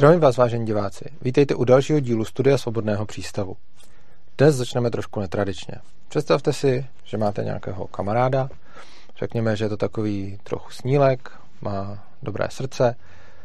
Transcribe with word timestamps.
Zdravím 0.00 0.20
vás, 0.20 0.36
vážení 0.36 0.66
diváci. 0.66 1.04
Vítejte 1.22 1.54
u 1.54 1.64
dalšího 1.64 2.00
dílu 2.00 2.24
Studia 2.24 2.58
Svobodného 2.58 3.06
přístavu. 3.06 3.56
Dnes 4.38 4.56
začneme 4.56 4.90
trošku 4.90 5.20
netradičně. 5.20 5.74
Představte 6.08 6.52
si, 6.52 6.86
že 7.04 7.16
máte 7.16 7.44
nějakého 7.44 7.86
kamaráda, 7.86 8.48
řekněme, 9.18 9.56
že 9.56 9.64
je 9.64 9.68
to 9.68 9.76
takový 9.76 10.38
trochu 10.42 10.70
snílek, 10.70 11.30
má 11.60 12.04
dobré 12.22 12.48
srdce, 12.50 12.96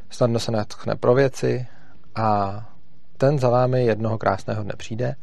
snadno 0.09 0.39
se 0.39 0.51
natchne 0.51 0.95
pro 0.95 1.13
věci 1.13 1.67
a 2.15 2.59
ten 3.17 3.39
za 3.39 3.49
vámi 3.49 3.85
jednoho 3.85 4.17
krásného 4.17 4.63
dne 4.63 4.73
přijde 4.77 5.15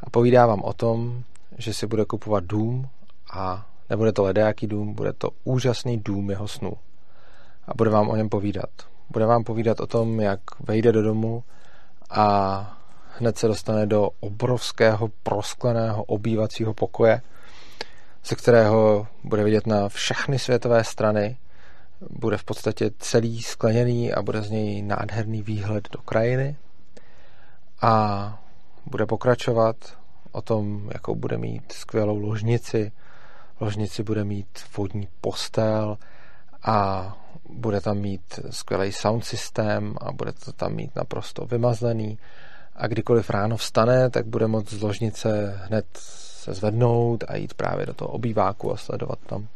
a 0.00 0.10
povídá 0.10 0.46
vám 0.46 0.62
o 0.62 0.72
tom, 0.72 1.22
že 1.58 1.74
si 1.74 1.86
bude 1.86 2.04
kupovat 2.04 2.44
dům 2.44 2.88
a 3.32 3.66
nebude 3.90 4.12
to 4.12 4.22
ledejaký 4.22 4.66
dům, 4.66 4.94
bude 4.94 5.12
to 5.12 5.30
úžasný 5.44 5.98
dům 5.98 6.30
jeho 6.30 6.48
snů. 6.48 6.72
A 7.68 7.74
bude 7.74 7.90
vám 7.90 8.08
o 8.08 8.16
něm 8.16 8.28
povídat. 8.28 8.95
Bude 9.10 9.26
vám 9.26 9.44
povídat 9.44 9.80
o 9.80 9.86
tom, 9.86 10.20
jak 10.20 10.40
vejde 10.60 10.92
do 10.92 11.02
domu 11.02 11.44
a 12.10 12.78
hned 13.18 13.38
se 13.38 13.48
dostane 13.48 13.86
do 13.86 14.10
obrovského 14.20 15.08
proskleného 15.22 16.04
obývacího 16.04 16.74
pokoje, 16.74 17.20
ze 18.24 18.34
kterého 18.34 19.06
bude 19.24 19.44
vidět 19.44 19.66
na 19.66 19.88
všechny 19.88 20.38
světové 20.38 20.84
strany. 20.84 21.36
Bude 22.10 22.36
v 22.36 22.44
podstatě 22.44 22.90
celý 22.98 23.42
skleněný 23.42 24.12
a 24.12 24.22
bude 24.22 24.42
z 24.42 24.50
něj 24.50 24.82
nádherný 24.82 25.42
výhled 25.42 25.88
do 25.92 25.98
krajiny. 25.98 26.56
A 27.82 28.42
bude 28.86 29.06
pokračovat 29.06 29.76
o 30.32 30.42
tom, 30.42 30.90
jakou 30.92 31.14
bude 31.14 31.38
mít 31.38 31.72
skvělou 31.72 32.18
ložnici. 32.18 32.92
Ložnici 33.60 34.02
bude 34.02 34.24
mít 34.24 34.48
vodní 34.76 35.08
postel 35.20 35.98
a 36.66 37.12
bude 37.50 37.80
tam 37.80 37.98
mít 37.98 38.40
skvělý 38.50 38.92
sound 38.92 39.24
systém 39.24 39.94
a 40.00 40.12
bude 40.12 40.32
to 40.32 40.52
tam 40.52 40.72
mít 40.72 40.96
naprosto 40.96 41.46
vymazlený 41.46 42.18
a 42.76 42.86
kdykoliv 42.86 43.30
ráno 43.30 43.56
vstane, 43.56 44.10
tak 44.10 44.26
bude 44.26 44.46
moct 44.46 44.72
z 44.72 44.82
ložnice 44.82 45.60
hned 45.66 45.86
se 45.96 46.54
zvednout 46.54 47.24
a 47.28 47.36
jít 47.36 47.54
právě 47.54 47.86
do 47.86 47.94
toho 47.94 48.10
obýváku 48.10 48.72
a 48.72 48.76
sledovat 48.76 49.18
tam 49.26 49.46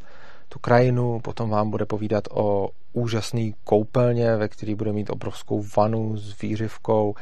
tu 0.48 0.58
krajinu, 0.58 1.20
potom 1.20 1.50
vám 1.50 1.70
bude 1.70 1.86
povídat 1.86 2.24
o 2.30 2.68
úžasný 2.92 3.54
koupelně, 3.64 4.36
ve 4.36 4.48
který 4.48 4.74
bude 4.74 4.92
mít 4.92 5.10
obrovskou 5.10 5.64
vanu 5.76 6.16
s 6.16 6.40
výřivkou 6.40 7.14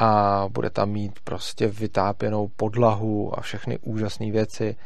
a 0.00 0.44
bude 0.48 0.70
tam 0.70 0.90
mít 0.90 1.20
prostě 1.24 1.68
vytápěnou 1.68 2.48
podlahu 2.56 3.38
a 3.38 3.40
všechny 3.40 3.78
úžasné 3.78 4.30
věci 4.30 4.76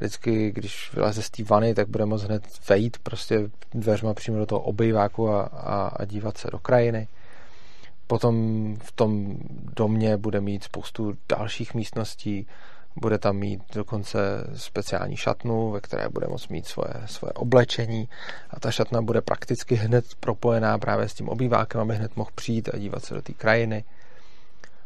vždycky, 0.00 0.52
když 0.52 0.92
vyleze 0.94 1.22
z 1.22 1.30
té 1.30 1.44
vany, 1.44 1.74
tak 1.74 1.88
bude 1.88 2.06
moct 2.06 2.22
hned 2.22 2.42
vejít 2.68 2.98
prostě 2.98 3.50
dveřma 3.74 4.14
přímo 4.14 4.38
do 4.38 4.46
toho 4.46 4.60
obejváku 4.60 5.28
a, 5.30 5.42
a, 5.42 5.88
a 5.88 6.04
dívat 6.04 6.38
se 6.38 6.48
do 6.52 6.58
krajiny. 6.58 7.08
Potom 8.06 8.34
v 8.82 8.92
tom 8.92 9.36
domě 9.76 10.16
bude 10.16 10.40
mít 10.40 10.64
spoustu 10.64 11.14
dalších 11.28 11.74
místností, 11.74 12.46
bude 12.96 13.18
tam 13.18 13.36
mít 13.36 13.62
dokonce 13.74 14.18
speciální 14.54 15.16
šatnu, 15.16 15.70
ve 15.70 15.80
které 15.80 16.08
bude 16.08 16.26
moct 16.26 16.48
mít 16.48 16.66
svoje, 16.66 16.94
svoje 17.06 17.32
oblečení 17.32 18.08
a 18.50 18.60
ta 18.60 18.70
šatna 18.70 19.02
bude 19.02 19.20
prakticky 19.20 19.74
hned 19.74 20.04
propojená 20.20 20.78
právě 20.78 21.08
s 21.08 21.14
tím 21.14 21.28
obývákem, 21.28 21.80
aby 21.80 21.96
hned 21.96 22.16
mohl 22.16 22.30
přijít 22.34 22.68
a 22.74 22.78
dívat 22.78 23.04
se 23.04 23.14
do 23.14 23.22
té 23.22 23.32
krajiny. 23.32 23.84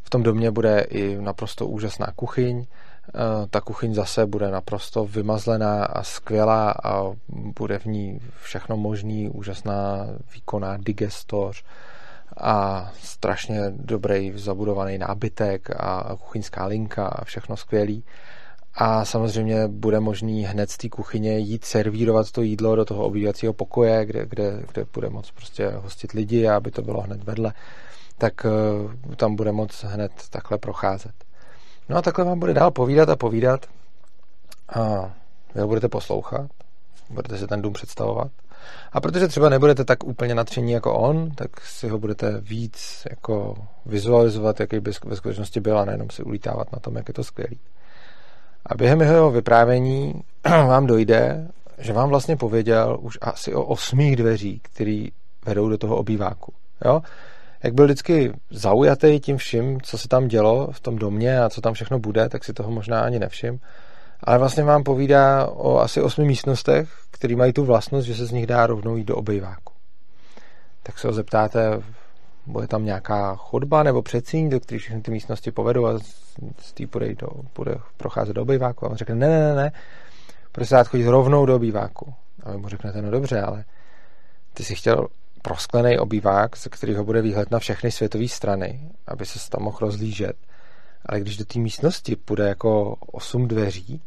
V 0.02 0.10
tom 0.10 0.22
domě 0.22 0.50
bude 0.50 0.80
i 0.80 1.16
naprosto 1.20 1.66
úžasná 1.66 2.06
kuchyň, 2.16 2.66
ta 3.50 3.60
kuchyň 3.60 3.94
zase 3.94 4.26
bude 4.26 4.50
naprosto 4.50 5.04
vymazlená 5.04 5.84
a 5.84 6.02
skvělá 6.02 6.74
a 6.84 7.02
bude 7.28 7.78
v 7.78 7.86
ní 7.86 8.20
všechno 8.42 8.76
možný, 8.76 9.30
úžasná 9.30 10.06
výkonná 10.34 10.76
digestoř 10.76 11.64
a 12.36 12.90
strašně 13.02 13.60
dobrý 13.70 14.32
zabudovaný 14.36 14.98
nábytek 14.98 15.68
a 15.76 16.16
kuchyňská 16.20 16.66
linka 16.66 17.06
a 17.06 17.24
všechno 17.24 17.56
skvělý. 17.56 18.04
A 18.74 19.04
samozřejmě 19.04 19.68
bude 19.68 20.00
možný 20.00 20.44
hned 20.44 20.70
z 20.70 20.76
té 20.76 20.88
kuchyně 20.88 21.38
jít 21.38 21.64
servírovat 21.64 22.30
to 22.30 22.42
jídlo 22.42 22.76
do 22.76 22.84
toho 22.84 23.04
obývacího 23.04 23.52
pokoje, 23.52 24.06
kde, 24.06 24.26
kde, 24.26 24.62
kde 24.72 24.84
bude 24.94 25.10
moc 25.10 25.30
prostě 25.30 25.68
hostit 25.68 26.12
lidi 26.12 26.48
aby 26.48 26.70
to 26.70 26.82
bylo 26.82 27.00
hned 27.00 27.24
vedle, 27.24 27.52
tak 28.18 28.46
eh, 28.46 29.16
tam 29.16 29.36
bude 29.36 29.52
moc 29.52 29.84
hned 29.84 30.12
takhle 30.30 30.58
procházet. 30.58 31.29
No 31.90 31.96
a 31.96 32.02
takhle 32.02 32.24
vám 32.24 32.38
bude 32.38 32.54
dál 32.54 32.70
povídat 32.70 33.08
a 33.08 33.16
povídat 33.16 33.66
a 34.74 35.10
vy 35.54 35.60
ho 35.60 35.66
budete 35.66 35.88
poslouchat, 35.88 36.46
budete 37.10 37.38
si 37.38 37.46
ten 37.46 37.62
dům 37.62 37.72
představovat. 37.72 38.30
A 38.92 39.00
protože 39.00 39.28
třeba 39.28 39.48
nebudete 39.48 39.84
tak 39.84 40.04
úplně 40.04 40.34
nadšení 40.34 40.72
jako 40.72 40.94
on, 40.94 41.30
tak 41.30 41.60
si 41.60 41.88
ho 41.88 41.98
budete 41.98 42.40
víc 42.40 43.06
jako 43.10 43.54
vizualizovat, 43.86 44.60
jaký 44.60 44.80
by 44.80 44.90
ve 45.04 45.16
skutečnosti 45.16 45.60
byl 45.60 45.78
a 45.78 45.84
nejenom 45.84 46.10
si 46.10 46.22
ulítávat 46.22 46.72
na 46.72 46.78
tom, 46.78 46.96
jak 46.96 47.08
je 47.08 47.14
to 47.14 47.24
skvělý. 47.24 47.58
A 48.66 48.74
během 48.74 49.00
jeho 49.00 49.30
vyprávění 49.30 50.14
vám 50.48 50.86
dojde, 50.86 51.48
že 51.78 51.92
vám 51.92 52.08
vlastně 52.08 52.36
pověděl 52.36 52.98
už 53.00 53.18
asi 53.20 53.54
o 53.54 53.64
osmých 53.64 54.16
dveří, 54.16 54.60
které 54.62 55.06
vedou 55.46 55.68
do 55.68 55.78
toho 55.78 55.96
obýváku. 55.96 56.52
Jo? 56.84 57.02
Jak 57.62 57.74
byl 57.74 57.84
vždycky 57.84 58.32
zaujatý 58.50 59.20
tím 59.20 59.36
vším, 59.36 59.80
co 59.80 59.98
se 59.98 60.08
tam 60.08 60.28
dělo 60.28 60.68
v 60.72 60.80
tom 60.80 60.96
domě 60.96 61.40
a 61.40 61.50
co 61.50 61.60
tam 61.60 61.74
všechno 61.74 61.98
bude, 61.98 62.28
tak 62.28 62.44
si 62.44 62.52
toho 62.52 62.70
možná 62.70 63.00
ani 63.00 63.18
nevšim. 63.18 63.60
Ale 64.24 64.38
vlastně 64.38 64.64
vám 64.64 64.82
povídá 64.82 65.46
o 65.46 65.78
asi 65.78 66.02
osmi 66.02 66.24
místnostech, 66.24 66.88
které 67.10 67.36
mají 67.36 67.52
tu 67.52 67.64
vlastnost, 67.64 68.06
že 68.06 68.14
se 68.14 68.26
z 68.26 68.32
nich 68.32 68.46
dá 68.46 68.66
rovnou 68.66 68.96
jít 68.96 69.04
do 69.04 69.16
obejváku. 69.16 69.72
Tak 70.82 70.98
se 70.98 71.08
ho 71.08 71.12
zeptáte, 71.12 71.82
bude 72.46 72.66
tam 72.66 72.84
nějaká 72.84 73.36
chodba 73.36 73.82
nebo 73.82 74.02
předsíň, 74.02 74.48
do 74.48 74.60
které 74.60 74.78
všechny 74.78 75.00
ty 75.02 75.10
místnosti 75.10 75.50
povedou 75.50 75.86
a 75.86 75.98
z 76.58 76.72
té 76.72 76.86
bude, 76.86 77.14
do, 77.14 77.28
bude 77.56 77.74
procházet 77.96 78.32
do 78.32 78.42
obejváku. 78.42 78.86
A 78.86 78.88
on 78.88 78.96
řekne, 78.96 79.14
ne, 79.14 79.28
ne, 79.28 79.48
ne, 79.48 79.54
ne, 79.54 79.72
prostě 80.52 80.74
dát 80.74 80.88
chodit 80.88 81.06
rovnou 81.06 81.46
do 81.46 81.56
obýváku. 81.56 82.14
A 82.42 82.50
vy 82.50 82.58
mu 82.58 82.68
řeknete, 82.68 83.02
no 83.02 83.10
dobře, 83.10 83.40
ale 83.40 83.64
ty 84.54 84.64
si 84.64 84.74
chtěl 84.74 85.06
prosklený 85.42 85.98
obývák, 85.98 86.56
ze 86.56 86.68
kterého 86.68 87.04
bude 87.04 87.22
výhled 87.22 87.50
na 87.50 87.58
všechny 87.58 87.90
světové 87.90 88.28
strany, 88.28 88.90
aby 89.06 89.26
se 89.26 89.50
tam 89.50 89.62
mohl 89.62 89.78
rozlížet. 89.80 90.36
Ale 91.06 91.20
když 91.20 91.36
do 91.36 91.44
té 91.44 91.58
místnosti 91.58 92.16
půjde 92.16 92.48
jako 92.48 92.96
osm 93.12 93.48
dveří, 93.48 94.02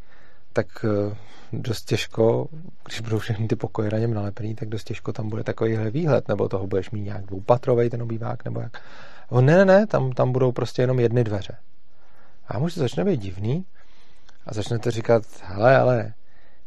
tak 0.53 0.67
eh, 0.85 1.15
dost 1.53 1.85
těžko, 1.85 2.47
když 2.85 2.99
budou 2.99 3.19
všechny 3.19 3.47
ty 3.47 3.55
pokoje 3.55 3.89
na 3.91 3.97
něm 3.97 4.13
nalepený, 4.13 4.55
tak 4.55 4.69
dost 4.69 4.83
těžko 4.83 5.13
tam 5.13 5.29
bude 5.29 5.43
takovýhle 5.43 5.91
výhled, 5.91 6.27
nebo 6.27 6.49
toho 6.49 6.67
budeš 6.67 6.91
mít 6.91 7.01
nějak 7.01 7.25
dvoupatrový 7.25 7.89
ten 7.89 8.01
obývák, 8.01 8.45
nebo 8.45 8.59
jak. 8.59 8.81
O, 9.29 9.41
ne, 9.41 9.57
ne, 9.57 9.65
ne, 9.65 9.87
tam, 9.87 10.11
tam 10.11 10.31
budou 10.31 10.51
prostě 10.51 10.81
jenom 10.81 10.99
jedny 10.99 11.23
dveře. 11.23 11.57
A 12.47 12.59
možná 12.59 12.81
začne 12.81 13.05
být 13.05 13.21
divný 13.21 13.65
a 14.45 14.53
začnete 14.53 14.91
říkat, 14.91 15.23
hele, 15.43 15.77
ale 15.77 16.13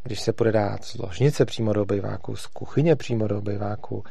když 0.03 0.21
se 0.21 0.33
bude 0.33 0.53
dát 0.53 0.85
z 0.85 0.99
ložnice 0.99 1.45
přímo 1.45 1.73
do 1.73 1.83
obejváku, 1.83 2.37
z 2.37 2.47
kuchyně 2.47 2.97
přímo 2.97 3.29
do 3.29 3.39
obejváku, 3.39 4.05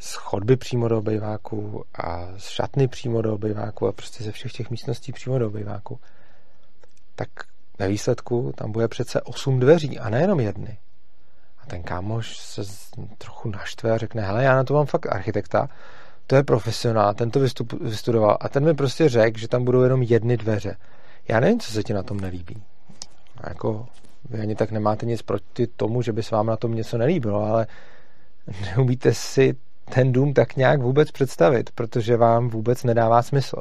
z 0.00 0.14
chodby 0.14 0.56
přímo 0.56 0.88
do 0.88 0.98
obejváku 0.98 1.84
a 1.94 2.28
z 2.36 2.48
šatny 2.48 2.88
přímo 2.88 3.22
do 3.22 3.34
obejváku 3.34 3.86
a 3.86 3.92
prostě 3.92 4.24
ze 4.24 4.32
všech 4.32 4.52
těch 4.52 4.70
místností 4.70 5.12
přímo 5.12 5.38
do 5.38 5.46
obejváku, 5.46 6.00
tak 7.14 7.28
ve 7.78 7.88
výsledku 7.88 8.52
tam 8.56 8.72
bude 8.72 8.88
přece 8.88 9.20
osm 9.20 9.60
dveří 9.60 9.98
a 9.98 10.10
nejenom 10.10 10.40
jedny. 10.40 10.78
A 11.62 11.66
ten 11.66 11.82
kámoš 11.82 12.38
se 12.38 12.62
trochu 13.18 13.50
naštve 13.50 13.92
a 13.92 13.98
řekne, 13.98 14.22
hele, 14.22 14.44
já 14.44 14.56
na 14.56 14.64
to 14.64 14.74
mám 14.74 14.86
fakt 14.86 15.06
architekta, 15.06 15.68
to 16.26 16.36
je 16.36 16.42
profesionál, 16.42 17.14
ten 17.14 17.30
to 17.30 17.40
vystudoval 17.80 18.38
a 18.40 18.48
ten 18.48 18.64
mi 18.64 18.74
prostě 18.74 19.08
řekl, 19.08 19.38
že 19.38 19.48
tam 19.48 19.64
budou 19.64 19.82
jenom 19.82 20.02
jedny 20.02 20.36
dveře. 20.36 20.76
Já 21.28 21.40
nevím, 21.40 21.60
co 21.60 21.72
se 21.72 21.82
ti 21.82 21.92
na 21.92 22.02
tom 22.02 22.20
nelíbí. 22.20 22.62
A 23.36 23.48
jako 23.48 23.86
vy 24.28 24.40
ani 24.40 24.54
tak 24.54 24.70
nemáte 24.70 25.06
nic 25.06 25.22
proti 25.22 25.66
tomu, 25.66 26.02
že 26.02 26.12
by 26.12 26.22
se 26.22 26.34
vám 26.34 26.46
na 26.46 26.56
tom 26.56 26.74
něco 26.74 26.98
nelíbilo, 26.98 27.44
ale 27.44 27.66
neumíte 28.64 29.14
si 29.14 29.56
ten 29.84 30.12
dům 30.12 30.34
tak 30.34 30.56
nějak 30.56 30.80
vůbec 30.80 31.10
představit, 31.10 31.70
protože 31.74 32.16
vám 32.16 32.48
vůbec 32.48 32.84
nedává 32.84 33.22
smysl. 33.22 33.56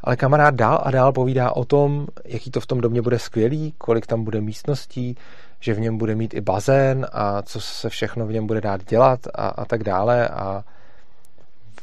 Ale 0.00 0.16
kamarád 0.16 0.54
dál 0.54 0.80
a 0.82 0.90
dál 0.90 1.12
povídá 1.12 1.50
o 1.50 1.64
tom, 1.64 2.06
jaký 2.24 2.50
to 2.50 2.60
v 2.60 2.66
tom 2.66 2.80
domě 2.80 3.02
bude 3.02 3.18
skvělý, 3.18 3.74
kolik 3.78 4.06
tam 4.06 4.24
bude 4.24 4.40
místností, 4.40 5.16
že 5.60 5.74
v 5.74 5.80
něm 5.80 5.98
bude 5.98 6.14
mít 6.14 6.34
i 6.34 6.40
bazén 6.40 7.06
a 7.12 7.42
co 7.42 7.60
se 7.60 7.88
všechno 7.88 8.26
v 8.26 8.32
něm 8.32 8.46
bude 8.46 8.60
dát 8.60 8.84
dělat 8.84 9.20
a, 9.34 9.48
a 9.48 9.64
tak 9.64 9.84
dále 9.84 10.28
a 10.28 10.64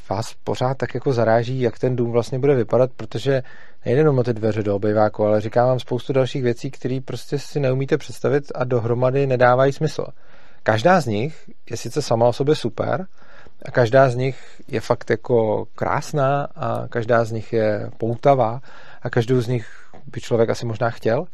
vás 0.10 0.36
pořád 0.44 0.78
tak 0.78 0.94
jako 0.94 1.14
zaráží, 1.14 1.62
jak 1.62 1.80
ten 1.80 1.96
dům 1.96 2.12
vlastně 2.12 2.40
bude 2.40 2.56
vypadat, 2.56 2.92
protože 2.98 3.44
nejde 3.86 4.02
jenom 4.02 4.20
o 4.20 4.24
ty 4.24 4.34
dveře 4.34 4.64
do 4.64 4.76
obejváku, 4.76 5.26
ale 5.26 5.42
říkám 5.42 5.68
vám 5.68 5.80
spoustu 5.80 6.14
dalších 6.14 6.44
věcí, 6.44 6.72
které 6.72 7.00
prostě 7.06 7.40
si 7.40 7.60
neumíte 7.60 7.98
představit 7.98 8.52
a 8.56 8.64
dohromady 8.64 9.28
nedávají 9.28 9.74
smysl. 9.74 10.06
Každá 10.64 11.02
z 11.02 11.06
nich 11.06 11.50
je 11.70 11.78
sice 11.78 12.02
sama 12.02 12.28
o 12.28 12.34
sobě 12.34 12.56
super, 12.56 13.06
a 13.66 13.72
každá 13.72 14.10
z 14.10 14.16
nich 14.16 14.62
je 14.68 14.82
fakt 14.82 15.10
jako 15.10 15.68
krásná 15.76 16.48
a 16.56 16.88
každá 16.88 17.26
z 17.26 17.32
nich 17.32 17.54
je 17.54 17.92
poutavá 17.98 18.62
a 19.02 19.10
každou 19.10 19.42
z 19.42 19.48
nich 19.48 19.68
by 20.06 20.22
člověk 20.22 20.50
asi 20.50 20.66
možná 20.66 20.90
chtěl. 20.90 21.26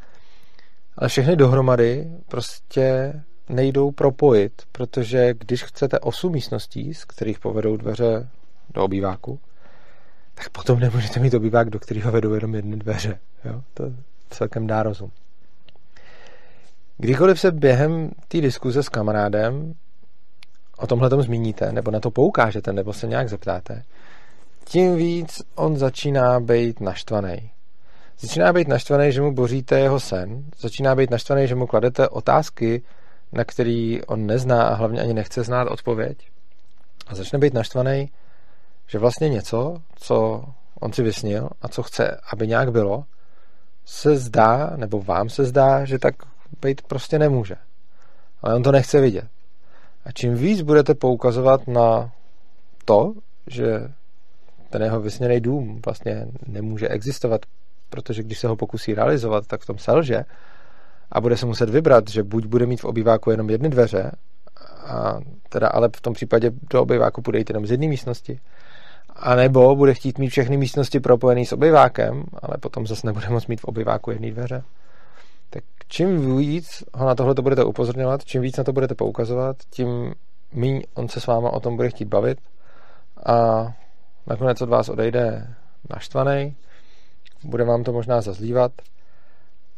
Ale 0.97 1.09
všechny 1.09 1.35
dohromady 1.35 2.07
prostě 2.27 3.13
nejdou 3.49 3.91
propojit, 3.91 4.61
protože 4.71 5.33
když 5.33 5.63
chcete 5.63 5.99
osm 5.99 6.31
místností, 6.31 6.93
z 6.93 7.05
kterých 7.05 7.39
povedou 7.39 7.77
dveře 7.77 8.29
do 8.69 8.83
obýváku, 8.83 9.39
tak 10.33 10.49
potom 10.49 10.79
nemůžete 10.79 11.19
mít 11.19 11.33
obývák, 11.33 11.69
do 11.69 11.79
kterého 11.79 12.11
vedou 12.11 12.33
jenom 12.33 12.55
jedny 12.55 12.77
dveře. 12.77 13.19
Jo? 13.45 13.61
To 13.73 13.83
celkem 14.29 14.67
dá 14.67 14.83
rozum. 14.83 15.11
Kdykoliv 16.97 17.39
se 17.39 17.51
během 17.51 18.11
té 18.27 18.41
diskuze 18.41 18.83
s 18.83 18.89
kamarádem 18.89 19.73
o 20.79 20.87
tomhle 20.87 21.09
tom 21.09 21.21
zmíníte, 21.21 21.71
nebo 21.71 21.91
na 21.91 21.99
to 21.99 22.11
poukážete, 22.11 22.73
nebo 22.73 22.93
se 22.93 23.07
nějak 23.07 23.29
zeptáte, 23.29 23.83
tím 24.65 24.95
víc 24.95 25.41
on 25.55 25.77
začíná 25.77 26.39
být 26.39 26.79
naštvaný. 26.79 27.51
Začíná 28.19 28.53
být 28.53 28.67
naštvaný, 28.67 29.11
že 29.11 29.21
mu 29.21 29.33
boříte 29.33 29.79
jeho 29.79 29.99
sen, 29.99 30.43
začíná 30.59 30.95
být 30.95 31.11
naštvaný, 31.11 31.47
že 31.47 31.55
mu 31.55 31.67
kladete 31.67 32.09
otázky, 32.09 32.81
na 33.31 33.43
který 33.43 34.05
on 34.05 34.25
nezná 34.25 34.63
a 34.63 34.73
hlavně 34.73 35.01
ani 35.01 35.13
nechce 35.13 35.43
znát 35.43 35.67
odpověď. 35.67 36.17
A 37.07 37.15
začne 37.15 37.39
být 37.39 37.53
naštvaný, 37.53 38.09
že 38.87 38.99
vlastně 38.99 39.29
něco, 39.29 39.77
co 39.95 40.45
on 40.79 40.93
si 40.93 41.03
vysnil 41.03 41.49
a 41.61 41.67
co 41.67 41.83
chce, 41.83 42.19
aby 42.31 42.47
nějak 42.47 42.71
bylo, 42.71 43.03
se 43.85 44.17
zdá, 44.17 44.73
nebo 44.75 45.01
vám 45.01 45.29
se 45.29 45.45
zdá, 45.45 45.85
že 45.85 45.99
tak 45.99 46.15
být 46.61 46.81
prostě 46.81 47.19
nemůže. 47.19 47.55
Ale 48.41 48.55
on 48.55 48.63
to 48.63 48.71
nechce 48.71 49.01
vidět. 49.01 49.27
A 50.09 50.11
čím 50.11 50.35
víc 50.35 50.61
budete 50.61 50.93
poukazovat 50.93 51.67
na 51.67 52.11
to, 52.85 53.13
že 53.47 53.91
ten 54.69 54.81
jeho 54.81 55.01
vysněný 55.01 55.39
dům 55.39 55.81
vlastně 55.85 56.27
nemůže 56.47 56.87
existovat, 56.87 57.41
protože 57.89 58.23
když 58.23 58.39
se 58.39 58.47
ho 58.47 58.55
pokusí 58.55 58.93
realizovat, 58.93 59.47
tak 59.47 59.61
v 59.61 59.65
tom 59.65 59.77
selže 59.77 60.25
a 61.11 61.21
bude 61.21 61.37
se 61.37 61.45
muset 61.45 61.69
vybrat, 61.69 62.09
že 62.09 62.23
buď 62.23 62.45
bude 62.45 62.65
mít 62.65 62.81
v 62.81 62.85
obýváku 62.85 63.31
jenom 63.31 63.49
jedny 63.49 63.69
dveře, 63.69 64.11
a 64.85 65.19
teda 65.49 65.67
ale 65.67 65.89
v 65.95 66.01
tom 66.01 66.13
případě 66.13 66.51
do 66.69 66.81
obýváku 66.81 67.21
bude 67.21 67.37
jít 67.37 67.49
jenom 67.49 67.67
z 67.67 67.71
jedné 67.71 67.87
místnosti, 67.87 68.39
a 69.15 69.35
nebo 69.35 69.75
bude 69.75 69.93
chtít 69.93 70.17
mít 70.17 70.29
všechny 70.29 70.57
místnosti 70.57 70.99
propojené 70.99 71.45
s 71.45 71.53
obyvákem, 71.53 72.23
ale 72.41 72.57
potom 72.57 72.87
zase 72.87 73.07
nebude 73.07 73.29
moct 73.29 73.47
mít 73.47 73.61
v 73.61 73.65
obyváku 73.65 74.11
jedné 74.11 74.31
dveře. 74.31 74.63
Čím 75.91 76.37
víc 76.37 76.83
ho 76.93 77.05
na 77.05 77.15
tohle 77.15 77.35
to 77.35 77.41
budete 77.41 77.63
upozorňovat, 77.63 78.25
čím 78.25 78.41
víc 78.41 78.57
na 78.57 78.63
to 78.63 78.73
budete 78.73 78.95
poukazovat, 78.95 79.57
tím 79.69 80.13
méně 80.53 80.81
on 80.93 81.09
se 81.09 81.19
s 81.19 81.27
váma 81.27 81.49
o 81.53 81.59
tom 81.59 81.75
bude 81.75 81.89
chtít 81.89 82.05
bavit 82.05 82.39
a 83.25 83.67
nakonec 84.27 84.61
od 84.61 84.69
vás 84.69 84.89
odejde 84.89 85.47
naštvaný, 85.89 86.55
bude 87.43 87.63
vám 87.63 87.83
to 87.83 87.93
možná 87.93 88.21
zazlívat 88.21 88.71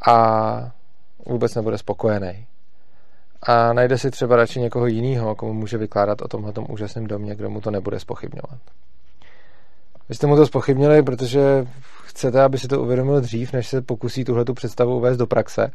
a 0.07 0.71
vůbec 1.25 1.55
nebude 1.55 1.77
spokojený. 1.77 2.47
A 3.41 3.73
najde 3.73 3.97
si 3.97 4.11
třeba 4.11 4.35
radši 4.35 4.59
někoho 4.59 4.87
jiného, 4.87 5.35
komu 5.35 5.53
může 5.53 5.77
vykládat 5.77 6.21
o 6.21 6.27
tomhle 6.27 6.53
úžasném 6.69 7.07
domě, 7.07 7.35
kdo 7.35 7.49
mu 7.49 7.61
to 7.61 7.71
nebude 7.71 7.99
spochybňovat. 7.99 8.59
Vy 10.09 10.15
jste 10.15 10.27
mu 10.27 10.35
to 10.35 10.45
spochybnili, 10.45 11.03
protože 11.03 11.67
chcete, 12.05 12.41
aby 12.41 12.57
si 12.57 12.67
to 12.67 12.81
uvědomil 12.81 13.21
dřív, 13.21 13.53
než 13.53 13.67
se 13.67 13.81
pokusí 13.81 14.23
tuhle 14.23 14.45
tu 14.45 14.53
představu 14.53 14.97
uvést 14.97 15.17
do 15.17 15.27
praxe, 15.27 15.71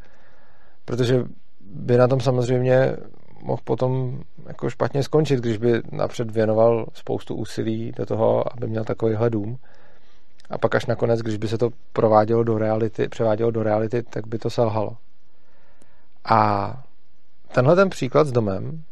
protože 0.87 1.25
by 1.61 1.97
na 1.97 2.09
tom 2.09 2.21
samozřejmě 2.21 2.97
mohl 3.43 3.63
potom 3.65 4.21
jako 4.47 4.71
špatně 4.71 5.03
skončit, 5.03 5.41
když 5.41 5.57
by 5.57 5.83
napřed 5.93 6.31
věnoval 6.31 6.87
spoustu 6.93 7.35
úsilí 7.35 7.93
do 7.97 8.07
toho, 8.07 8.45
aby 8.53 8.69
měl 8.69 8.85
takovýhle 8.85 9.31
dům. 9.31 9.59
A 10.51 10.59
pak 10.59 10.75
až 10.75 10.87
nakonec, 10.87 11.21
když 11.21 11.37
by 11.37 11.49
se 11.49 11.59
to 11.59 11.71
provádělo 11.93 12.45
do 12.45 12.59
reality, 12.59 13.09
převádělo 13.09 13.51
do 13.51 13.63
reality, 13.63 14.03
tak 14.03 14.27
by 14.27 14.39
to 14.39 14.51
selhalo. 14.51 14.97
A 16.25 16.71
tenhle 17.55 17.77
ten 17.77 17.91
příklad 17.91 18.27
s 18.27 18.33
domem 18.33 18.83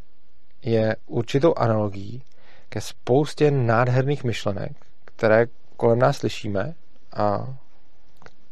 je 0.63 0.95
určitou 1.07 1.53
analogií 1.57 2.23
ke 2.69 2.81
spoustě 2.81 3.51
nádherných 3.51 4.23
myšlenek, 4.23 4.71
které 5.05 5.45
kolem 5.77 5.99
nás 5.99 6.17
slyšíme 6.17 6.73
a 7.13 7.55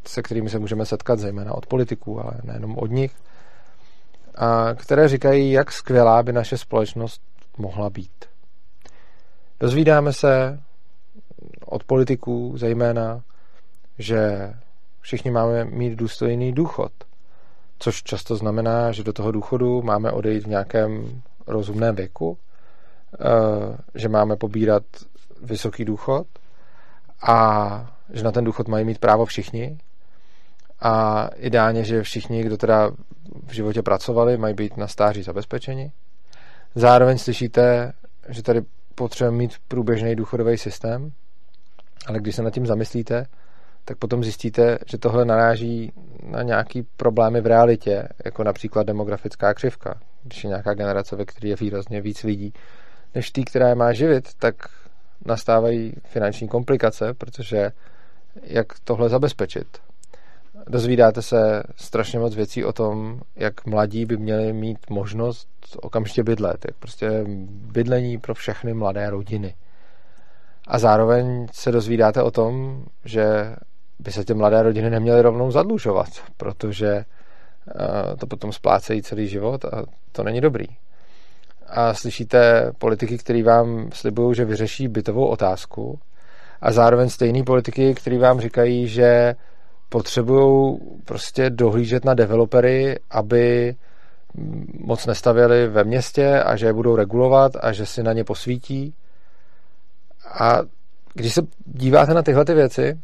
se 0.08 0.22
kterými 0.22 0.50
se 0.50 0.60
můžeme 0.60 0.86
setkat, 0.86 1.20
zejména 1.20 1.54
od 1.54 1.66
politiků, 1.66 2.20
ale 2.20 2.34
nejenom 2.44 2.78
od 2.78 2.92
nich, 2.92 3.16
které 4.76 5.08
říkají, 5.08 5.52
jak 5.52 5.72
skvělá 5.72 6.24
by 6.24 6.34
naše 6.34 6.58
společnost 6.58 7.22
mohla 7.58 7.90
být. 7.90 8.26
Dozvídáme 9.60 10.14
se 10.14 10.60
od 11.66 11.84
politiků 11.84 12.54
zejména, 12.58 13.22
že 14.00 14.54
všichni 15.02 15.32
máme 15.32 15.66
mít 15.66 15.96
důstojný 15.96 16.54
důchod, 16.54 16.92
což 17.80 18.04
často 18.04 18.36
znamená, 18.36 18.92
že 18.92 19.04
do 19.04 19.14
toho 19.14 19.32
důchodu 19.32 19.82
máme 19.82 20.12
odejít 20.12 20.44
v 20.44 20.48
nějakém 20.48 21.22
rozumném 21.48 21.96
věku, 21.96 22.38
eh, 23.14 23.78
že 23.96 24.10
máme 24.10 24.36
pobírat 24.36 24.84
vysoký 25.42 25.86
důchod 25.86 26.28
a 27.22 27.96
že 28.14 28.24
na 28.24 28.32
ten 28.32 28.44
důchod 28.44 28.68
mají 28.68 28.86
mít 28.86 29.00
právo 29.00 29.26
všichni 29.26 29.78
a 30.84 31.28
ideálně, 31.36 31.84
že 31.84 32.04
všichni, 32.04 32.44
kdo 32.44 32.58
teda 32.58 32.92
v 33.48 33.54
životě 33.54 33.82
pracovali, 33.82 34.38
mají 34.38 34.54
být 34.54 34.78
na 34.78 34.88
stáří 34.88 35.24
zabezpečeni. 35.24 35.92
Zároveň 36.76 37.18
slyšíte, 37.18 37.94
že 38.30 38.44
tady 38.44 38.62
potřebujeme 38.96 39.38
mít 39.38 39.54
průběžný 39.68 40.16
důchodový 40.16 40.58
systém, 40.58 41.12
ale 42.08 42.20
když 42.20 42.36
se 42.36 42.42
nad 42.42 42.54
tím 42.54 42.66
zamyslíte, 42.66 43.26
tak 43.86 43.98
potom 43.98 44.24
zjistíte, 44.24 44.78
že 44.86 44.98
tohle 44.98 45.26
naráží 45.26 45.92
na 46.24 46.42
nějaký 46.42 46.84
problémy 46.98 47.42
v 47.42 47.48
realitě, 47.48 48.08
jako 48.26 48.44
například 48.44 48.88
demografická 48.88 49.54
křivka. 49.54 50.00
Když 50.24 50.44
je 50.44 50.48
nějaká 50.48 50.74
generace, 50.74 51.16
ve 51.16 51.26
které 51.26 51.50
je 51.50 51.56
výrazně 51.56 52.02
víc 52.02 52.24
lidí, 52.24 52.54
než 53.16 53.32
tý, 53.32 53.46
která 53.46 53.70
je 53.70 53.76
má 53.76 53.94
živit, 53.94 54.30
tak 54.40 54.56
nastávají 55.26 55.94
finanční 56.04 56.48
komplikace, 56.48 57.14
protože 57.14 57.72
jak 58.44 58.68
tohle 58.84 59.10
zabezpečit. 59.10 59.68
Dozvídáte 60.68 61.22
se 61.22 61.64
strašně 61.76 62.20
moc 62.20 62.36
věcí 62.36 62.66
o 62.66 62.74
tom, 62.74 63.22
jak 63.36 63.66
mladí 63.66 64.06
by 64.06 64.18
měli 64.18 64.54
mít 64.54 64.90
možnost 64.90 65.48
okamžitě 65.82 66.24
bydlet. 66.24 66.66
Jak 66.68 66.76
prostě 66.78 67.24
bydlení 67.48 68.18
pro 68.18 68.34
všechny 68.34 68.74
mladé 68.74 69.10
rodiny. 69.10 69.56
A 70.68 70.80
zároveň 70.80 71.48
se 71.52 71.72
dozvídáte 71.72 72.24
o 72.24 72.32
tom, 72.32 72.84
že 73.06 73.56
by 74.00 74.12
se 74.12 74.26
ty 74.26 74.34
mladé 74.34 74.64
rodiny 74.64 74.90
neměly 74.90 75.22
rovnou 75.22 75.52
zadlužovat, 75.52 76.10
protože 76.38 76.90
eh, 76.96 78.16
to 78.18 78.28
potom 78.28 78.52
splácejí 78.52 79.02
celý 79.02 79.28
život 79.28 79.66
a 79.66 79.84
to 80.12 80.24
není 80.24 80.42
dobrý 80.42 80.68
a 81.74 81.94
slyšíte 81.94 82.72
politiky, 82.78 83.18
který 83.18 83.44
vám 83.44 83.90
slibují, 83.94 84.36
že 84.36 84.46
vyřeší 84.46 84.88
bytovou 84.88 85.26
otázku 85.26 86.00
a 86.62 86.72
zároveň 86.72 87.10
stejný 87.10 87.44
politiky, 87.44 87.94
který 87.94 88.18
vám 88.18 88.40
říkají, 88.40 88.88
že 88.88 89.36
potřebují 89.94 90.80
prostě 91.06 91.50
dohlížet 91.50 92.06
na 92.06 92.14
developery, 92.14 93.00
aby 93.12 93.76
moc 94.80 95.06
nestavěli 95.06 95.68
ve 95.68 95.84
městě 95.84 96.40
a 96.40 96.56
že 96.56 96.66
je 96.66 96.74
budou 96.74 96.96
regulovat 96.96 97.52
a 97.62 97.72
že 97.72 97.86
si 97.86 98.04
na 98.04 98.14
ně 98.14 98.24
posvítí. 98.24 98.94
A 100.40 100.60
když 101.14 101.34
se 101.34 101.42
díváte 101.66 102.14
na 102.14 102.22
tyhle 102.22 102.46
ty 102.46 102.54
věci, 102.54 103.00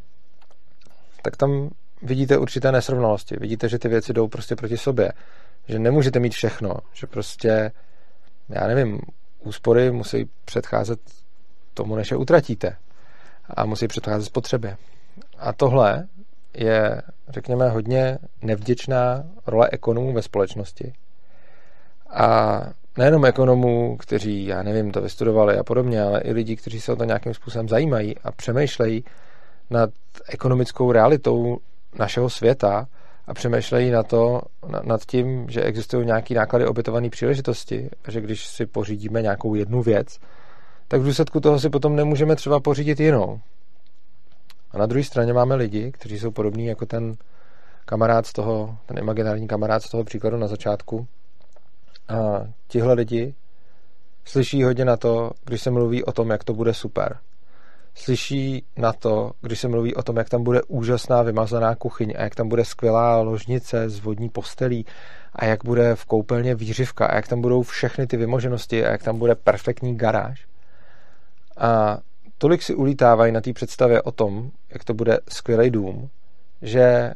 tak 1.22 1.38
tam 1.38 1.70
vidíte 2.02 2.38
určité 2.38 2.72
nesrovnalosti. 2.72 3.36
Vidíte, 3.40 3.70
že 3.70 3.80
ty 3.80 3.88
věci 3.88 4.14
jdou 4.14 4.28
prostě 4.28 4.56
proti 4.56 4.78
sobě. 4.78 5.12
Že 5.68 5.80
nemůžete 5.80 6.20
mít 6.20 6.34
všechno. 6.34 6.74
Že 6.94 7.08
prostě 7.08 7.72
já 8.50 8.68
nevím, 8.68 9.00
úspory 9.40 9.92
musí 9.92 10.30
předcházet 10.46 11.00
tomu, 11.74 11.96
než 11.96 12.12
je 12.12 12.18
utratíte. 12.18 12.76
A 13.50 13.66
musí 13.66 13.88
předcházet 13.88 14.26
spotřebě. 14.26 14.78
A 15.38 15.54
tohle 15.54 16.08
je, 16.60 17.02
řekněme, 17.30 17.70
hodně 17.70 18.18
nevděčná 18.42 19.24
role 19.48 19.70
ekonomů 19.72 20.14
ve 20.14 20.22
společnosti. 20.22 20.94
A 22.10 22.62
nejenom 22.98 23.26
ekonomů, 23.26 23.98
kteří, 23.98 24.46
já 24.46 24.64
nevím, 24.64 24.92
to 24.92 25.02
vystudovali 25.02 25.58
a 25.58 25.64
podobně, 25.64 26.02
ale 26.02 26.22
i 26.22 26.32
lidi, 26.32 26.56
kteří 26.56 26.82
se 26.82 26.92
o 26.92 26.96
to 26.96 27.04
nějakým 27.04 27.34
způsobem 27.34 27.70
zajímají 27.70 28.18
a 28.18 28.32
přemýšlejí 28.32 29.04
nad 29.70 29.90
ekonomickou 30.30 30.92
realitou 30.92 31.58
našeho 32.00 32.30
světa 32.30 32.88
a 33.28 33.34
přemýšlejí 33.34 33.92
na 33.92 34.04
to, 34.04 34.42
nad 34.84 35.06
tím, 35.06 35.50
že 35.50 35.62
existují 35.62 36.06
nějaké 36.06 36.34
náklady 36.34 36.66
obětované 36.66 37.10
příležitosti 37.10 37.90
že 38.08 38.22
když 38.22 38.48
si 38.48 38.66
pořídíme 38.66 39.22
nějakou 39.22 39.56
jednu 39.56 39.82
věc, 39.82 40.20
tak 40.88 41.02
v 41.02 41.06
důsledku 41.06 41.40
toho 41.40 41.60
si 41.60 41.70
potom 41.70 41.96
nemůžeme 41.96 42.36
třeba 42.36 42.60
pořídit 42.60 43.00
jinou. 43.00 43.40
A 44.72 44.78
na 44.78 44.86
druhé 44.86 45.04
straně 45.04 45.34
máme 45.34 45.56
lidi, 45.56 45.92
kteří 45.92 46.20
jsou 46.20 46.32
podobní 46.32 46.66
jako 46.66 46.86
ten 46.86 47.16
kamarád 47.86 48.26
z 48.26 48.34
toho, 48.34 48.78
ten 48.86 48.98
imaginární 48.98 49.48
kamarád 49.48 49.84
z 49.84 49.90
toho 49.90 50.04
příkladu 50.04 50.38
na 50.38 50.48
začátku. 50.48 51.08
A 52.10 52.48
tihle 52.68 52.94
lidi 52.94 53.36
slyší 54.26 54.64
hodně 54.64 54.86
na 54.86 54.98
to, 54.98 55.32
když 55.46 55.62
se 55.62 55.72
mluví 55.72 56.04
o 56.04 56.12
tom, 56.12 56.30
jak 56.30 56.44
to 56.44 56.54
bude 56.54 56.74
super 56.74 57.18
slyší 58.00 58.64
na 58.78 58.94
to, 58.94 59.32
když 59.42 59.60
se 59.60 59.68
mluví 59.68 59.96
o 59.96 60.04
tom, 60.04 60.18
jak 60.18 60.30
tam 60.30 60.44
bude 60.44 60.62
úžasná 60.68 61.22
vymazaná 61.22 61.76
kuchyň 61.76 62.14
a 62.18 62.22
jak 62.22 62.36
tam 62.36 62.50
bude 62.50 62.66
skvělá 62.66 63.22
ložnice 63.22 63.90
s 63.90 64.00
vodní 64.00 64.30
postelí 64.30 64.86
a 65.34 65.46
jak 65.46 65.66
bude 65.66 65.96
v 65.96 66.06
koupelně 66.06 66.56
výřivka 66.56 67.06
a 67.06 67.16
jak 67.16 67.28
tam 67.28 67.42
budou 67.42 67.62
všechny 67.62 68.08
ty 68.08 68.18
vymoženosti 68.18 68.86
a 68.86 68.92
jak 68.92 69.04
tam 69.04 69.20
bude 69.20 69.36
perfektní 69.36 69.98
garáž. 69.98 70.48
A 71.58 71.98
tolik 72.40 72.64
si 72.64 72.76
ulítávají 72.76 73.32
na 73.32 73.42
té 73.42 73.54
představě 73.54 74.02
o 74.02 74.12
tom, 74.12 74.52
jak 74.70 74.84
to 74.84 74.94
bude 74.94 75.20
skvělý 75.30 75.70
dům, 75.70 76.10
že 76.62 77.14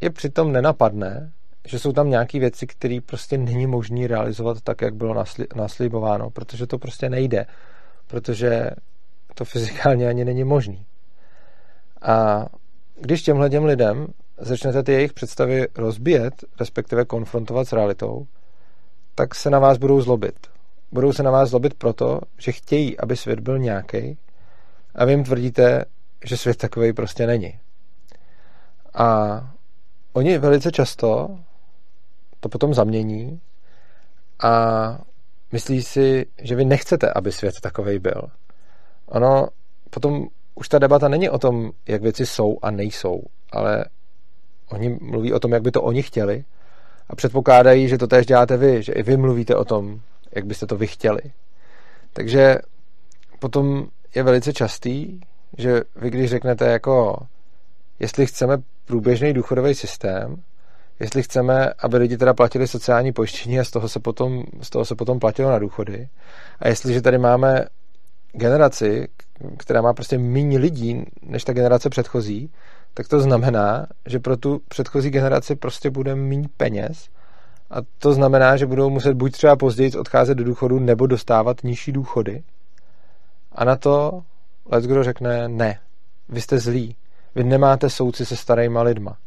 je 0.00 0.10
přitom 0.10 0.52
nenapadne, 0.52 1.32
že 1.68 1.78
jsou 1.78 1.92
tam 1.92 2.10
nějaké 2.10 2.38
věci, 2.38 2.66
které 2.66 2.98
prostě 3.06 3.38
není 3.38 3.66
možné 3.66 4.06
realizovat 4.06 4.60
tak, 4.60 4.80
jak 4.80 4.94
bylo 4.94 5.24
naslibováno, 5.56 6.30
protože 6.30 6.66
to 6.66 6.78
prostě 6.78 7.10
nejde, 7.10 7.46
protože 8.06 8.70
to 9.34 9.44
fyzikálně 9.44 10.08
ani 10.08 10.24
není 10.24 10.44
možný. 10.44 10.86
A 12.02 12.46
když 13.00 13.22
těmhle 13.22 13.50
těm 13.50 13.64
lidem 13.64 14.06
začnete 14.38 14.82
ty 14.82 14.92
jejich 14.92 15.12
představy 15.12 15.66
rozbíjet, 15.76 16.34
respektive 16.60 17.04
konfrontovat 17.04 17.68
s 17.68 17.72
realitou, 17.72 18.26
tak 19.14 19.34
se 19.34 19.50
na 19.50 19.58
vás 19.58 19.78
budou 19.78 20.00
zlobit. 20.00 20.46
Budou 20.92 21.12
se 21.12 21.22
na 21.22 21.30
vás 21.30 21.50
zlobit 21.50 21.74
proto, 21.74 22.20
že 22.38 22.52
chtějí, 22.52 22.98
aby 22.98 23.16
svět 23.16 23.40
byl 23.40 23.58
nějaký 23.58 24.18
a 24.98 25.04
vy 25.04 25.12
jim 25.12 25.24
tvrdíte, 25.24 25.84
že 26.24 26.36
svět 26.36 26.56
takový 26.56 26.92
prostě 26.92 27.26
není. 27.26 27.58
A 28.94 29.40
oni 30.12 30.38
velice 30.38 30.72
často 30.72 31.38
to 32.40 32.48
potom 32.48 32.74
zamění 32.74 33.40
a 34.42 34.98
myslí 35.52 35.82
si, 35.82 36.26
že 36.42 36.54
vy 36.54 36.64
nechcete, 36.64 37.12
aby 37.12 37.32
svět 37.32 37.54
takový 37.60 37.98
byl. 37.98 38.22
Ono 39.06 39.48
potom 39.90 40.26
už 40.54 40.68
ta 40.68 40.78
debata 40.78 41.08
není 41.08 41.30
o 41.30 41.38
tom, 41.38 41.70
jak 41.86 42.02
věci 42.02 42.26
jsou 42.26 42.58
a 42.62 42.70
nejsou, 42.70 43.22
ale 43.52 43.84
oni 44.70 44.98
mluví 45.00 45.32
o 45.32 45.40
tom, 45.40 45.52
jak 45.52 45.62
by 45.62 45.70
to 45.70 45.82
oni 45.82 46.02
chtěli 46.02 46.44
a 47.08 47.16
předpokládají, 47.16 47.88
že 47.88 47.98
to 47.98 48.06
též 48.06 48.26
děláte 48.26 48.56
vy, 48.56 48.82
že 48.82 48.92
i 48.92 49.02
vy 49.02 49.16
mluvíte 49.16 49.56
o 49.56 49.64
tom, 49.64 50.00
jak 50.32 50.46
byste 50.46 50.66
to 50.66 50.76
vy 50.76 50.86
chtěli. 50.86 51.20
Takže 52.12 52.58
potom 53.38 53.88
je 54.14 54.22
velice 54.22 54.52
častý, 54.52 55.20
že 55.58 55.82
vy 55.96 56.10
když 56.10 56.30
řeknete 56.30 56.66
jako, 56.66 57.16
jestli 58.00 58.26
chceme 58.26 58.58
průběžný 58.84 59.32
důchodový 59.32 59.74
systém, 59.74 60.36
jestli 61.00 61.22
chceme, 61.22 61.72
aby 61.78 61.96
lidi 61.96 62.16
teda 62.16 62.34
platili 62.34 62.68
sociální 62.68 63.12
pojištění 63.12 63.60
a 63.60 63.64
z 63.64 63.70
toho 63.70 63.88
se 63.88 64.00
potom, 64.00 64.44
z 64.62 64.70
toho 64.70 64.84
se 64.84 64.94
potom 64.94 65.18
platilo 65.18 65.50
na 65.50 65.58
důchody, 65.58 66.08
a 66.58 66.68
jestliže 66.68 67.02
tady 67.02 67.18
máme 67.18 67.64
generaci, 68.32 69.08
která 69.58 69.82
má 69.82 69.92
prostě 69.92 70.18
méně 70.18 70.58
lidí 70.58 71.04
než 71.22 71.44
ta 71.44 71.52
generace 71.52 71.90
předchozí, 71.90 72.50
tak 72.94 73.08
to 73.08 73.20
znamená, 73.20 73.86
že 74.06 74.18
pro 74.18 74.36
tu 74.36 74.60
předchozí 74.68 75.10
generaci 75.10 75.56
prostě 75.56 75.90
bude 75.90 76.14
méně 76.14 76.48
peněz 76.56 77.08
a 77.70 77.76
to 77.98 78.12
znamená, 78.12 78.56
že 78.56 78.66
budou 78.66 78.90
muset 78.90 79.14
buď 79.14 79.32
třeba 79.32 79.56
později 79.56 79.92
odcházet 79.92 80.34
do 80.34 80.44
důchodu 80.44 80.78
nebo 80.78 81.06
dostávat 81.06 81.64
nižší 81.64 81.92
důchody. 81.92 82.42
A 83.58 83.64
na 83.64 83.76
to 83.76 84.22
kdo 84.80 85.04
řekne 85.04 85.48
ne, 85.48 85.80
vy 86.28 86.40
jste 86.40 86.58
zlí, 86.58 86.96
vy 87.34 87.44
nemáte 87.44 87.90
souci 87.90 88.26
se 88.26 88.36
starýma 88.36 88.82
lidma. 88.82 89.18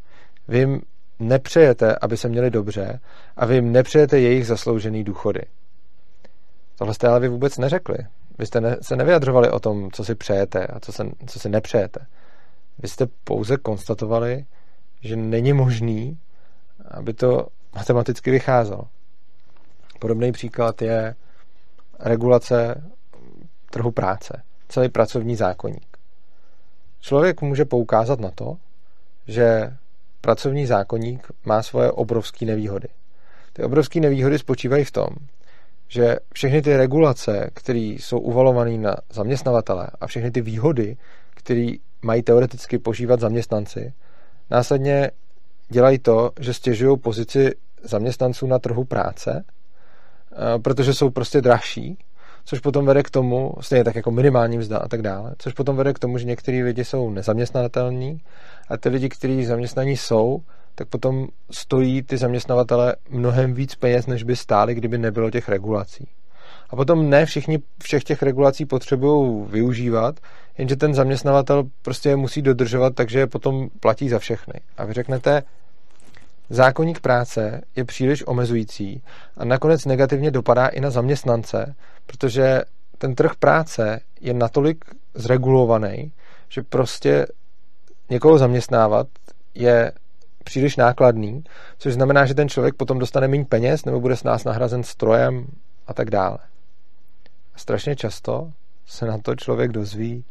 Vy 0.48 0.58
jim 0.60 0.82
nepřejete, 1.20 1.96
aby 2.02 2.18
se 2.18 2.30
měli 2.30 2.50
dobře 2.50 3.00
a 3.36 3.46
vy 3.46 3.56
jim 3.56 3.72
nepřejete 3.72 4.20
jejich 4.20 4.48
zasloužený 4.48 5.04
důchody. 5.04 5.42
Tohle 6.76 6.94
jste 6.94 7.08
ale 7.08 7.20
vy 7.20 7.28
vůbec 7.28 7.58
neřekli. 7.58 7.98
Vy 8.40 8.46
jste 8.46 8.62
ne, 8.62 8.78
se 8.82 8.96
nevyjadřovali 8.96 9.50
o 9.50 9.60
tom, 9.60 9.92
co 9.92 10.04
si 10.04 10.16
přejete 10.16 10.68
a 10.68 10.80
co, 10.80 10.92
se, 10.92 11.04
co 11.28 11.40
si 11.40 11.50
nepřejete. 11.50 12.06
Vy 12.80 12.88
jste 12.88 13.08
pouze 13.24 13.58
konstatovali, 13.58 14.46
že 15.02 15.16
není 15.16 15.54
možný, 15.54 16.20
aby 16.92 17.14
to 17.14 17.48
matematicky 17.76 18.32
vycházelo. 18.32 18.84
Podobný 20.00 20.32
příklad 20.32 20.82
je 20.82 21.16
regulace 22.00 22.84
trhu 23.72 23.92
práce, 23.92 24.44
celý 24.70 24.90
pracovní 24.90 25.36
zákonník. 25.36 25.98
Člověk 27.00 27.42
může 27.42 27.66
poukázat 27.66 28.20
na 28.20 28.32
to, 28.32 28.58
že 29.28 29.78
pracovní 30.22 30.66
zákonník 30.66 31.28
má 31.46 31.64
svoje 31.64 31.92
obrovské 31.92 32.46
nevýhody. 32.46 32.88
Ty 33.54 33.64
obrovské 33.64 34.00
nevýhody 34.00 34.40
spočívají 34.40 34.84
v 34.84 34.92
tom, 34.92 35.08
že 35.88 36.18
všechny 36.34 36.62
ty 36.62 36.78
regulace, 36.78 37.50
které 37.54 37.80
jsou 37.80 38.20
uvalované 38.20 38.78
na 38.78 38.96
zaměstnavatele 39.14 39.88
a 40.02 40.08
všechny 40.08 40.32
ty 40.32 40.42
výhody, 40.42 40.98
které 41.30 41.72
mají 42.02 42.24
teoreticky 42.24 42.78
požívat 42.78 43.20
zaměstnanci, 43.20 43.94
následně 44.52 45.12
dělají 45.70 46.00
to, 46.00 46.32
že 46.40 46.54
stěžují 46.54 47.00
pozici 47.00 47.56
zaměstnanců 47.84 48.48
na 48.48 48.60
trhu 48.60 48.84
práce, 48.84 49.44
eh, 49.46 50.60
protože 50.60 50.94
jsou 50.94 51.10
prostě 51.10 51.42
dražší, 51.42 51.98
což 52.46 52.60
potom 52.60 52.86
vede 52.86 53.04
k 53.04 53.10
tomu, 53.10 53.54
stejně 53.62 53.84
tak 53.84 53.96
jako 53.96 54.12
minimální 54.12 54.58
mzda 54.58 54.78
a 54.78 54.88
tak 54.88 55.02
dále, 55.02 55.34
což 55.38 55.54
potom 55.54 55.76
vede 55.76 55.94
k 55.94 56.00
tomu, 56.00 56.18
že 56.18 56.26
některý 56.26 56.64
lidi 56.64 56.86
jsou 56.86 57.10
nezaměstnatelní 57.10 58.22
a 58.70 58.78
ty 58.78 58.90
lidi, 58.90 59.10
kteří 59.10 59.46
zaměstnaní 59.46 59.98
jsou, 59.98 60.42
tak 60.76 60.88
potom 60.88 61.28
stojí 61.52 62.04
ty 62.04 62.18
zaměstnavatele 62.18 62.96
mnohem 63.10 63.54
víc 63.54 63.76
peněz, 63.76 64.08
než 64.08 64.24
by 64.24 64.36
stály, 64.36 64.76
kdyby 64.76 64.98
nebylo 64.98 65.32
těch 65.32 65.50
regulací. 65.50 66.08
A 66.70 66.76
potom 66.76 67.10
ne 67.10 67.26
všichni 67.26 67.60
všech 67.84 68.04
těch 68.04 68.24
regulací 68.24 68.66
potřebují 68.66 69.46
využívat, 69.50 70.16
jenže 70.58 70.76
ten 70.76 70.94
zaměstnavatel 70.94 71.64
prostě 71.82 72.10
je 72.10 72.16
musí 72.16 72.42
dodržovat, 72.42 72.96
takže 72.96 73.20
je 73.20 73.28
potom 73.28 73.70
platí 73.80 74.10
za 74.10 74.20
všechny. 74.20 74.54
A 74.78 74.86
vy 74.86 74.94
řeknete, 74.94 75.44
zákonník 76.50 77.00
práce 77.00 77.62
je 77.76 77.86
příliš 77.86 78.24
omezující 78.28 79.04
a 79.38 79.46
nakonec 79.46 79.86
negativně 79.86 80.32
dopadá 80.32 80.68
i 80.68 80.82
na 80.82 80.90
zaměstnance, 80.90 81.76
protože 82.12 82.62
ten 82.98 83.16
trh 83.16 83.32
práce 83.40 84.00
je 84.22 84.34
natolik 84.34 84.86
zregulovaný, 85.14 86.12
že 86.50 86.62
prostě 86.62 87.28
někoho 88.10 88.38
zaměstnávat 88.38 89.08
je 89.56 89.92
příliš 90.44 90.78
nákladný, 90.78 91.44
což 91.78 91.94
znamená, 91.94 92.26
že 92.26 92.34
ten 92.34 92.50
člověk 92.50 92.76
potom 92.76 93.00
dostane 93.00 93.28
méně 93.28 93.46
peněz 93.46 93.86
nebo 93.86 94.00
bude 94.00 94.16
s 94.16 94.24
nás 94.24 94.44
nahrazen 94.44 94.84
strojem 94.84 95.48
a 95.88 95.94
tak 95.94 96.10
dále. 96.10 96.38
A 97.56 97.60
strašně 97.60 97.96
často 97.96 98.52
se 98.86 99.06
na 99.06 99.18
to 99.18 99.36
člověk 99.36 99.72
dozví, 99.72 100.26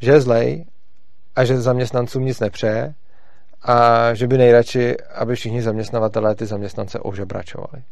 že 0.00 0.10
je 0.10 0.20
zlej 0.20 0.64
a 1.36 1.44
že 1.44 1.60
zaměstnancům 1.60 2.24
nic 2.24 2.40
nepřeje 2.40 2.94
a 3.62 4.14
že 4.14 4.26
by 4.26 4.38
nejradši, 4.38 4.96
aby 5.14 5.34
všichni 5.34 5.62
zaměstnavatelé 5.62 6.34
ty 6.34 6.46
zaměstnance 6.46 6.98
ožebračovali. 6.98 7.82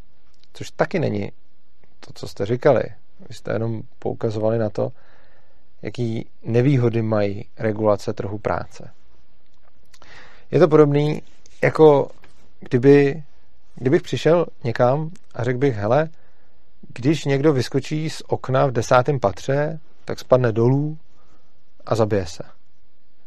Což 0.52 0.70
taky 0.70 0.98
není 0.98 1.32
to, 2.00 2.12
co 2.14 2.28
jste 2.28 2.46
říkali. 2.46 2.82
Vy 3.28 3.34
jste 3.34 3.52
jenom 3.52 3.82
poukazovali 3.98 4.58
na 4.58 4.70
to, 4.70 4.92
jaký 5.82 6.26
nevýhody 6.42 7.02
mají 7.02 7.44
regulace 7.58 8.12
trhu 8.12 8.38
práce. 8.38 8.90
Je 10.50 10.58
to 10.58 10.68
podobný, 10.68 11.22
jako 11.62 12.10
kdyby, 12.60 13.22
kdybych 13.74 14.02
přišel 14.02 14.46
někam 14.64 15.10
a 15.34 15.44
řekl 15.44 15.58
bych, 15.58 15.74
hele, 15.74 16.08
když 16.94 17.24
někdo 17.24 17.52
vyskočí 17.52 18.10
z 18.10 18.22
okna 18.26 18.66
v 18.66 18.72
desátém 18.72 19.20
patře, 19.20 19.80
tak 20.04 20.18
spadne 20.18 20.52
dolů 20.52 20.98
a 21.86 21.94
zabije 21.94 22.26
se. 22.26 22.42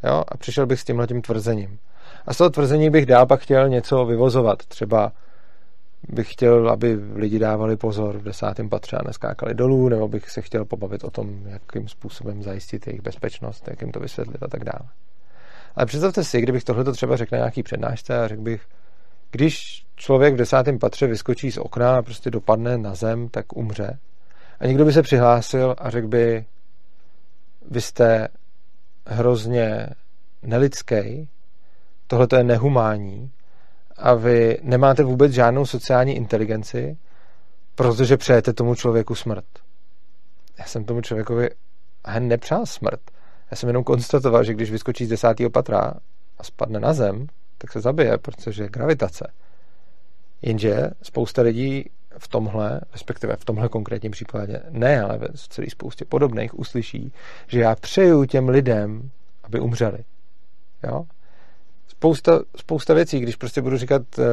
Jo? 0.04 0.24
A 0.28 0.38
přišel 0.38 0.66
bych 0.66 0.80
s 0.80 0.84
tímhle 0.84 1.08
tím 1.08 1.22
tvrzením. 1.22 1.80
A 2.26 2.34
z 2.34 2.38
toho 2.38 2.50
tvrzení 2.50 2.90
bych 2.90 3.06
dál 3.06 3.26
pak 3.26 3.42
chtěl 3.42 3.70
něco 3.70 4.06
vyvozovat. 4.06 4.66
Třeba 4.66 5.12
bych 6.10 6.32
chtěl, 6.32 6.70
aby 6.70 7.00
lidi 7.14 7.40
dávali 7.40 7.78
pozor 7.78 8.18
v 8.18 8.24
desátém 8.24 8.70
patře 8.70 8.98
a 8.98 9.08
neskákali 9.08 9.54
dolů, 9.54 9.90
nebo 9.90 10.08
bych 10.08 10.30
se 10.30 10.42
chtěl 10.42 10.66
pobavit 10.66 11.04
o 11.04 11.12
tom, 11.12 11.48
jakým 11.48 11.88
způsobem 11.88 12.44
zajistit 12.44 12.88
jejich 12.88 13.02
bezpečnost, 13.02 13.68
jak 13.68 13.82
jim 13.82 13.92
to 13.92 14.00
vysvětlit 14.00 14.44
a 14.44 14.48
tak 14.48 14.64
dále. 14.64 14.90
Ale 15.76 15.86
představte 15.86 16.24
si, 16.24 16.42
kdybych 16.42 16.64
tohle 16.64 16.84
třeba 16.84 17.18
řekl 17.18 17.36
na 17.36 17.38
nějaký 17.38 17.64
přednášce 17.64 18.24
a 18.24 18.28
řekl 18.28 18.42
bych, 18.42 18.62
když 19.32 19.86
člověk 19.96 20.34
v 20.34 20.38
desátém 20.38 20.80
patře 20.80 21.08
vyskočí 21.08 21.52
z 21.52 21.58
okna 21.58 21.98
a 21.98 22.02
prostě 22.02 22.32
dopadne 22.32 22.78
na 22.78 22.96
zem, 22.96 23.30
tak 23.30 23.58
umře. 23.58 24.00
A 24.60 24.66
někdo 24.66 24.86
by 24.86 24.94
se 24.94 25.02
přihlásil 25.02 25.76
a 25.78 25.90
řekl 25.90 26.08
by, 26.08 26.46
vy 27.72 27.82
jste 27.82 28.28
hrozně 29.08 29.88
nelidský, 30.44 31.30
tohle 32.08 32.28
to 32.28 32.36
je 32.36 32.44
nehumání 32.44 33.32
a 34.02 34.14
vy 34.14 34.58
nemáte 34.62 35.04
vůbec 35.04 35.32
žádnou 35.32 35.66
sociální 35.66 36.16
inteligenci, 36.16 36.98
protože 37.76 38.18
přejete 38.18 38.54
tomu 38.54 38.76
člověku 38.76 39.16
smrt. 39.16 39.46
Já 40.60 40.66
jsem 40.66 40.86
tomu 40.86 41.02
člověkovi 41.02 41.50
nepřál 42.20 42.66
smrt. 42.66 43.02
Já 43.52 43.58
jsem 43.58 43.70
jenom 43.70 43.84
konstatoval, 43.84 44.44
že 44.44 44.54
když 44.54 44.72
vyskočí 44.72 45.06
z 45.06 45.10
desátého 45.10 45.50
patra 45.50 45.94
a 46.38 46.44
spadne 46.44 46.80
na 46.80 46.94
zem, 46.94 47.28
tak 47.58 47.72
se 47.72 47.82
zabije, 47.82 48.18
protože 48.18 48.64
je 48.64 48.70
gravitace. 48.70 49.32
Jenže 50.42 50.90
spousta 51.02 51.42
lidí 51.42 51.90
v 52.18 52.28
tomhle, 52.28 52.82
respektive 52.92 53.36
v 53.36 53.46
tomhle 53.46 53.70
konkrétním 53.70 54.12
případě, 54.12 54.62
ne, 54.70 55.02
ale 55.02 55.18
ve 55.18 55.28
celé 55.50 55.70
spoustě 55.70 56.06
podobných, 56.06 56.60
uslyší, 56.60 57.14
že 57.48 57.60
já 57.60 57.76
přeju 57.76 58.26
těm 58.26 58.50
lidem, 58.50 59.10
aby 59.44 59.60
umřeli. 59.60 59.98
Jo? 60.84 61.06
Spousta, 62.02 62.40
spousta 62.56 62.94
věcí, 62.94 63.20
když 63.20 63.36
prostě 63.36 63.62
budu 63.62 63.78
říkat, 63.78 64.02
eh, 64.20 64.24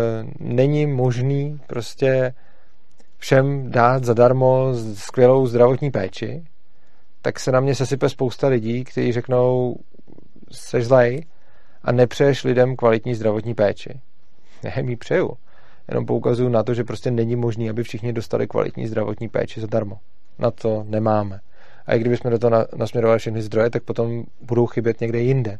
není 0.40 0.86
možný 0.86 1.60
prostě 1.66 2.34
všem 3.18 3.70
dát 3.70 4.04
zadarmo 4.04 4.74
skvělou 4.94 5.46
zdravotní 5.46 5.90
péči, 5.90 6.44
tak 7.22 7.40
se 7.40 7.52
na 7.52 7.60
mě 7.60 7.74
sesype 7.74 8.08
spousta 8.08 8.48
lidí, 8.48 8.84
kteří 8.84 9.12
řeknou, 9.12 9.76
seš 10.50 10.86
zlej 10.86 11.26
a 11.82 11.92
nepřeješ 11.92 12.44
lidem 12.44 12.76
kvalitní 12.76 13.14
zdravotní 13.14 13.54
péči. 13.54 14.00
Já 14.62 14.82
mi 14.82 14.96
přeju. 14.96 15.30
Jenom 15.88 16.06
poukazuju 16.06 16.48
na 16.48 16.62
to, 16.62 16.74
že 16.74 16.84
prostě 16.84 17.10
není 17.10 17.36
možné, 17.36 17.70
aby 17.70 17.82
všichni 17.82 18.12
dostali 18.12 18.46
kvalitní 18.46 18.86
zdravotní 18.86 19.28
péči 19.28 19.60
zadarmo. 19.60 19.98
Na 20.38 20.50
to 20.50 20.84
nemáme. 20.88 21.40
A 21.86 21.94
i 21.94 21.98
kdybychom 21.98 22.30
do 22.30 22.38
toho 22.38 22.66
nasměrovali 22.76 23.18
všechny 23.18 23.42
zdroje, 23.42 23.70
tak 23.70 23.82
potom 23.82 24.24
budou 24.40 24.66
chybět 24.66 25.00
někde 25.00 25.20
jinde. 25.20 25.58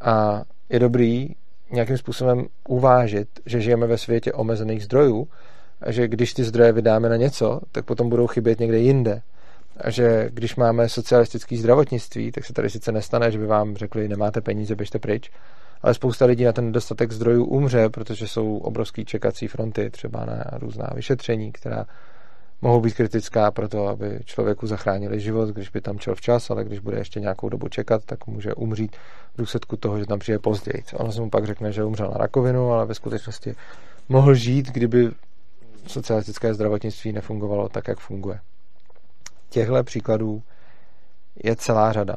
A 0.00 0.44
je 0.70 0.78
dobrý 0.78 1.28
nějakým 1.70 1.98
způsobem 1.98 2.46
uvážit, 2.68 3.28
že 3.46 3.60
žijeme 3.60 3.86
ve 3.86 3.98
světě 3.98 4.32
omezených 4.32 4.84
zdrojů 4.84 5.28
a 5.80 5.92
že 5.92 6.08
když 6.08 6.34
ty 6.34 6.44
zdroje 6.44 6.72
vydáme 6.72 7.08
na 7.08 7.16
něco, 7.16 7.60
tak 7.72 7.84
potom 7.84 8.08
budou 8.08 8.26
chybět 8.26 8.60
někde 8.60 8.78
jinde. 8.78 9.22
A 9.80 9.90
že 9.90 10.28
když 10.32 10.56
máme 10.56 10.88
socialistické 10.88 11.56
zdravotnictví, 11.56 12.32
tak 12.32 12.44
se 12.44 12.52
tady 12.52 12.70
sice 12.70 12.92
nestane, 12.92 13.30
že 13.30 13.38
by 13.38 13.46
vám 13.46 13.76
řekli, 13.76 14.08
nemáte 14.08 14.40
peníze, 14.40 14.74
běžte 14.74 14.98
pryč, 14.98 15.30
ale 15.82 15.94
spousta 15.94 16.24
lidí 16.24 16.44
na 16.44 16.52
ten 16.52 16.64
nedostatek 16.64 17.12
zdrojů 17.12 17.44
umře, 17.44 17.88
protože 17.88 18.28
jsou 18.28 18.56
obrovský 18.56 19.04
čekací 19.04 19.48
fronty 19.48 19.90
třeba 19.90 20.24
na 20.24 20.44
různá 20.52 20.90
vyšetření, 20.94 21.52
která 21.52 21.86
mohou 22.62 22.80
být 22.80 22.94
kritická 22.94 23.50
pro 23.50 23.68
to, 23.68 23.86
aby 23.86 24.20
člověku 24.24 24.66
zachránili 24.66 25.20
život, 25.20 25.48
když 25.48 25.68
by 25.68 25.80
tam 25.80 25.98
čel 25.98 26.14
včas, 26.14 26.50
ale 26.50 26.64
když 26.64 26.78
bude 26.78 26.98
ještě 26.98 27.20
nějakou 27.20 27.48
dobu 27.48 27.68
čekat, 27.68 28.04
tak 28.04 28.26
může 28.26 28.54
umřít 28.54 28.96
v 29.38 29.40
důsledku 29.40 29.76
toho, 29.76 29.98
že 29.98 30.06
tam 30.06 30.18
přijde 30.18 30.38
později. 30.38 30.84
Ono 30.94 31.12
se 31.12 31.20
mu 31.20 31.30
pak 31.30 31.46
řekne, 31.46 31.72
že 31.72 31.84
umřel 31.84 32.10
na 32.10 32.18
rakovinu, 32.18 32.72
ale 32.72 32.86
ve 32.86 32.94
skutečnosti 32.94 33.54
mohl 34.08 34.34
žít, 34.34 34.66
kdyby 34.70 35.10
socialistické 35.86 36.54
zdravotnictví 36.54 37.12
nefungovalo 37.12 37.68
tak, 37.68 37.88
jak 37.88 37.98
funguje. 37.98 38.40
Těchto 39.48 39.84
příkladů 39.84 40.42
je 41.44 41.56
celá 41.56 41.92
řada. 41.92 42.16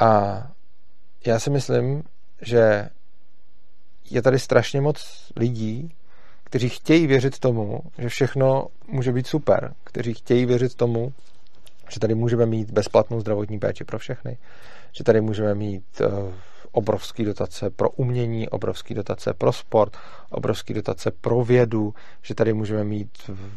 A 0.00 0.42
já 1.26 1.38
si 1.38 1.50
myslím, 1.50 2.02
že 2.42 2.88
je 4.10 4.22
tady 4.22 4.38
strašně 4.38 4.80
moc 4.80 5.28
lidí, 5.36 5.94
kteří 6.44 6.68
chtějí 6.68 7.06
věřit 7.06 7.38
tomu, 7.38 7.80
že 7.98 8.08
všechno 8.08 8.66
může 8.88 9.12
být 9.12 9.26
super, 9.26 9.74
kteří 9.84 10.14
chtějí 10.14 10.46
věřit 10.46 10.74
tomu, 10.74 11.12
že 11.90 12.00
tady 12.00 12.14
můžeme 12.14 12.46
mít 12.46 12.70
bezplatnou 12.70 13.20
zdravotní 13.20 13.58
péči 13.58 13.84
pro 13.84 13.98
všechny, 13.98 14.38
že 14.92 15.04
tady 15.04 15.20
můžeme 15.20 15.54
mít 15.54 16.00
uh, 16.00 16.32
obrovský 16.72 17.24
dotace 17.24 17.70
pro 17.70 17.90
umění, 17.90 18.48
obrovský 18.48 18.94
dotace 18.94 19.34
pro 19.34 19.52
sport, 19.52 19.96
obrovský 20.30 20.74
dotace 20.74 21.10
pro 21.10 21.44
vědu, 21.44 21.94
že 22.22 22.34
tady 22.34 22.52
můžeme 22.52 22.84
mít 22.84 23.10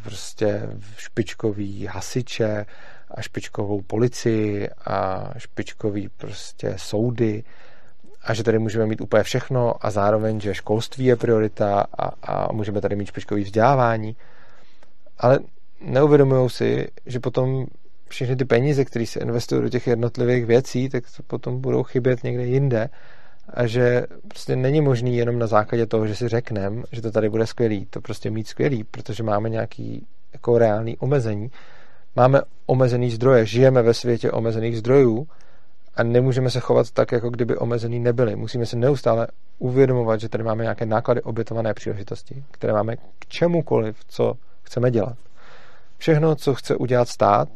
prostě 0.03 0.69
špičkový 0.97 1.85
hasiče 1.85 2.65
a 3.11 3.21
špičkovou 3.21 3.81
policii 3.81 4.69
a 4.85 5.29
špičkový 5.37 6.09
prostě 6.09 6.73
soudy 6.77 7.43
a 8.21 8.33
že 8.33 8.43
tady 8.43 8.59
můžeme 8.59 8.85
mít 8.85 9.01
úplně 9.01 9.23
všechno 9.23 9.85
a 9.85 9.91
zároveň, 9.91 10.39
že 10.39 10.55
školství 10.55 11.05
je 11.05 11.15
priorita 11.15 11.85
a, 11.97 12.11
a 12.23 12.51
můžeme 12.53 12.81
tady 12.81 12.95
mít 12.95 13.05
špičkový 13.05 13.43
vzdělávání. 13.43 14.15
Ale 15.17 15.39
neuvědomují 15.81 16.49
si, 16.49 16.87
že 17.05 17.19
potom 17.19 17.65
všechny 18.09 18.35
ty 18.35 18.45
peníze, 18.45 18.85
které 18.85 19.05
se 19.05 19.19
investují 19.19 19.61
do 19.61 19.69
těch 19.69 19.87
jednotlivých 19.87 20.45
věcí, 20.45 20.89
tak 20.89 21.03
to 21.17 21.23
potom 21.23 21.61
budou 21.61 21.83
chybět 21.83 22.23
někde 22.23 22.45
jinde 22.45 22.89
a 23.53 23.67
že 23.67 24.05
prostě 24.27 24.55
není 24.55 24.81
možný 24.81 25.17
jenom 25.17 25.39
na 25.39 25.47
základě 25.47 25.85
toho, 25.85 26.07
že 26.07 26.15
si 26.15 26.27
řekneme, 26.27 26.83
že 26.91 27.01
to 27.01 27.11
tady 27.11 27.29
bude 27.29 27.47
skvělý, 27.47 27.85
to 27.85 28.01
prostě 28.01 28.31
mít 28.31 28.47
skvělý, 28.47 28.83
protože 28.83 29.23
máme 29.23 29.49
nějaký 29.49 30.07
jako 30.33 30.57
reálný 30.57 30.97
omezení. 30.97 31.51
Máme 32.15 32.41
omezený 32.65 33.11
zdroje, 33.11 33.45
žijeme 33.45 33.81
ve 33.81 33.93
světě 33.93 34.31
omezených 34.31 34.77
zdrojů 34.77 35.27
a 35.95 36.03
nemůžeme 36.03 36.49
se 36.49 36.59
chovat 36.59 36.91
tak, 36.91 37.11
jako 37.11 37.29
kdyby 37.29 37.57
omezený 37.57 37.99
nebyli. 37.99 38.35
Musíme 38.35 38.65
se 38.65 38.75
neustále 38.75 39.27
uvědomovat, 39.59 40.19
že 40.19 40.29
tady 40.29 40.43
máme 40.43 40.63
nějaké 40.63 40.85
náklady 40.85 41.21
obětované 41.21 41.73
příležitosti, 41.73 42.43
které 42.51 42.73
máme 42.73 42.95
k 42.95 43.25
čemukoliv, 43.27 43.97
co 44.07 44.33
chceme 44.63 44.91
dělat. 44.91 45.17
Všechno, 45.97 46.35
co 46.35 46.55
chce 46.55 46.75
udělat 46.75 47.09
stát, 47.09 47.49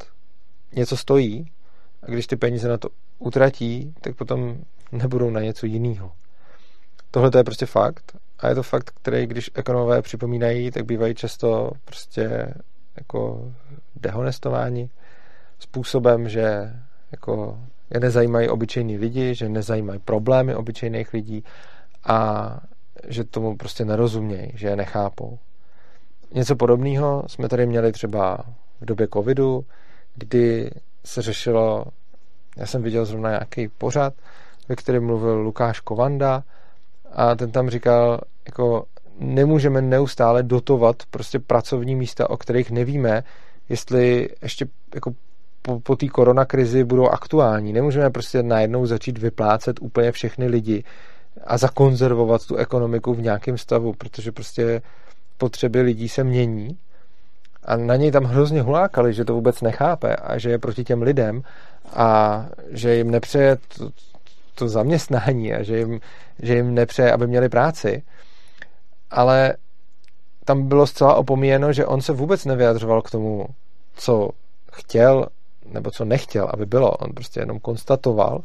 něco 0.76 0.98
stojí 0.98 1.52
a 2.04 2.12
když 2.12 2.28
ty 2.28 2.36
peníze 2.36 2.70
na 2.70 2.78
to 2.78 2.90
utratí, 3.20 3.94
tak 4.02 4.16
potom 4.16 4.58
nebudou 4.92 5.30
na 5.30 5.42
něco 5.42 5.66
jiného. 5.66 6.12
Tohle 7.12 7.32
to 7.32 7.38
je 7.38 7.44
prostě 7.44 7.66
fakt 7.66 8.16
a 8.40 8.48
je 8.50 8.56
to 8.56 8.64
fakt, 8.64 8.92
který, 9.02 9.28
když 9.28 9.52
ekonomové 9.54 10.02
připomínají, 10.02 10.72
tak 10.72 10.86
bývají 10.86 11.16
často 11.16 11.72
prostě 11.86 12.54
jako 12.96 13.52
dehonestováni 13.96 14.90
způsobem, 15.60 16.30
že 16.30 16.74
jako 17.12 17.60
je 17.94 18.00
nezajímají 18.00 18.50
obyčejní 18.50 18.98
lidi, 18.98 19.36
že 19.36 19.50
nezajímají 19.50 20.00
problémy 20.00 20.56
obyčejných 20.56 21.14
lidí 21.14 21.44
a 22.04 22.60
že 23.08 23.24
tomu 23.24 23.58
prostě 23.58 23.86
nerozumějí, 23.86 24.52
že 24.56 24.68
je 24.68 24.76
nechápou. 24.76 25.40
Něco 26.34 26.56
podobného 26.56 27.24
jsme 27.28 27.50
tady 27.50 27.66
měli 27.66 27.92
třeba 27.92 28.38
v 28.82 28.86
době 28.86 29.08
covidu, 29.14 29.66
kdy 30.16 30.72
se 31.06 31.22
řešilo, 31.22 31.86
já 32.58 32.66
jsem 32.66 32.84
viděl 32.84 33.06
zrovna 33.06 33.30
nějaký 33.30 33.68
pořad, 33.68 34.14
ve 34.70 34.76
kterém 34.76 35.06
mluvil 35.06 35.42
Lukáš 35.42 35.80
Kovanda 35.80 36.44
a 37.12 37.36
ten 37.36 37.52
tam 37.52 37.70
říkal, 37.70 38.20
jako 38.46 38.86
nemůžeme 39.20 39.82
neustále 39.82 40.44
dotovat 40.44 40.96
prostě 41.10 41.40
pracovní 41.40 41.96
místa, 41.96 42.30
o 42.30 42.38
kterých 42.38 42.72
nevíme, 42.72 43.24
jestli 43.70 44.30
ještě 44.42 44.68
jako 44.96 45.12
po, 45.62 45.80
po 45.80 45.96
té 45.96 46.08
koronakrizi 46.08 46.84
budou 46.84 47.08
aktuální. 47.08 47.74
Nemůžeme 47.74 48.10
prostě 48.10 48.44
najednou 48.44 48.86
začít 48.86 49.18
vyplácet 49.18 49.80
úplně 49.82 50.12
všechny 50.12 50.48
lidi 50.48 50.84
a 51.44 51.58
zakonzervovat 51.58 52.46
tu 52.46 52.56
ekonomiku 52.56 53.14
v 53.14 53.22
nějakém 53.22 53.58
stavu, 53.58 53.94
protože 53.94 54.32
prostě 54.32 54.82
potřeby 55.38 55.82
lidí 55.82 56.10
se 56.10 56.24
mění 56.24 56.78
a 57.66 57.78
na 57.78 57.96
něj 57.96 58.12
tam 58.12 58.24
hrozně 58.24 58.62
hulákali, 58.62 59.14
že 59.14 59.26
to 59.26 59.34
vůbec 59.34 59.62
nechápe 59.62 60.16
a 60.16 60.38
že 60.38 60.50
je 60.50 60.60
proti 60.60 60.84
těm 60.84 61.02
lidem 61.02 61.42
a 61.94 62.46
že 62.70 62.96
jim 62.96 63.12
nepřeje 63.12 63.58
to, 63.78 63.90
to 64.56 64.70
zaměstnání 64.70 65.54
a 65.54 65.64
že 65.64 65.78
jim, 65.78 66.00
že 66.42 66.56
jim 66.56 66.74
nepřeje, 66.74 67.12
aby 67.12 67.28
měli 67.28 67.50
práci. 67.50 68.04
Ale 69.12 69.56
tam 70.46 70.68
bylo 70.68 70.88
zcela 70.88 71.16
opomíjeno, 71.16 71.74
že 71.74 71.86
on 71.86 72.02
se 72.02 72.14
vůbec 72.14 72.46
nevyjadřoval 72.46 73.02
k 73.02 73.12
tomu, 73.12 73.46
co 73.96 74.30
chtěl 74.72 75.28
nebo 75.66 75.92
co 75.92 76.06
nechtěl, 76.06 76.50
aby 76.54 76.66
bylo. 76.66 76.92
On 76.92 77.14
prostě 77.14 77.40
jenom 77.40 77.60
konstatoval, 77.60 78.42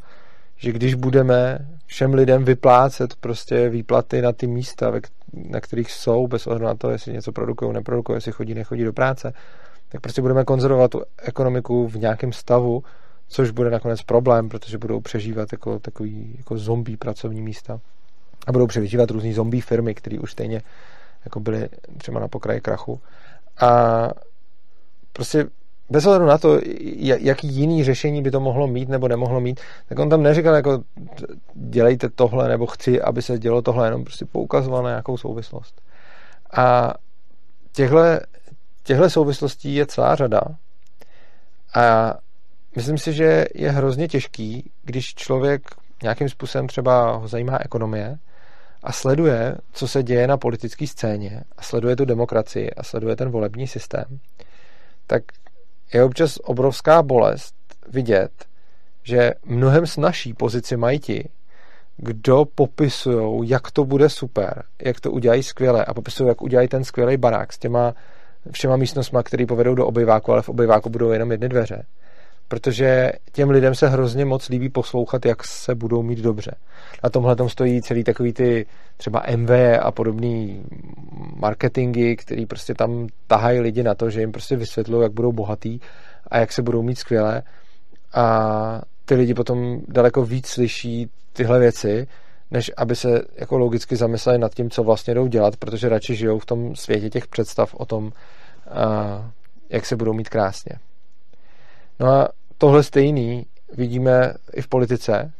že 0.58 0.72
když 0.72 0.94
budeme 0.94 1.58
všem 1.86 2.14
lidem 2.14 2.44
vyplácet 2.44 3.16
prostě 3.16 3.68
výplaty 3.68 4.22
na 4.22 4.32
ty 4.32 4.46
místa, 4.46 4.92
na 5.32 5.60
kterých 5.60 5.92
jsou, 5.92 6.26
bez 6.26 6.46
ohledu 6.46 6.64
na 6.64 6.74
to, 6.74 6.90
jestli 6.90 7.12
něco 7.12 7.32
produkují, 7.32 7.72
neprodukují, 7.72 8.16
jestli 8.16 8.32
chodí, 8.32 8.54
nechodí 8.54 8.84
do 8.84 8.92
práce, 8.92 9.32
tak 9.88 10.00
prostě 10.00 10.22
budeme 10.22 10.44
konzervovat 10.44 10.90
tu 10.90 11.02
ekonomiku 11.22 11.88
v 11.88 11.94
nějakém 11.94 12.32
stavu, 12.32 12.82
což 13.28 13.50
bude 13.50 13.70
nakonec 13.70 14.02
problém, 14.02 14.48
protože 14.48 14.78
budou 14.78 15.00
přežívat 15.00 15.52
jako 15.52 15.78
takový 15.78 16.34
jako 16.38 16.58
zombie 16.58 16.96
pracovní 16.96 17.42
místa 17.42 17.80
a 18.46 18.52
budou 18.52 18.66
přežívat 18.66 19.10
různý 19.10 19.32
zombie 19.32 19.62
firmy, 19.62 19.94
které 19.94 20.18
už 20.18 20.32
stejně 20.32 20.62
jako 21.24 21.40
byly 21.40 21.68
třeba 21.98 22.20
na 22.20 22.28
pokraji 22.28 22.60
krachu. 22.60 23.00
A 23.60 24.10
prostě 25.12 25.46
bez 25.90 26.06
ohledu 26.06 26.26
na 26.26 26.38
to, 26.38 26.60
jaký 27.18 27.48
jiný 27.48 27.84
řešení 27.84 28.22
by 28.22 28.30
to 28.30 28.40
mohlo 28.40 28.66
mít 28.66 28.88
nebo 28.88 29.08
nemohlo 29.08 29.40
mít, 29.40 29.60
tak 29.88 29.98
on 29.98 30.08
tam 30.08 30.22
neříkal 30.22 30.54
jako 30.54 30.82
dělejte 31.54 32.08
tohle 32.08 32.48
nebo 32.48 32.66
chci, 32.66 33.02
aby 33.02 33.22
se 33.22 33.38
dělo 33.38 33.62
tohle, 33.62 33.86
jenom 33.86 34.04
prostě 34.04 34.24
poukazoval 34.24 34.82
na 34.82 34.90
nějakou 34.90 35.16
souvislost. 35.16 35.80
A 36.56 36.94
těchto, 37.72 37.98
těchto 38.82 39.10
souvislostí 39.10 39.74
je 39.74 39.86
celá 39.86 40.14
řada 40.14 40.40
a 41.74 42.14
myslím 42.76 42.98
si, 42.98 43.12
že 43.12 43.44
je 43.54 43.70
hrozně 43.70 44.08
těžký, 44.08 44.70
když 44.84 45.14
člověk 45.14 45.62
nějakým 46.02 46.28
způsobem 46.28 46.66
třeba 46.66 47.12
ho 47.12 47.28
zajímá 47.28 47.58
ekonomie 47.60 48.18
a 48.82 48.92
sleduje, 48.92 49.56
co 49.72 49.88
se 49.88 50.02
děje 50.02 50.26
na 50.26 50.36
politické 50.36 50.86
scéně 50.86 51.42
a 51.56 51.62
sleduje 51.62 51.96
tu 51.96 52.04
demokracii 52.04 52.70
a 52.70 52.82
sleduje 52.82 53.16
ten 53.16 53.30
volební 53.30 53.66
systém, 53.66 54.04
tak 55.06 55.22
je 55.92 56.04
občas 56.04 56.38
obrovská 56.42 57.02
bolest 57.02 57.54
vidět, 57.88 58.30
že 59.02 59.32
mnohem 59.44 59.86
snažší 59.86 60.34
pozici 60.34 60.76
mají 60.76 60.98
ti, 60.98 61.28
kdo 61.96 62.44
popisují, 62.44 63.48
jak 63.48 63.70
to 63.70 63.84
bude 63.84 64.08
super, 64.08 64.62
jak 64.84 65.00
to 65.00 65.10
udělají 65.10 65.42
skvěle 65.42 65.84
a 65.84 65.94
popisují, 65.94 66.28
jak 66.28 66.42
udělají 66.42 66.68
ten 66.68 66.84
skvělý 66.84 67.16
barák 67.16 67.52
s 67.52 67.58
těma 67.58 67.94
všema 68.52 68.76
místnostma, 68.76 69.22
které 69.22 69.46
povedou 69.46 69.74
do 69.74 69.86
obyváku, 69.86 70.32
ale 70.32 70.42
v 70.42 70.48
obyváku 70.48 70.90
budou 70.90 71.10
jenom 71.10 71.30
jedny 71.30 71.48
dveře 71.48 71.86
protože 72.48 73.12
těm 73.32 73.50
lidem 73.50 73.74
se 73.74 73.88
hrozně 73.88 74.24
moc 74.24 74.48
líbí 74.48 74.68
poslouchat, 74.68 75.26
jak 75.26 75.44
se 75.44 75.74
budou 75.74 76.02
mít 76.02 76.18
dobře. 76.18 76.54
Na 77.04 77.10
tomhle 77.10 77.36
tom 77.36 77.48
stojí 77.48 77.82
celý 77.82 78.04
takový 78.04 78.32
ty 78.32 78.66
třeba 78.96 79.22
MV 79.36 79.50
a 79.80 79.92
podobný 79.92 80.62
marketingy, 81.36 82.16
který 82.16 82.46
prostě 82.46 82.74
tam 82.74 83.06
tahají 83.26 83.60
lidi 83.60 83.82
na 83.82 83.94
to, 83.94 84.10
že 84.10 84.20
jim 84.20 84.32
prostě 84.32 84.56
vysvětlují, 84.56 85.02
jak 85.02 85.12
budou 85.12 85.32
bohatý 85.32 85.78
a 86.28 86.38
jak 86.38 86.52
se 86.52 86.62
budou 86.62 86.82
mít 86.82 86.98
skvěle. 86.98 87.42
a 88.14 88.82
ty 89.04 89.14
lidi 89.14 89.34
potom 89.34 89.80
daleko 89.88 90.24
víc 90.24 90.46
slyší 90.46 91.10
tyhle 91.32 91.58
věci, 91.58 92.06
než 92.50 92.70
aby 92.76 92.96
se 92.96 93.22
jako 93.36 93.58
logicky 93.58 93.96
zamysleli 93.96 94.38
nad 94.38 94.54
tím, 94.54 94.70
co 94.70 94.82
vlastně 94.82 95.14
jdou 95.14 95.26
dělat, 95.26 95.56
protože 95.56 95.88
radši 95.88 96.16
žijou 96.16 96.38
v 96.38 96.46
tom 96.46 96.76
světě 96.76 97.10
těch 97.10 97.26
představ 97.26 97.74
o 97.74 97.86
tom, 97.86 98.12
jak 99.70 99.86
se 99.86 99.96
budou 99.96 100.12
mít 100.12 100.28
krásně. 100.28 100.72
No 102.00 102.08
a 102.08 102.28
tohle 102.58 102.82
stejný 102.82 103.46
vidíme 103.76 104.34
i 104.54 104.62
v 104.62 104.68
politice 104.68 105.32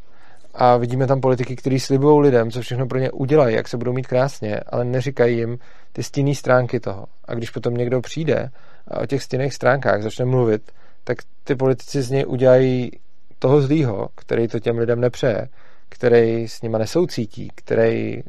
a 0.54 0.76
vidíme 0.76 1.06
tam 1.06 1.20
politiky, 1.20 1.56
kteří 1.56 1.80
slibují 1.80 2.20
lidem, 2.20 2.50
co 2.50 2.60
všechno 2.60 2.86
pro 2.86 2.98
ně 2.98 3.10
udělají, 3.10 3.56
jak 3.56 3.68
se 3.68 3.76
budou 3.76 3.92
mít 3.92 4.06
krásně, 4.06 4.60
ale 4.60 4.84
neříkají 4.84 5.36
jim 5.38 5.58
ty 5.92 6.02
stinné 6.02 6.34
stránky 6.34 6.80
toho. 6.80 7.06
A 7.24 7.34
když 7.34 7.50
potom 7.50 7.74
někdo 7.74 8.00
přijde 8.00 8.50
a 8.88 9.00
o 9.00 9.06
těch 9.06 9.22
stinných 9.22 9.54
stránkách 9.54 10.02
začne 10.02 10.24
mluvit, 10.24 10.72
tak 11.04 11.18
ty 11.44 11.54
politici 11.54 12.02
z 12.02 12.10
něj 12.10 12.24
udělají 12.26 12.90
toho 13.38 13.62
zlýho, 13.62 14.08
který 14.14 14.48
to 14.48 14.60
těm 14.60 14.78
lidem 14.78 15.00
nepřeje, 15.00 15.48
který 15.88 16.48
s 16.48 16.62
nima 16.62 16.78
nesoucítí, 16.78 17.48
který 17.54 18.22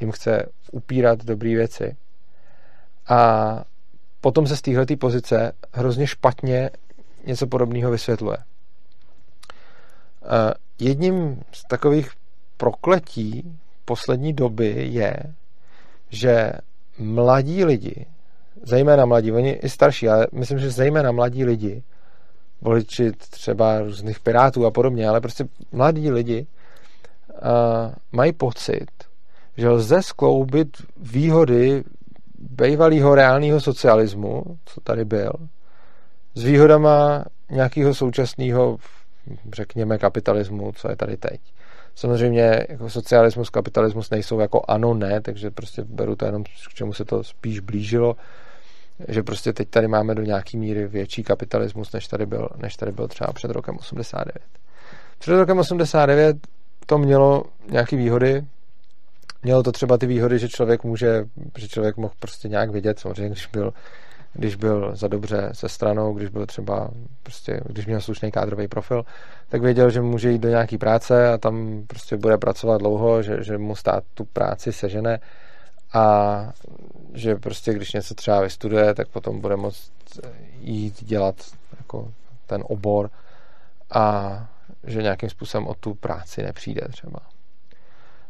jim 0.00 0.10
chce 0.10 0.48
upírat 0.72 1.24
dobré 1.24 1.50
věci. 1.50 1.96
A 3.08 3.64
potom 4.20 4.46
se 4.46 4.56
z 4.56 4.62
téhle 4.62 4.86
pozice 4.98 5.52
hrozně 5.72 6.06
špatně 6.06 6.70
něco 7.26 7.46
podobného 7.46 7.90
vysvětluje. 7.90 8.36
Jedním 10.78 11.42
z 11.52 11.62
takových 11.68 12.10
prokletí 12.56 13.58
poslední 13.84 14.32
doby 14.32 14.86
je, 14.90 15.16
že 16.10 16.52
mladí 16.98 17.64
lidi, 17.64 18.06
zejména 18.62 19.06
mladí, 19.06 19.32
oni 19.32 19.50
i 19.50 19.68
starší, 19.68 20.08
ale 20.08 20.26
myslím, 20.32 20.58
že 20.58 20.70
zejména 20.70 21.12
mladí 21.12 21.44
lidi, 21.44 21.82
voliči 22.60 23.12
třeba 23.12 23.80
různých 23.80 24.20
pirátů 24.20 24.66
a 24.66 24.70
podobně, 24.70 25.08
ale 25.08 25.20
prostě 25.20 25.44
mladí 25.72 26.10
lidi 26.10 26.46
uh, 27.28 27.38
mají 28.12 28.32
pocit, 28.32 28.86
že 29.56 29.68
lze 29.68 30.02
skloubit 30.02 30.68
výhody 30.96 31.84
bývalého 32.38 33.14
reálného 33.14 33.60
socialismu, 33.60 34.42
co 34.64 34.80
tady 34.80 35.04
byl, 35.04 35.32
s 36.38 36.44
výhodama 36.44 37.24
nějakého 37.50 37.94
současného, 37.94 38.78
řekněme, 39.54 39.98
kapitalismu, 39.98 40.72
co 40.72 40.90
je 40.90 40.96
tady 40.96 41.16
teď. 41.16 41.40
Samozřejmě 41.94 42.66
jako 42.68 42.90
socialismus, 42.90 43.50
kapitalismus 43.50 44.10
nejsou 44.10 44.40
jako 44.40 44.62
ano, 44.68 44.94
ne, 44.94 45.20
takže 45.20 45.50
prostě 45.50 45.84
beru 45.84 46.16
to 46.16 46.24
jenom, 46.24 46.44
k 46.44 46.74
čemu 46.74 46.92
se 46.92 47.04
to 47.04 47.24
spíš 47.24 47.60
blížilo, 47.60 48.16
že 49.08 49.22
prostě 49.22 49.52
teď 49.52 49.68
tady 49.68 49.88
máme 49.88 50.14
do 50.14 50.22
nějaký 50.22 50.56
míry 50.56 50.86
větší 50.86 51.22
kapitalismus, 51.22 51.92
než 51.92 52.06
tady 52.06 52.26
byl, 52.26 52.48
než 52.56 52.76
tady 52.76 52.92
byl 52.92 53.08
třeba 53.08 53.32
před 53.32 53.50
rokem 53.50 53.76
89. 53.76 54.36
Před 55.18 55.38
rokem 55.38 55.58
89 55.58 56.36
to 56.86 56.98
mělo 56.98 57.44
nějaké 57.70 57.96
výhody, 57.96 58.44
mělo 59.42 59.62
to 59.62 59.72
třeba 59.72 59.98
ty 59.98 60.06
výhody, 60.06 60.38
že 60.38 60.48
člověk 60.48 60.84
může, 60.84 61.24
že 61.58 61.68
člověk 61.68 61.96
mohl 61.96 62.14
prostě 62.18 62.48
nějak 62.48 62.70
vidět, 62.70 62.98
samozřejmě, 62.98 63.28
když 63.28 63.46
byl, 63.46 63.72
když 64.32 64.54
byl 64.54 64.96
za 64.96 65.08
dobře 65.08 65.50
se 65.52 65.68
stranou, 65.68 66.14
když 66.14 66.28
byl 66.28 66.46
třeba 66.46 66.90
prostě, 67.22 67.60
když 67.64 67.86
měl 67.86 68.00
slušný 68.00 68.30
kádrový 68.30 68.68
profil, 68.68 69.04
tak 69.48 69.62
věděl, 69.62 69.90
že 69.90 70.00
může 70.00 70.30
jít 70.30 70.38
do 70.38 70.48
nějaký 70.48 70.78
práce 70.78 71.32
a 71.32 71.38
tam 71.38 71.84
prostě 71.86 72.16
bude 72.16 72.38
pracovat 72.38 72.78
dlouho, 72.78 73.22
že, 73.22 73.42
že 73.44 73.58
mu 73.58 73.76
stát 73.76 74.04
tu 74.14 74.24
práci 74.24 74.72
sežene 74.72 75.20
a 75.92 76.52
že 77.14 77.36
prostě 77.36 77.74
když 77.74 77.92
něco 77.92 78.14
třeba 78.14 78.40
vystuduje, 78.40 78.94
tak 78.94 79.08
potom 79.08 79.40
bude 79.40 79.56
moct 79.56 79.92
jít 80.60 81.04
dělat 81.04 81.36
jako 81.78 82.12
ten 82.46 82.64
obor 82.66 83.10
a 83.90 84.46
že 84.84 85.02
nějakým 85.02 85.30
způsobem 85.30 85.66
o 85.66 85.74
tu 85.74 85.94
práci 85.94 86.42
nepřijde 86.42 86.88
třeba. 86.90 87.20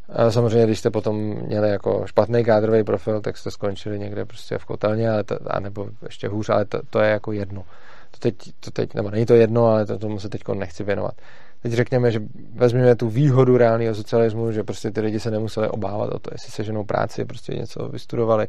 A 0.09 0.31
samozřejmě, 0.31 0.67
když 0.67 0.79
jste 0.79 0.91
potom 0.91 1.17
měli 1.17 1.71
jako 1.71 2.03
špatný 2.07 2.45
kádrový 2.45 2.85
profil, 2.85 3.21
tak 3.21 3.37
jste 3.37 3.51
skončili 3.51 3.99
někde 3.99 4.25
prostě 4.25 4.59
v 4.59 4.65
kotelně, 4.65 5.11
ale 5.11 5.25
to, 5.25 5.39
a 5.47 5.61
nebo 5.61 5.89
ještě 6.03 6.29
hůř, 6.29 6.49
ale 6.49 6.65
to, 6.65 6.81
to 6.91 7.01
je 7.01 7.11
jako 7.11 7.33
jedno. 7.33 7.65
To 8.11 8.19
teď, 8.19 8.35
to 8.61 8.71
teď, 8.71 8.95
nebo 8.95 9.11
není 9.11 9.27
to 9.27 9.35
jedno, 9.35 9.67
ale 9.67 9.87
to, 9.87 9.99
tomu 9.99 10.21
se 10.21 10.29
teď 10.29 10.43
nechci 10.55 10.85
věnovat. 10.85 11.15
Teď 11.63 11.73
řekněme, 11.73 12.11
že 12.11 12.21
vezmeme 12.55 12.97
tu 12.97 13.09
výhodu 13.09 13.57
reálného 13.57 13.95
socialismu, 13.95 14.53
že 14.53 14.65
prostě 14.65 14.91
ty 14.91 15.01
lidi 15.01 15.21
se 15.21 15.31
nemuseli 15.31 15.69
obávat 15.69 16.13
o 16.13 16.19
to, 16.19 16.31
jestli 16.35 16.53
se 16.53 16.65
ženou 16.65 16.85
práci, 16.85 17.25
prostě 17.25 17.55
něco 17.55 17.89
vystudovali, 17.89 18.49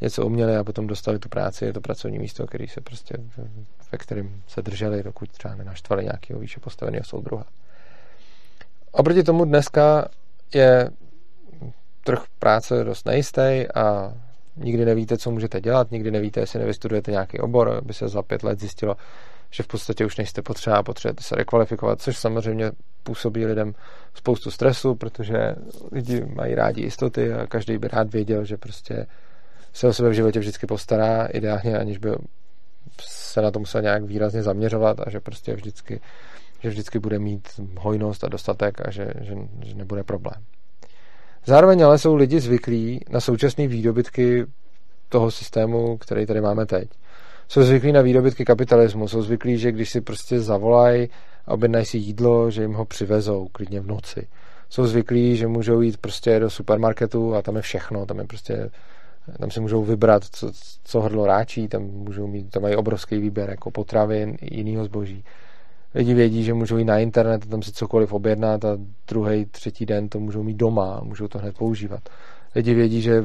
něco 0.00 0.26
uměli 0.26 0.56
a 0.56 0.64
potom 0.64 0.86
dostali 0.86 1.18
tu 1.18 1.28
práci, 1.28 1.64
je 1.64 1.72
to 1.72 1.80
pracovní 1.80 2.18
místo, 2.18 2.46
který 2.46 2.68
se 2.68 2.80
prostě, 2.80 3.14
ve 3.92 3.98
kterém 3.98 4.42
se 4.48 4.62
drželi, 4.62 5.02
dokud 5.02 5.30
třeba 5.30 5.54
nenaštvali 5.54 6.04
nějakého 6.04 6.40
výše 6.40 6.60
postaveného 6.60 7.04
soudruha. 7.04 7.44
Oproti 8.92 9.22
tomu 9.22 9.44
dneska 9.44 10.08
je 10.54 10.90
trh 12.04 12.22
práce 12.38 12.84
dost 12.84 13.06
nejistý 13.06 13.66
a 13.74 14.14
nikdy 14.56 14.84
nevíte, 14.84 15.18
co 15.18 15.30
můžete 15.30 15.60
dělat, 15.60 15.90
nikdy 15.90 16.10
nevíte, 16.10 16.40
jestli 16.40 16.58
nevystudujete 16.58 17.10
nějaký 17.10 17.38
obor, 17.38 17.68
aby 17.68 17.94
se 17.94 18.08
za 18.08 18.22
pět 18.22 18.42
let 18.42 18.60
zjistilo, 18.60 18.96
že 19.50 19.62
v 19.62 19.66
podstatě 19.66 20.06
už 20.06 20.16
nejste 20.16 20.42
potřeba, 20.42 20.82
potřebujete 20.82 21.22
se 21.22 21.34
rekvalifikovat, 21.36 22.02
což 22.02 22.18
samozřejmě 22.18 22.72
působí 23.02 23.46
lidem 23.46 23.74
spoustu 24.14 24.50
stresu, 24.50 24.94
protože 24.94 25.54
lidi 25.92 26.24
mají 26.34 26.54
rádi 26.54 26.82
jistoty 26.82 27.32
a 27.32 27.46
každý 27.46 27.78
by 27.78 27.88
rád 27.88 28.12
věděl, 28.12 28.44
že 28.44 28.56
prostě 28.56 29.06
se 29.72 29.88
o 29.88 29.92
sebe 29.92 30.08
v 30.08 30.12
životě 30.12 30.38
vždycky 30.38 30.66
postará, 30.66 31.26
ideálně 31.26 31.78
aniž 31.78 31.98
by 31.98 32.10
se 33.00 33.42
na 33.42 33.50
to 33.50 33.58
musel 33.58 33.82
nějak 33.82 34.02
výrazně 34.02 34.42
zaměřovat 34.42 35.00
a 35.00 35.10
že 35.10 35.20
prostě 35.20 35.54
vždycky, 35.54 36.00
že 36.62 36.68
vždycky 36.68 36.98
bude 36.98 37.18
mít 37.18 37.48
hojnost 37.78 38.24
a 38.24 38.28
dostatek 38.28 38.88
a 38.88 38.90
že, 38.90 39.12
že, 39.20 39.34
že 39.64 39.74
nebude 39.74 40.04
problém. 40.04 40.42
Zároveň 41.46 41.84
ale 41.84 41.98
jsou 41.98 42.14
lidi 42.14 42.40
zvyklí 42.40 43.00
na 43.10 43.20
současné 43.20 43.66
výdobytky 43.66 44.46
toho 45.08 45.30
systému, 45.30 45.98
který 45.98 46.26
tady 46.26 46.40
máme 46.40 46.66
teď. 46.66 46.88
Jsou 47.48 47.62
zvyklí 47.62 47.92
na 47.92 48.02
výdobytky 48.02 48.44
kapitalismu, 48.44 49.08
jsou 49.08 49.22
zvyklí, 49.22 49.58
že 49.58 49.72
když 49.72 49.90
si 49.90 50.00
prostě 50.00 50.40
zavolají 50.40 51.08
a 51.46 51.52
objednají 51.52 51.84
si 51.84 51.98
jídlo, 51.98 52.50
že 52.50 52.62
jim 52.62 52.72
ho 52.72 52.84
přivezou 52.84 53.48
klidně 53.52 53.80
v 53.80 53.86
noci. 53.86 54.28
Jsou 54.68 54.86
zvyklí, 54.86 55.36
že 55.36 55.46
můžou 55.46 55.80
jít 55.80 55.96
prostě 55.96 56.40
do 56.40 56.50
supermarketu 56.50 57.34
a 57.34 57.42
tam 57.42 57.56
je 57.56 57.62
všechno, 57.62 58.06
tam 58.06 58.18
je 58.18 58.24
prostě 58.24 58.70
tam 59.40 59.50
si 59.50 59.60
můžou 59.60 59.84
vybrat, 59.84 60.24
co, 60.24 60.52
co 60.84 61.00
hrdlo 61.00 61.26
ráčí, 61.26 61.68
tam 61.68 61.82
můžou 61.82 62.26
mít, 62.26 62.50
tam 62.50 62.62
mají 62.62 62.76
obrovský 62.76 63.18
výběr 63.18 63.50
jako 63.50 63.70
potravin, 63.70 64.36
jiného 64.42 64.84
zboží. 64.84 65.24
Lidi 65.96 66.14
vědí, 66.14 66.44
že 66.44 66.54
můžou 66.54 66.76
jít 66.76 66.84
na 66.84 66.98
internet, 66.98 67.46
tam 67.46 67.62
si 67.62 67.72
cokoliv 67.72 68.12
objednat 68.12 68.64
a 68.64 68.78
druhý, 69.08 69.44
třetí 69.46 69.86
den 69.86 70.08
to 70.08 70.20
můžou 70.20 70.42
mít 70.42 70.56
doma, 70.56 71.00
můžou 71.02 71.28
to 71.28 71.38
hned 71.38 71.56
používat. 71.56 72.08
Lidi 72.54 72.74
vědí, 72.74 73.02
že 73.02 73.24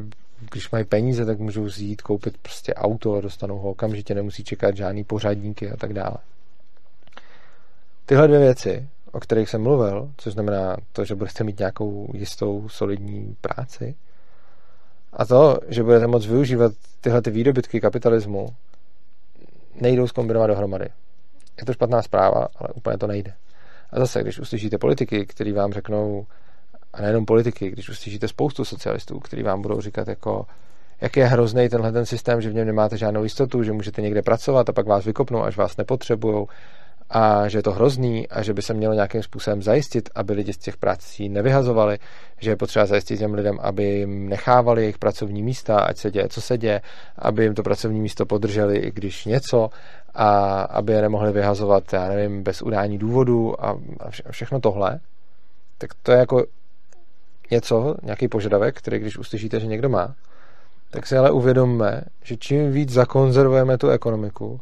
když 0.52 0.72
mají 0.72 0.86
peníze, 0.86 1.26
tak 1.26 1.40
můžou 1.40 1.68
jít 1.78 2.02
koupit 2.02 2.38
prostě 2.38 2.74
auto 2.74 3.16
a 3.16 3.22
dostanou 3.22 3.58
ho 3.58 3.70
okamžitě, 3.70 4.16
nemusí 4.16 4.44
čekat 4.44 4.76
žádný 4.76 5.04
pořadníky 5.04 5.72
a 5.72 5.78
tak 5.78 5.94
dále. 5.94 6.18
Tyhle 8.06 8.28
dvě 8.28 8.40
věci, 8.40 8.88
o 9.12 9.20
kterých 9.20 9.50
jsem 9.50 9.64
mluvil, 9.64 10.12
což 10.18 10.34
znamená 10.34 10.78
to, 10.94 11.06
že 11.06 11.16
budete 11.16 11.44
mít 11.44 11.60
nějakou 11.60 12.12
jistou 12.14 12.70
solidní 12.70 13.36
práci, 13.42 13.96
a 15.14 15.26
to, 15.26 15.60
že 15.68 15.84
budete 15.84 16.08
moct 16.08 16.26
využívat 16.26 16.72
tyhle 17.02 17.22
ty 17.22 17.32
výdobytky 17.32 17.82
kapitalismu, 17.82 18.48
nejdou 19.82 20.08
zkombinovat 20.08 20.50
dohromady. 20.50 20.90
Je 21.62 21.66
to 21.66 21.74
špatná 21.74 22.02
zpráva, 22.02 22.48
ale 22.56 22.70
úplně 22.74 22.98
to 22.98 23.08
nejde. 23.08 23.34
A 23.92 24.00
zase, 24.00 24.22
když 24.22 24.40
uslyšíte 24.40 24.78
politiky, 24.78 25.26
kteří 25.26 25.52
vám 25.52 25.74
řeknou, 25.74 26.26
a 26.94 27.02
nejenom 27.02 27.26
politiky, 27.26 27.72
když 27.72 27.90
uslyšíte 27.90 28.28
spoustu 28.28 28.66
socialistů, 28.66 29.20
kteří 29.20 29.44
vám 29.44 29.62
budou 29.62 29.82
říkat 29.82 30.08
jako, 30.08 30.46
jak 31.02 31.18
je 31.18 31.26
hrozný 31.26 31.70
tenhle 31.70 31.92
ten 31.92 32.06
systém, 32.06 32.42
že 32.42 32.50
v 32.50 32.54
něm 32.54 32.68
nemáte 32.68 32.98
žádnou 32.98 33.24
jistotu, 33.24 33.64
že 33.64 33.72
můžete 33.72 34.02
někde 34.02 34.22
pracovat 34.22 34.70
a 34.70 34.74
pak 34.74 34.88
vás 34.88 35.06
vykopnou, 35.06 35.44
až 35.44 35.58
vás 35.58 35.78
nepotřebují 35.78 36.48
a 37.14 37.48
že 37.48 37.58
je 37.58 37.64
to 37.64 37.72
hrozný 37.72 38.28
a 38.30 38.42
že 38.42 38.54
by 38.54 38.62
se 38.62 38.74
mělo 38.74 38.94
nějakým 38.94 39.24
způsobem 39.24 39.62
zajistit, 39.62 40.10
aby 40.16 40.34
lidi 40.34 40.54
z 40.54 40.58
těch 40.58 40.78
prací 40.78 41.30
nevyhazovali, 41.30 42.00
že 42.40 42.50
je 42.50 42.56
potřeba 42.56 42.86
zajistit 42.86 43.18
těm 43.18 43.34
lidem, 43.34 43.58
aby 43.62 43.84
jim 43.84 44.30
nechávali 44.30 44.82
jejich 44.82 44.98
pracovní 44.98 45.44
místa, 45.44 45.80
ať 45.80 45.98
se 45.98 46.12
děje, 46.12 46.30
co 46.30 46.42
se 46.42 46.58
děje, 46.58 46.82
aby 47.18 47.44
jim 47.44 47.56
to 47.56 47.64
pracovní 47.64 48.02
místo 48.02 48.26
podrželi, 48.26 48.78
i 48.78 48.92
když 48.92 49.26
něco, 49.26 49.70
a 50.14 50.62
aby 50.62 50.94
je 50.94 51.02
nemohli 51.02 51.32
vyhazovat, 51.32 51.94
já 51.94 52.08
nevím, 52.08 52.44
bez 52.44 52.62
udání 52.62 52.98
důvodu 52.98 53.66
a 53.66 53.78
všechno 54.32 54.60
tohle, 54.60 55.00
tak 55.78 55.90
to 56.04 56.12
je 56.12 56.18
jako 56.18 56.46
něco, 57.52 57.96
nějaký 58.04 58.28
požadavek, 58.28 58.78
který 58.78 59.00
když 59.00 59.18
uslyšíte, 59.18 59.60
že 59.60 59.68
někdo 59.68 59.90
má, 59.90 60.16
tak 60.90 61.08
si 61.08 61.18
ale 61.18 61.32
uvědomme, 61.32 62.02
že 62.24 62.38
čím 62.38 62.72
víc 62.72 62.90
zakonzervujeme 62.90 63.78
tu 63.78 63.90
ekonomiku, 63.90 64.60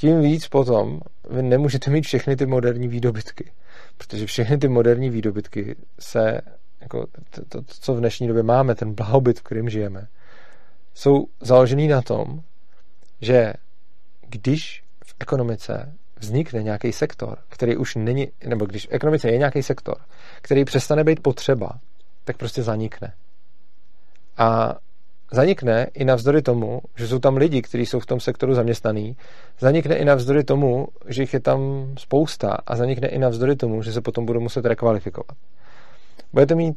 tím 0.00 0.20
víc 0.20 0.48
potom 0.48 1.00
vy 1.30 1.42
nemůžete 1.42 1.90
mít 1.90 2.06
všechny 2.06 2.36
ty 2.36 2.46
moderní 2.46 2.88
výdobytky. 2.88 3.52
Protože 3.98 4.26
všechny 4.26 4.58
ty 4.58 4.68
moderní 4.68 5.10
výdobytky 5.10 5.76
se, 5.98 6.40
jako 6.80 7.06
to, 7.30 7.44
to, 7.48 7.62
co 7.62 7.94
v 7.94 7.98
dnešní 7.98 8.28
době 8.28 8.42
máme, 8.42 8.74
ten 8.74 8.94
blahobyt, 8.94 9.38
v 9.38 9.42
kterém 9.42 9.68
žijeme, 9.68 10.06
jsou 10.94 11.26
založený 11.40 11.88
na 11.88 12.02
tom, 12.02 12.40
že 13.20 13.52
když 14.28 14.84
v 15.04 15.14
ekonomice 15.20 15.92
vznikne 16.18 16.62
nějaký 16.62 16.92
sektor, 16.92 17.38
který 17.48 17.76
už 17.76 17.94
není, 17.94 18.28
nebo 18.46 18.66
když 18.66 18.86
v 18.86 18.92
ekonomice 18.92 19.30
je 19.30 19.38
nějaký 19.38 19.62
sektor, 19.62 19.96
který 20.42 20.64
přestane 20.64 21.04
být 21.04 21.22
potřeba, 21.22 21.78
tak 22.24 22.36
prostě 22.36 22.62
zanikne. 22.62 23.12
A 24.36 24.76
zanikne 25.30 25.86
i 25.94 26.04
navzdory 26.04 26.42
tomu, 26.42 26.80
že 26.96 27.08
jsou 27.08 27.18
tam 27.18 27.36
lidi, 27.36 27.62
kteří 27.62 27.86
jsou 27.86 28.00
v 28.00 28.06
tom 28.06 28.20
sektoru 28.20 28.54
zaměstnaný, 28.54 29.16
zanikne 29.58 29.96
i 29.96 30.04
navzdory 30.04 30.44
tomu, 30.44 30.88
že 31.06 31.22
jich 31.22 31.34
je 31.34 31.40
tam 31.40 31.60
spousta 31.98 32.58
a 32.66 32.76
zanikne 32.76 33.08
i 33.08 33.18
navzdory 33.18 33.56
tomu, 33.56 33.82
že 33.82 33.92
se 33.92 34.00
potom 34.00 34.26
budou 34.26 34.40
muset 34.40 34.64
rekvalifikovat. 34.64 35.36
Budete 36.32 36.54
mít 36.54 36.76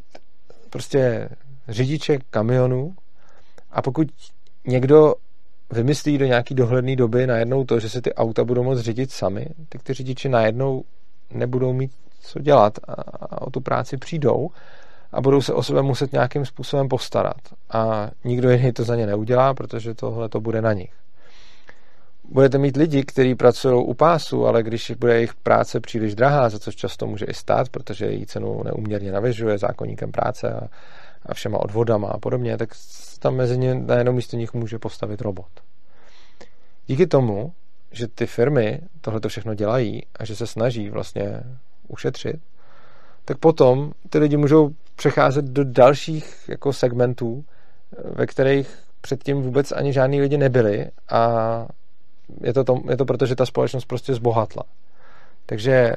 prostě 0.70 1.30
řidiče 1.68 2.18
kamionů 2.30 2.96
a 3.72 3.82
pokud 3.82 4.08
někdo 4.68 5.16
vymyslí 5.72 6.18
do 6.18 6.26
nějaký 6.26 6.56
dohledné 6.56 6.96
doby 6.96 7.28
najednou 7.28 7.64
to, 7.64 7.80
že 7.80 7.90
se 7.90 8.02
ty 8.02 8.14
auta 8.14 8.44
budou 8.44 8.64
moct 8.64 8.80
řídit 8.80 9.12
sami, 9.12 9.46
tak 9.70 9.84
ty 9.84 9.94
řidiči 9.94 10.30
najednou 10.30 10.84
nebudou 11.34 11.74
mít 11.74 11.92
co 12.22 12.40
dělat 12.40 12.80
a 12.88 13.42
o 13.42 13.50
tu 13.50 13.62
práci 13.62 13.98
přijdou 13.98 14.50
a 15.14 15.22
budou 15.22 15.42
se 15.42 15.54
o 15.54 15.64
sebe 15.64 15.82
muset 15.82 16.12
nějakým 16.12 16.46
způsobem 16.46 16.88
postarat. 16.88 17.42
A 17.70 18.10
nikdo 18.24 18.52
jiný 18.52 18.74
to 18.74 18.84
za 18.84 18.96
ně 18.96 19.06
neudělá, 19.06 19.54
protože 19.54 19.94
tohle 19.94 20.30
to 20.30 20.42
bude 20.42 20.62
na 20.62 20.74
nich. 20.74 20.94
Budete 22.30 22.58
mít 22.58 22.78
lidi, 22.78 23.04
kteří 23.04 23.36
pracují 23.36 23.86
u 23.86 23.94
pásu, 23.94 24.48
ale 24.48 24.64
když 24.64 24.92
bude 24.92 25.16
jejich 25.16 25.34
práce 25.34 25.80
příliš 25.80 26.16
drahá, 26.16 26.50
za 26.50 26.60
což 26.60 26.76
často 26.76 27.08
může 27.08 27.26
i 27.26 27.34
stát, 27.34 27.70
protože 27.70 28.06
její 28.06 28.26
cenu 28.26 28.64
neuměrně 28.64 29.12
navyžuje 29.12 29.58
zákonníkem 29.58 30.12
práce 30.12 30.54
a, 30.54 30.68
a 31.26 31.34
všema 31.34 31.60
odvodama 31.60 32.08
a 32.08 32.18
podobně, 32.18 32.58
tak 32.58 32.70
tam 33.20 33.36
mezi 33.36 33.58
ně 33.58 33.76
na 33.76 33.96
jednom 33.96 34.16
místě 34.16 34.38
nich 34.38 34.54
může 34.54 34.80
postavit 34.80 35.22
robot. 35.22 35.50
Díky 36.88 37.08
tomu, 37.08 37.54
že 37.92 38.08
ty 38.08 38.26
firmy 38.26 38.80
tohle 39.02 39.20
to 39.20 39.30
všechno 39.30 39.54
dělají 39.54 40.02
a 40.20 40.26
že 40.26 40.36
se 40.36 40.48
snaží 40.48 40.90
vlastně 40.90 41.44
ušetřit, 41.88 42.42
tak 43.26 43.38
potom 43.38 43.92
ty 44.10 44.20
lidi 44.20 44.38
můžou 44.38 44.70
přecházet 44.96 45.46
do 45.46 45.64
dalších 45.64 46.50
jako 46.50 46.74
segmentů, 46.74 47.46
ve 48.16 48.28
kterých 48.28 48.78
předtím 49.02 49.42
vůbec 49.42 49.72
ani 49.72 49.94
žádní 49.94 50.22
lidi 50.22 50.38
nebyli 50.38 50.88
a 51.10 51.66
je 52.42 52.54
to, 52.54 52.64
to, 52.64 52.82
je 52.90 52.98
to 52.98 53.06
proto, 53.06 53.26
že 53.26 53.36
ta 53.36 53.46
společnost 53.46 53.86
prostě 53.86 54.14
zbohatla. 54.14 54.64
Takže 55.46 55.96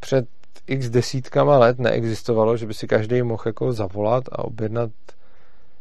před 0.00 0.26
x 0.66 0.88
desítkama 0.88 1.58
let 1.58 1.78
neexistovalo, 1.78 2.56
že 2.56 2.66
by 2.66 2.74
si 2.74 2.86
každý 2.86 3.22
mohl 3.22 3.42
jako 3.46 3.72
zavolat 3.72 4.24
a 4.32 4.44
objednat 4.44 4.90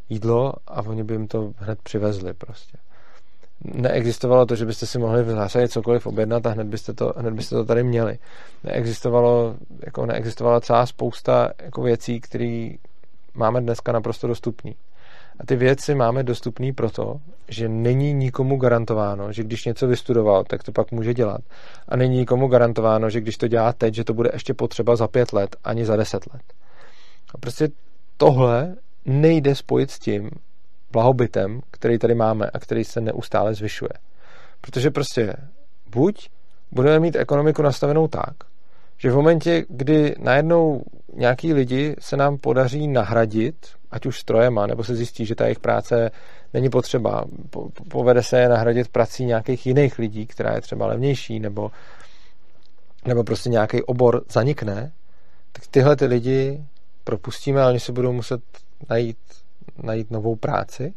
jídlo 0.10 0.54
a 0.68 0.82
oni 0.82 1.04
by 1.04 1.14
jim 1.14 1.28
to 1.28 1.54
hned 1.58 1.82
přivezli 1.82 2.34
prostě. 2.34 2.78
Neexistovalo 3.64 4.46
to, 4.46 4.56
že 4.56 4.66
byste 4.66 4.86
si 4.86 5.00
mohli 5.00 5.24
v 5.24 5.30
zásadě 5.30 5.68
cokoliv 5.68 6.08
objednat 6.08 6.46
a 6.46 6.50
hned 6.50 6.68
byste 6.68 6.94
to, 6.94 7.14
hned 7.18 7.34
byste 7.34 7.56
to 7.56 7.66
tady 7.66 7.84
měli. 7.84 8.18
Neexistovalo, 8.64 9.56
jako 9.86 10.06
neexistovala 10.06 10.62
celá 10.62 10.86
spousta 10.86 11.52
jako 11.62 11.82
věcí, 11.82 12.22
které 12.22 12.70
máme 13.34 13.62
dneska 13.62 13.92
naprosto 13.92 14.28
dostupný. 14.28 14.76
A 15.40 15.46
ty 15.46 15.56
věci 15.56 15.96
máme 15.96 16.24
dostupný 16.24 16.74
proto, 16.74 17.20
že 17.48 17.70
není 17.70 18.14
nikomu 18.14 18.58
garantováno, 18.58 19.32
že 19.32 19.44
když 19.44 19.66
něco 19.66 19.88
vystudoval, 19.88 20.44
tak 20.44 20.64
to 20.64 20.72
pak 20.72 20.92
může 20.92 21.14
dělat. 21.14 21.42
A 21.90 21.96
není 21.96 22.18
nikomu 22.18 22.48
garantováno, 22.48 23.10
že 23.10 23.22
když 23.22 23.38
to 23.38 23.48
dělá 23.48 23.74
teď, 23.74 23.94
že 23.94 24.04
to 24.04 24.14
bude 24.14 24.30
ještě 24.34 24.54
potřeba 24.54 24.96
za 24.96 25.08
pět 25.08 25.34
let, 25.34 25.56
ani 25.64 25.86
za 25.86 25.96
deset 25.96 26.34
let. 26.34 26.42
A 27.34 27.38
prostě 27.38 27.70
tohle 28.18 28.76
nejde 29.06 29.56
spojit 29.56 29.92
s 29.92 30.00
tím 30.00 30.30
blahobytem, 30.96 31.62
který 31.72 31.98
tady 32.00 32.16
máme 32.16 32.50
a 32.54 32.60
který 32.60 32.84
se 32.84 33.02
neustále 33.02 33.54
zvyšuje. 33.54 33.96
Protože 34.62 34.92
prostě 34.92 35.34
buď 35.92 36.30
budeme 36.72 37.00
mít 37.00 37.16
ekonomiku 37.16 37.62
nastavenou 37.62 38.08
tak, 38.08 38.36
že 38.98 39.12
v 39.12 39.16
momentě, 39.16 39.66
kdy 39.70 40.16
najednou 40.20 40.82
nějaký 41.14 41.54
lidi 41.54 41.96
se 42.00 42.18
nám 42.18 42.38
podaří 42.38 42.88
nahradit, 42.88 43.56
ať 43.92 44.06
už 44.06 44.20
strojema, 44.20 44.68
nebo 44.68 44.84
se 44.84 44.96
zjistí, 44.96 45.26
že 45.26 45.36
ta 45.36 45.44
jejich 45.44 45.60
práce 45.60 46.12
není 46.54 46.70
potřeba, 46.70 47.26
povede 47.90 48.24
se 48.24 48.40
je 48.40 48.50
nahradit 48.50 48.88
prací 48.88 49.26
nějakých 49.26 49.68
jiných 49.68 50.00
lidí, 50.00 50.26
která 50.26 50.56
je 50.56 50.62
třeba 50.62 50.88
levnější, 50.88 51.40
nebo, 51.40 51.72
nebo 53.06 53.24
prostě 53.24 53.50
nějaký 53.50 53.84
obor 53.84 54.24
zanikne, 54.32 54.92
tak 55.52 55.68
tyhle 55.68 55.96
ty 55.96 56.06
lidi 56.06 56.66
propustíme 57.04 57.62
a 57.62 57.68
oni 57.68 57.80
si 57.80 57.92
budou 57.92 58.14
muset 58.14 58.42
najít, 58.90 59.18
najít 59.84 60.12
novou 60.12 60.36
práci, 60.36 60.94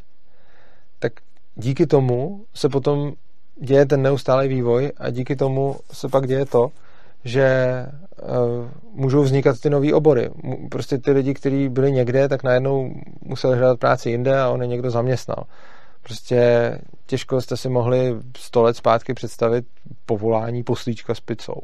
tak 0.98 1.12
díky 1.54 1.86
tomu 1.86 2.44
se 2.54 2.68
potom 2.68 3.12
děje 3.60 3.86
ten 3.86 4.02
neustálý 4.02 4.48
vývoj 4.48 4.92
a 4.96 5.10
díky 5.10 5.36
tomu 5.36 5.76
se 5.92 6.08
pak 6.08 6.26
děje 6.26 6.46
to, 6.46 6.70
že 7.24 7.86
uh, 8.22 8.28
můžou 8.92 9.22
vznikat 9.22 9.60
ty 9.60 9.70
nové 9.70 9.94
obory. 9.94 10.30
Prostě 10.70 10.98
ty 10.98 11.10
lidi, 11.10 11.34
kteří 11.34 11.68
byli 11.68 11.92
někde, 11.92 12.28
tak 12.28 12.42
najednou 12.42 12.94
museli 13.22 13.56
hledat 13.58 13.78
práci 13.78 14.10
jinde 14.10 14.40
a 14.40 14.48
on 14.48 14.62
je 14.62 14.68
někdo 14.68 14.90
zaměstnal. 14.90 15.44
Prostě 16.02 16.72
těžko 17.06 17.40
jste 17.40 17.56
si 17.56 17.68
mohli 17.68 18.16
sto 18.36 18.62
let 18.62 18.76
zpátky 18.76 19.14
představit 19.14 19.66
povolání 20.06 20.62
poslíčka 20.62 21.14
s 21.14 21.20
picou. 21.20 21.60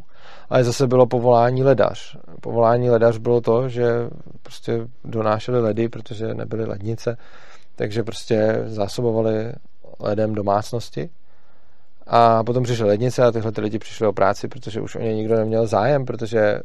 Ale 0.50 0.64
zase 0.64 0.86
bylo 0.86 1.06
povolání 1.06 1.62
ledař. 1.62 2.16
Povolání 2.40 2.90
ledař 2.90 3.18
bylo 3.18 3.40
to, 3.40 3.68
že 3.68 4.08
prostě 4.42 4.86
donášeli 5.04 5.60
ledy, 5.60 5.88
protože 5.88 6.34
nebyly 6.34 6.64
lednice, 6.64 7.16
takže 7.76 8.02
prostě 8.02 8.62
zásobovali 8.66 9.52
ledem 10.00 10.34
domácnosti. 10.34 11.10
A 12.06 12.44
potom 12.44 12.64
přišly 12.64 12.86
lednice 12.86 13.24
a 13.24 13.32
tyhle 13.32 13.52
ty 13.52 13.60
lidi 13.60 13.78
přišli 13.78 14.06
o 14.06 14.12
práci, 14.12 14.48
protože 14.48 14.80
už 14.80 14.96
o 14.96 15.00
ně 15.00 15.14
nikdo 15.14 15.36
neměl 15.36 15.66
zájem, 15.66 16.04
protože 16.04 16.60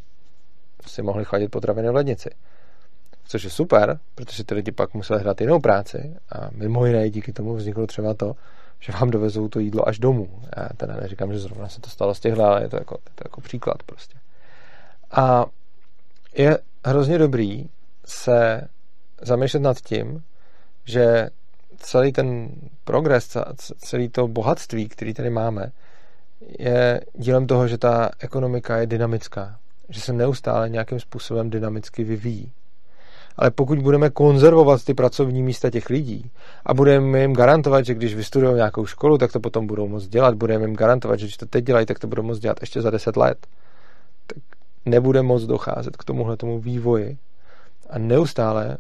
si 0.87 1.01
mohli 1.01 1.25
chladit 1.25 1.51
potraviny 1.51 1.89
v 1.89 1.95
lednici. 1.95 2.29
Což 3.23 3.43
je 3.43 3.49
super, 3.49 3.99
protože 4.15 4.43
ty 4.43 4.55
lidi 4.55 4.71
pak 4.71 4.93
museli 4.93 5.19
hrát 5.19 5.41
jinou 5.41 5.59
práci 5.59 6.15
a 6.31 6.49
mimo 6.51 6.85
jiné 6.85 7.09
díky 7.09 7.33
tomu 7.33 7.55
vzniklo 7.55 7.87
třeba 7.87 8.13
to, 8.13 8.33
že 8.79 8.91
vám 8.91 9.09
dovezou 9.09 9.47
to 9.47 9.59
jídlo 9.59 9.87
až 9.87 9.99
domů. 9.99 10.29
Já 10.57 10.69
teda 10.77 10.95
neříkám, 10.95 11.33
že 11.33 11.39
zrovna 11.39 11.67
se 11.67 11.81
to 11.81 11.89
stalo 11.89 12.15
z 12.15 12.19
těchhle, 12.19 12.45
ale 12.45 12.63
je 12.63 12.69
to 12.69 12.75
jako, 12.75 12.97
je 13.05 13.11
to 13.15 13.23
jako 13.25 13.41
příklad 13.41 13.83
prostě. 13.83 14.17
A 15.11 15.45
je 16.33 16.57
hrozně 16.85 17.17
dobrý 17.17 17.69
se 18.05 18.67
zamýšlet 19.21 19.59
nad 19.59 19.77
tím, 19.81 20.23
že 20.85 21.29
celý 21.77 22.11
ten 22.11 22.49
progres, 22.83 23.37
celý 23.77 24.09
to 24.09 24.27
bohatství, 24.27 24.89
který 24.89 25.13
tady 25.13 25.29
máme, 25.29 25.71
je 26.59 27.01
dílem 27.13 27.47
toho, 27.47 27.67
že 27.67 27.77
ta 27.77 28.09
ekonomika 28.19 28.77
je 28.77 28.87
dynamická, 28.87 29.59
že 29.89 30.01
se 30.01 30.13
neustále 30.13 30.69
nějakým 30.69 30.99
způsobem 30.99 31.49
dynamicky 31.49 32.03
vyvíjí. 32.03 32.51
Ale 33.39 33.51
pokud 33.51 33.79
budeme 33.79 34.09
konzervovat 34.09 34.83
ty 34.83 34.93
pracovní 34.93 35.43
místa 35.43 35.69
těch 35.69 35.89
lidí 35.89 36.31
a 36.65 36.73
budeme 36.73 37.21
jim 37.21 37.33
garantovat, 37.33 37.85
že 37.85 37.93
když 37.93 38.15
vystudují 38.15 38.55
nějakou 38.55 38.85
školu, 38.85 39.17
tak 39.17 39.31
to 39.31 39.39
potom 39.39 39.67
budou 39.67 39.87
moct 39.87 40.07
dělat, 40.07 40.35
budeme 40.35 40.63
jim 40.65 40.75
garantovat, 40.75 41.19
že 41.19 41.25
když 41.25 41.37
to 41.37 41.45
teď 41.45 41.65
dělají, 41.65 41.85
tak 41.85 41.99
to 41.99 42.07
budou 42.07 42.23
moct 42.23 42.39
dělat 42.39 42.57
ještě 42.61 42.81
za 42.81 42.89
deset 42.89 43.17
let, 43.17 43.47
tak 44.27 44.37
nebude 44.85 45.21
moc 45.21 45.43
docházet 45.43 45.97
k 45.97 46.03
tomuhle 46.03 46.37
tomu 46.37 46.59
vývoji 46.59 47.17
a 47.89 47.97
neustále 47.99 48.77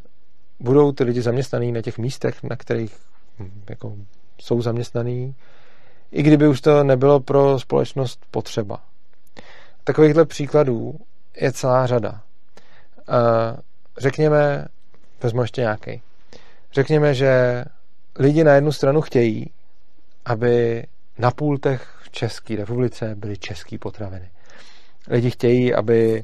budou 0.59 0.91
ty 0.91 1.03
lidi 1.03 1.21
zaměstnaný 1.21 1.71
na 1.71 1.81
těch 1.81 1.97
místech, 1.97 2.43
na 2.43 2.55
kterých 2.55 2.95
hm, 3.39 3.61
jako 3.69 3.95
jsou 4.41 4.61
zaměstnaný, 4.61 5.35
i 6.11 6.23
kdyby 6.23 6.47
už 6.47 6.61
to 6.61 6.83
nebylo 6.83 7.19
pro 7.19 7.59
společnost 7.59 8.19
potřeba. 8.31 8.79
Takovýchhle 9.83 10.25
příkladů 10.25 10.95
je 11.41 11.51
celá 11.51 11.87
řada. 11.87 12.21
Řekněme, 13.99 14.65
vezmu 15.23 15.41
ještě 15.41 15.61
nějaký. 15.61 16.01
Řekněme, 16.73 17.13
že 17.13 17.63
lidi 18.19 18.43
na 18.43 18.53
jednu 18.53 18.71
stranu 18.71 19.01
chtějí, 19.01 19.51
aby 20.25 20.85
na 21.17 21.31
pultech 21.31 21.99
v 22.03 22.09
České 22.11 22.55
republice 22.55 23.15
byly 23.15 23.37
české 23.37 23.77
potraviny. 23.77 24.29
Lidi 25.07 25.31
chtějí, 25.31 25.73
aby 25.73 26.23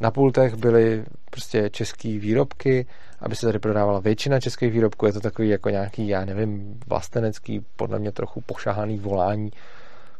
na 0.00 0.10
pultech 0.10 0.54
byly 0.54 1.04
prostě 1.30 1.70
české 1.70 2.08
výrobky, 2.08 2.86
aby 3.20 3.36
se 3.36 3.46
tady 3.46 3.58
prodávala 3.58 4.00
většina 4.00 4.40
českých 4.40 4.72
výrobků. 4.72 5.06
Je 5.06 5.12
to 5.12 5.20
takový 5.20 5.48
jako 5.48 5.70
nějaký, 5.70 6.08
já 6.08 6.24
nevím, 6.24 6.80
vlastenecký, 6.86 7.64
podle 7.76 7.98
mě 7.98 8.12
trochu 8.12 8.40
pošahaný 8.40 8.98
volání, 8.98 9.50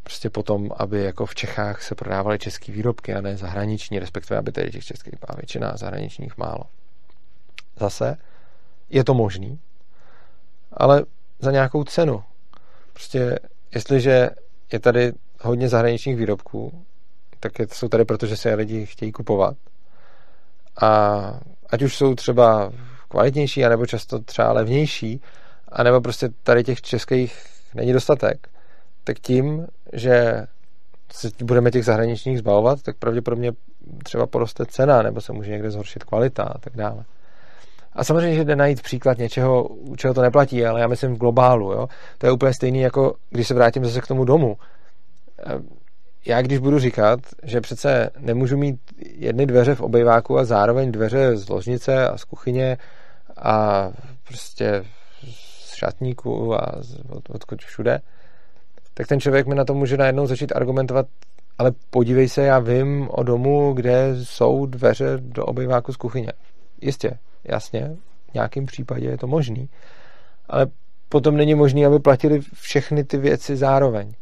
prostě 0.03 0.31
potom, 0.31 0.71
aby 0.77 1.03
jako 1.03 1.27
v 1.27 1.35
Čechách 1.35 1.83
se 1.83 1.95
prodávaly 1.95 2.39
české 2.39 2.73
výrobky 2.73 3.15
a 3.15 3.21
ne 3.21 3.37
zahraniční, 3.37 3.99
respektive 3.99 4.39
aby 4.39 4.53
tady 4.53 4.71
těch 4.71 4.85
českých 4.85 5.15
byla 5.27 5.37
většina 5.37 5.71
a 5.71 5.77
zahraničních 5.77 6.39
málo. 6.39 6.65
Zase 7.81 8.17
je 8.91 9.05
to 9.05 9.15
možný, 9.15 9.61
ale 10.73 11.05
za 11.39 11.51
nějakou 11.51 11.85
cenu. 11.85 12.23
Prostě 12.93 13.39
jestliže 13.75 14.31
je 14.73 14.79
tady 14.81 15.13
hodně 15.41 15.69
zahraničních 15.69 16.17
výrobků, 16.17 16.85
tak 17.41 17.53
jsou 17.73 17.89
tady 17.89 18.05
proto, 18.05 18.27
že 18.27 18.37
se 18.37 18.55
lidi 18.55 18.87
chtějí 18.87 19.13
kupovat. 19.13 19.57
A 20.81 21.41
ať 21.71 21.83
už 21.83 21.97
jsou 21.97 22.15
třeba 22.15 22.73
kvalitnější, 23.09 23.65
anebo 23.65 23.87
často 23.87 24.19
třeba 24.19 24.53
levnější, 24.53 25.21
anebo 25.69 26.01
prostě 26.01 26.29
tady 26.43 26.65
těch 26.65 26.83
českých 26.83 27.47
není 27.75 27.93
dostatek, 27.93 28.49
tak 29.05 29.19
tím, 29.19 29.67
že 29.93 30.47
se 31.13 31.31
budeme 31.45 31.71
těch 31.71 31.85
zahraničních 31.85 32.39
zbavovat, 32.39 32.83
tak 32.83 32.97
pravděpodobně 32.97 33.53
třeba 34.05 34.27
poroste 34.27 34.67
cena, 34.67 35.03
nebo 35.03 35.21
se 35.21 35.33
může 35.33 35.51
někde 35.51 35.71
zhoršit 35.71 36.05
kvalita 36.05 36.43
a 36.43 36.59
tak 36.59 36.77
dále. 36.77 37.05
A 37.93 38.05
samozřejmě, 38.05 38.37
že 38.37 38.45
jde 38.45 38.57
najít 38.57 38.83
příklad 38.83 39.19
něčeho, 39.19 39.65
u 39.65 39.97
čeho 39.97 40.15
to 40.15 40.23
neplatí, 40.23 40.67
ale 40.67 40.81
já 40.81 40.87
myslím 40.87 41.15
v 41.15 41.19
globálu. 41.19 41.73
Jo? 41.73 41.87
To 42.19 42.27
je 42.27 42.33
úplně 42.33 42.55
stejný, 42.55 42.81
jako 42.81 43.15
když 43.31 43.49
se 43.49 43.55
vrátím 43.55 43.85
zase 43.85 44.01
k 44.01 44.07
tomu 44.07 44.25
domu. 44.25 44.57
Já 46.27 46.43
když 46.43 46.59
budu 46.59 46.79
říkat, 46.79 47.21
že 47.43 47.61
přece 47.61 48.11
nemůžu 48.19 48.57
mít 48.57 48.81
jedny 48.99 49.47
dveře 49.47 49.75
v 49.75 49.81
obejváku 49.81 50.39
a 50.39 50.45
zároveň 50.45 50.93
dveře 50.93 51.37
z 51.37 51.49
ložnice 51.49 52.09
a 52.09 52.19
z 52.19 52.25
kuchyně 52.25 52.77
a 53.37 53.89
prostě 54.29 54.85
z 55.31 55.75
šatníku 55.75 56.55
a 56.55 56.75
od, 57.09 57.31
odkud 57.31 57.63
všude, 57.63 58.01
tak 58.95 59.07
ten 59.07 59.21
člověk 59.21 59.47
mi 59.47 59.55
na 59.55 59.65
to 59.65 59.75
může 59.75 59.97
najednou 59.97 60.27
začít 60.27 60.57
argumentovat, 60.57 61.07
ale 61.59 61.73
podívej 61.91 62.29
se, 62.29 62.43
já 62.43 62.59
vím 62.59 63.09
o 63.11 63.23
domu, 63.23 63.73
kde 63.73 64.17
jsou 64.23 64.67
dveře 64.67 65.19
do 65.19 65.45
obejváku 65.45 65.93
z 65.93 65.97
kuchyně. 65.97 66.33
Jistě, 66.81 67.19
jasně, 67.49 67.97
v 68.31 68.35
nějakém 68.35 68.67
případě 68.67 69.07
je 69.07 69.19
to 69.19 69.27
možný, 69.27 69.69
ale 70.49 70.67
potom 71.09 71.37
není 71.37 71.55
možné, 71.55 71.87
aby 71.87 71.99
platili 71.99 72.41
všechny 72.55 73.05
ty 73.05 73.17
věci 73.17 73.57
zároveň. 73.57 74.15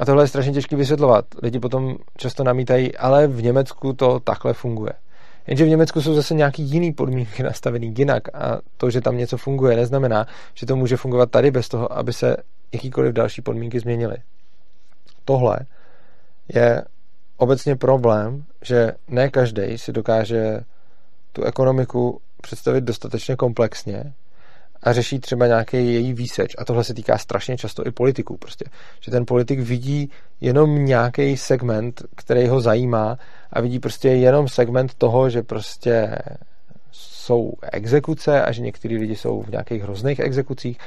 A 0.00 0.04
tohle 0.04 0.24
je 0.24 0.28
strašně 0.28 0.52
těžké 0.52 0.76
vysvětlovat. 0.76 1.24
Lidi 1.42 1.58
potom 1.58 1.96
často 2.16 2.44
namítají, 2.44 2.96
ale 2.96 3.26
v 3.26 3.42
Německu 3.42 3.92
to 3.92 4.20
takhle 4.20 4.52
funguje. 4.52 4.92
Jenže 5.46 5.64
v 5.64 5.68
Německu 5.68 6.02
jsou 6.02 6.14
zase 6.14 6.34
nějaký 6.34 6.62
jiný 6.62 6.92
podmínky 6.92 7.42
nastavený 7.42 7.94
jinak 7.98 8.34
a 8.34 8.58
to, 8.76 8.90
že 8.90 9.00
tam 9.00 9.16
něco 9.16 9.36
funguje, 9.36 9.76
neznamená, 9.76 10.26
že 10.54 10.66
to 10.66 10.76
může 10.76 10.96
fungovat 10.96 11.30
tady 11.30 11.50
bez 11.50 11.68
toho, 11.68 11.98
aby 11.98 12.12
se 12.12 12.36
jakýkoliv 12.72 13.12
další 13.12 13.42
podmínky 13.42 13.80
změnily. 13.80 14.16
Tohle 15.24 15.58
je 16.48 16.84
obecně 17.36 17.76
problém, 17.76 18.44
že 18.62 18.92
ne 19.08 19.28
každý 19.28 19.78
si 19.78 19.92
dokáže 19.92 20.60
tu 21.32 21.44
ekonomiku 21.44 22.20
představit 22.42 22.84
dostatečně 22.84 23.36
komplexně 23.36 24.12
a 24.82 24.92
řeší 24.92 25.18
třeba 25.18 25.46
nějaký 25.46 25.76
její 25.76 26.12
výseč. 26.12 26.54
A 26.58 26.64
tohle 26.64 26.84
se 26.84 26.94
týká 26.94 27.18
strašně 27.18 27.56
často 27.56 27.86
i 27.86 27.90
politiků. 27.90 28.36
Prostě. 28.36 28.64
Že 29.00 29.10
ten 29.10 29.26
politik 29.26 29.60
vidí 29.60 30.10
jenom 30.40 30.84
nějaký 30.84 31.36
segment, 31.36 32.02
který 32.16 32.48
ho 32.48 32.60
zajímá 32.60 33.18
a 33.52 33.60
vidí 33.60 33.78
prostě 33.78 34.08
jenom 34.08 34.48
segment 34.48 34.94
toho, 34.94 35.30
že 35.30 35.42
prostě 35.42 36.18
jsou 36.92 37.52
exekuce 37.72 38.42
a 38.42 38.52
že 38.52 38.62
některý 38.62 38.98
lidi 38.98 39.16
jsou 39.16 39.42
v 39.42 39.50
nějakých 39.50 39.82
hrozných 39.82 40.20
exekucích, 40.20 40.78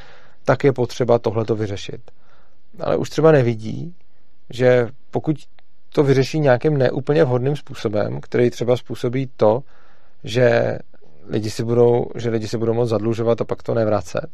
tak 0.43 0.63
je 0.63 0.73
potřeba 0.73 1.19
tohleto 1.19 1.55
vyřešit. 1.55 2.01
Ale 2.79 2.97
už 2.97 3.09
třeba 3.09 3.31
nevidí, 3.31 3.95
že 4.49 4.87
pokud 5.11 5.35
to 5.89 6.03
vyřeší 6.03 6.39
nějakým 6.39 6.77
neúplně 6.77 7.23
vhodným 7.23 7.55
způsobem, 7.55 8.21
který 8.21 8.49
třeba 8.49 8.77
způsobí 8.77 9.29
to, 9.37 9.63
že 10.23 10.77
lidi 11.27 11.49
si 11.49 11.63
budou, 11.63 12.05
že 12.15 12.29
lidi 12.29 12.47
si 12.47 12.57
budou 12.57 12.73
moct 12.73 12.89
zadlužovat 12.89 13.41
a 13.41 13.45
pak 13.45 13.63
to 13.63 13.73
nevracet, 13.73 14.27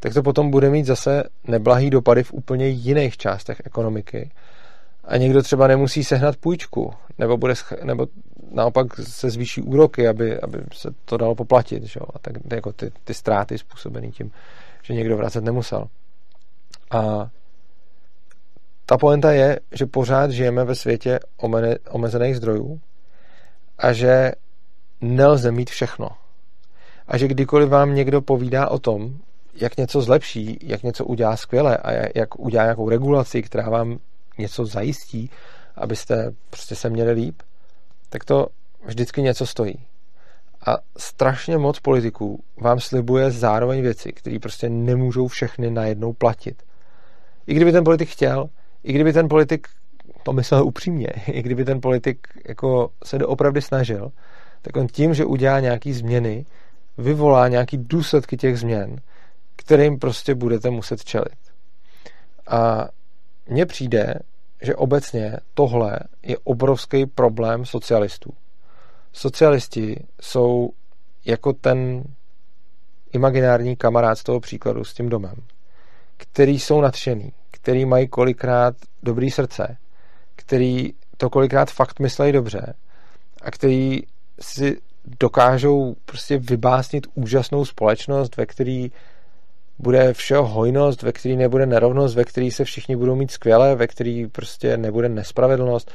tak 0.00 0.14
to 0.14 0.22
potom 0.22 0.50
bude 0.50 0.70
mít 0.70 0.86
zase 0.86 1.24
neblahý 1.44 1.90
dopady 1.90 2.22
v 2.22 2.32
úplně 2.32 2.68
jiných 2.68 3.16
částech 3.16 3.62
ekonomiky. 3.64 4.30
A 5.04 5.16
někdo 5.16 5.42
třeba 5.42 5.66
nemusí 5.66 6.04
sehnat 6.04 6.36
půjčku, 6.36 6.92
nebo, 7.18 7.36
bude, 7.36 7.54
nebo 7.84 8.06
naopak 8.52 8.86
se 9.00 9.30
zvýší 9.30 9.62
úroky, 9.62 10.08
aby, 10.08 10.40
aby 10.40 10.58
se 10.72 10.90
to 11.04 11.16
dalo 11.16 11.34
poplatit. 11.34 11.82
Že? 11.82 12.00
A 12.14 12.18
tak 12.18 12.34
jako 12.54 12.72
ty, 12.72 12.92
ty 13.04 13.14
ztráty 13.14 13.58
způsobené 13.58 14.08
tím, 14.08 14.30
že 14.82 14.94
někdo 14.94 15.16
vracet 15.16 15.44
nemusel. 15.44 15.86
A 16.90 17.30
ta 18.86 18.98
poenta 18.98 19.32
je, 19.32 19.60
že 19.72 19.86
pořád 19.86 20.30
žijeme 20.30 20.64
ve 20.64 20.74
světě 20.74 21.20
omezených 21.90 22.36
zdrojů 22.36 22.80
a 23.78 23.92
že 23.92 24.32
nelze 25.00 25.52
mít 25.52 25.70
všechno. 25.70 26.08
A 27.08 27.18
že 27.18 27.28
kdykoliv 27.28 27.68
vám 27.68 27.94
někdo 27.94 28.20
povídá 28.20 28.68
o 28.68 28.78
tom, 28.78 29.14
jak 29.54 29.76
něco 29.76 30.02
zlepší, 30.02 30.58
jak 30.62 30.82
něco 30.82 31.04
udělá 31.04 31.36
skvěle 31.36 31.76
a 31.76 31.92
jak 32.14 32.38
udělá 32.38 32.64
nějakou 32.64 32.88
regulaci, 32.88 33.42
která 33.42 33.70
vám 33.70 33.98
něco 34.38 34.66
zajistí, 34.66 35.30
abyste 35.76 36.34
prostě 36.50 36.74
se 36.74 36.90
měli 36.90 37.12
líp, 37.12 37.42
tak 38.08 38.24
to 38.24 38.46
vždycky 38.86 39.22
něco 39.22 39.46
stojí. 39.46 39.74
A 40.66 40.76
strašně 40.96 41.58
moc 41.58 41.80
politiků 41.80 42.42
vám 42.56 42.80
slibuje 42.80 43.30
zároveň 43.30 43.82
věci, 43.82 44.12
které 44.12 44.38
prostě 44.38 44.68
nemůžou 44.68 45.28
všechny 45.28 45.70
najednou 45.70 46.12
platit. 46.12 46.62
I 47.46 47.54
kdyby 47.54 47.72
ten 47.72 47.84
politik 47.84 48.08
chtěl, 48.08 48.48
i 48.84 48.92
kdyby 48.92 49.12
ten 49.12 49.28
politik 49.28 49.68
to 50.22 50.32
myslel 50.32 50.64
upřímně, 50.64 51.06
i 51.26 51.42
kdyby 51.42 51.64
ten 51.64 51.80
politik 51.80 52.26
jako 52.48 52.90
se 53.04 53.18
doopravdy 53.18 53.62
snažil, 53.62 54.12
tak 54.62 54.76
on 54.76 54.86
tím, 54.86 55.14
že 55.14 55.24
udělá 55.24 55.60
nějaký 55.60 55.92
změny, 55.92 56.46
vyvolá 56.98 57.48
nějaký 57.48 57.76
důsledky 57.76 58.36
těch 58.36 58.58
změn, 58.58 59.00
kterým 59.56 59.98
prostě 59.98 60.34
budete 60.34 60.70
muset 60.70 61.04
čelit. 61.04 61.38
A 62.46 62.88
mně 63.48 63.66
přijde, 63.66 64.14
že 64.62 64.76
obecně 64.76 65.36
tohle 65.54 65.98
je 66.22 66.38
obrovský 66.38 67.06
problém 67.06 67.66
socialistů. 67.66 68.32
Socialisti 69.12 70.06
jsou 70.20 70.70
jako 71.24 71.52
ten 71.52 72.04
imaginární 73.12 73.76
kamarád 73.76 74.18
z 74.18 74.22
toho 74.22 74.40
příkladu 74.40 74.84
s 74.84 74.94
tím 74.94 75.08
domem, 75.08 75.34
který 76.16 76.58
jsou 76.58 76.80
nadšený, 76.80 77.32
který 77.50 77.84
mají 77.84 78.08
kolikrát 78.08 78.74
dobrý 79.02 79.30
srdce, 79.30 79.76
který 80.36 80.92
to 81.16 81.30
kolikrát 81.30 81.70
fakt 81.70 82.00
myslejí 82.00 82.32
dobře 82.32 82.74
a 83.42 83.50
který 83.50 84.02
si 84.40 84.78
dokážou 85.20 85.96
prostě 86.04 86.38
vybásnit 86.38 87.06
úžasnou 87.14 87.64
společnost, 87.64 88.36
ve 88.36 88.46
který 88.46 88.92
bude 89.78 90.12
všeho 90.12 90.46
hojnost, 90.46 91.02
ve 91.02 91.12
který 91.12 91.36
nebude 91.36 91.66
nerovnost, 91.66 92.14
ve 92.14 92.24
který 92.24 92.50
se 92.50 92.64
všichni 92.64 92.96
budou 92.96 93.14
mít 93.14 93.30
skvěle, 93.30 93.74
ve 93.74 93.86
který 93.86 94.26
prostě 94.26 94.76
nebude 94.76 95.08
nespravedlnost, 95.08 95.90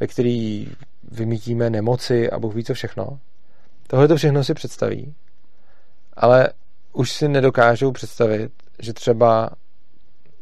ve 0.00 0.06
který 0.06 0.68
vymítíme 1.10 1.70
nemoci 1.70 2.30
a 2.30 2.38
Bůh 2.38 2.54
ví 2.54 2.64
co 2.64 2.74
všechno. 2.74 3.18
Tohle 3.86 4.08
to 4.08 4.16
všechno 4.16 4.44
si 4.44 4.54
představí, 4.54 5.14
ale 6.16 6.48
už 6.92 7.12
si 7.12 7.28
nedokážou 7.28 7.92
představit, 7.92 8.52
že 8.78 8.92
třeba 8.92 9.50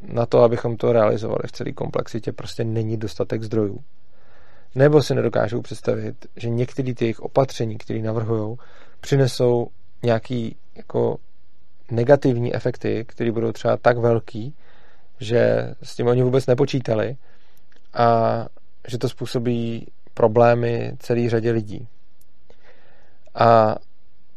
na 0.02 0.26
to, 0.26 0.42
abychom 0.42 0.76
to 0.76 0.92
realizovali 0.92 1.42
v 1.46 1.52
celé 1.52 1.72
komplexitě, 1.72 2.32
prostě 2.32 2.64
není 2.64 2.96
dostatek 2.96 3.42
zdrojů. 3.42 3.84
Nebo 4.74 5.02
si 5.02 5.14
nedokážou 5.14 5.62
představit, 5.62 6.26
že 6.37 6.48
některé 6.50 6.94
ty 6.94 7.04
jejich 7.04 7.20
opatření, 7.20 7.78
které 7.78 8.00
navrhují, 8.00 8.56
přinesou 9.00 9.68
nějaký 10.02 10.56
jako 10.76 11.16
negativní 11.90 12.54
efekty, 12.54 13.04
které 13.08 13.32
budou 13.32 13.52
třeba 13.52 13.76
tak 13.76 13.98
velký, 13.98 14.54
že 15.20 15.74
s 15.82 15.96
tím 15.96 16.06
oni 16.06 16.22
vůbec 16.22 16.46
nepočítali 16.46 17.16
a 17.94 18.46
že 18.88 18.98
to 18.98 19.08
způsobí 19.08 19.87
problémy 20.14 20.92
celé 20.98 21.30
řadě 21.30 21.50
lidí. 21.50 21.88
A 23.35 23.76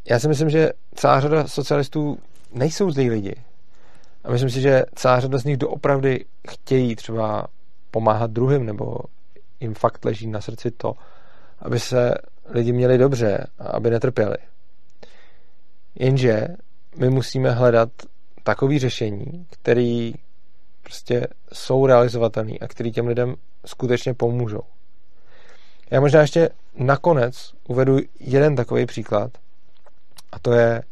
já 0.10 0.20
si 0.20 0.28
myslím, 0.28 0.50
že 0.50 0.70
celá 0.96 1.20
řada 1.20 1.48
socialistů 1.48 2.18
nejsou 2.54 2.92
zlí 2.92 3.10
lidi. 3.10 3.36
A 4.24 4.32
myslím 4.32 4.50
si, 4.50 4.62
že 4.62 4.84
celá 4.96 5.20
řada 5.20 5.38
z 5.38 5.44
nich 5.44 5.58
doopravdy 5.58 6.26
chtějí 6.50 6.96
třeba 6.96 7.48
pomáhat 7.92 8.32
druhým, 8.32 8.66
nebo 8.66 8.98
jim 9.60 9.74
fakt 9.74 10.06
leží 10.06 10.28
na 10.28 10.42
srdci 10.42 10.72
to, 10.72 10.94
aby 11.60 11.80
se 11.80 12.16
lidi 12.50 12.74
měli 12.74 12.98
dobře 12.98 13.48
a 13.60 13.68
aby 13.68 13.90
netrpěli. 13.90 14.38
Jenže 15.96 16.48
my 16.98 17.10
musíme 17.10 17.52
hledat 17.52 17.90
takové 18.44 18.80
řešení, 18.80 19.48
které 19.50 20.12
prostě 20.84 21.28
jsou 21.54 21.86
realizovatelné 21.86 22.58
a 22.62 22.68
které 22.68 22.90
těm 22.90 23.08
lidem 23.08 23.36
skutečně 23.66 24.14
pomůžou. 24.14 24.62
Já 25.92 26.00
možná 26.00 26.22
ještě 26.22 26.50
nakonec 26.76 27.54
uvedu 27.68 27.98
jeden 28.20 28.56
takový 28.56 28.86
příklad 28.86 29.32
a 30.32 30.40
to 30.40 30.54
je 30.54 30.84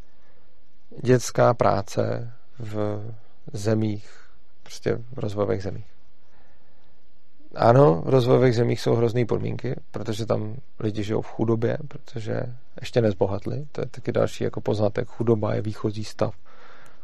dětská 1.04 1.54
práce 1.54 2.34
v 2.60 3.02
zemích, 3.54 4.30
prostě 4.64 4.96
v 4.96 5.20
rozvojových 5.20 5.64
zemích. 5.64 5.86
Ano, 7.56 8.02
v 8.06 8.10
rozvojových 8.10 8.56
zemích 8.56 8.82
jsou 8.82 8.96
hrozné 8.96 9.26
podmínky, 9.26 9.76
protože 9.92 10.26
tam 10.26 10.56
lidi 10.80 11.04
žijou 11.04 11.22
v 11.22 11.28
chudobě, 11.28 11.78
protože 11.88 12.42
ještě 12.82 13.02
nezbohatli. 13.02 13.66
To 13.72 13.82
je 13.82 13.88
taky 13.88 14.12
další 14.12 14.44
jako 14.44 14.62
poznatek. 14.62 15.08
Chudoba 15.08 15.54
je 15.54 15.62
výchozí 15.62 16.04
stav. 16.04 16.36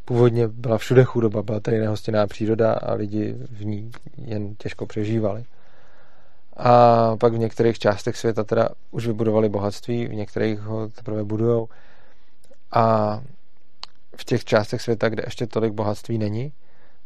Původně 0.06 0.48
byla 0.48 0.78
všude 0.78 1.04
chudoba, 1.04 1.44
byla 1.44 1.60
tady 1.60 1.80
nehostinná 1.80 2.28
příroda 2.28 2.74
a 2.74 2.94
lidi 2.94 3.36
v 3.52 3.66
ní 3.66 3.92
jen 4.18 4.56
těžko 4.56 4.86
přežívali. 4.86 5.44
A 6.58 7.16
pak 7.18 7.34
v 7.34 7.38
některých 7.38 7.80
částech 7.80 8.18
světa 8.18 8.44
teda 8.44 8.70
už 8.92 9.08
vybudovali 9.08 9.50
bohatství, 9.50 10.08
v 10.08 10.14
některých 10.14 10.60
ho 10.60 10.88
teprve 10.88 11.24
budujou. 11.24 11.68
A 12.72 13.20
v 14.16 14.24
těch 14.26 14.46
částech 14.46 14.82
světa, 14.82 15.10
kde 15.10 15.24
ještě 15.26 15.48
tolik 15.48 15.74
bohatství 15.74 16.18
není, 16.18 16.54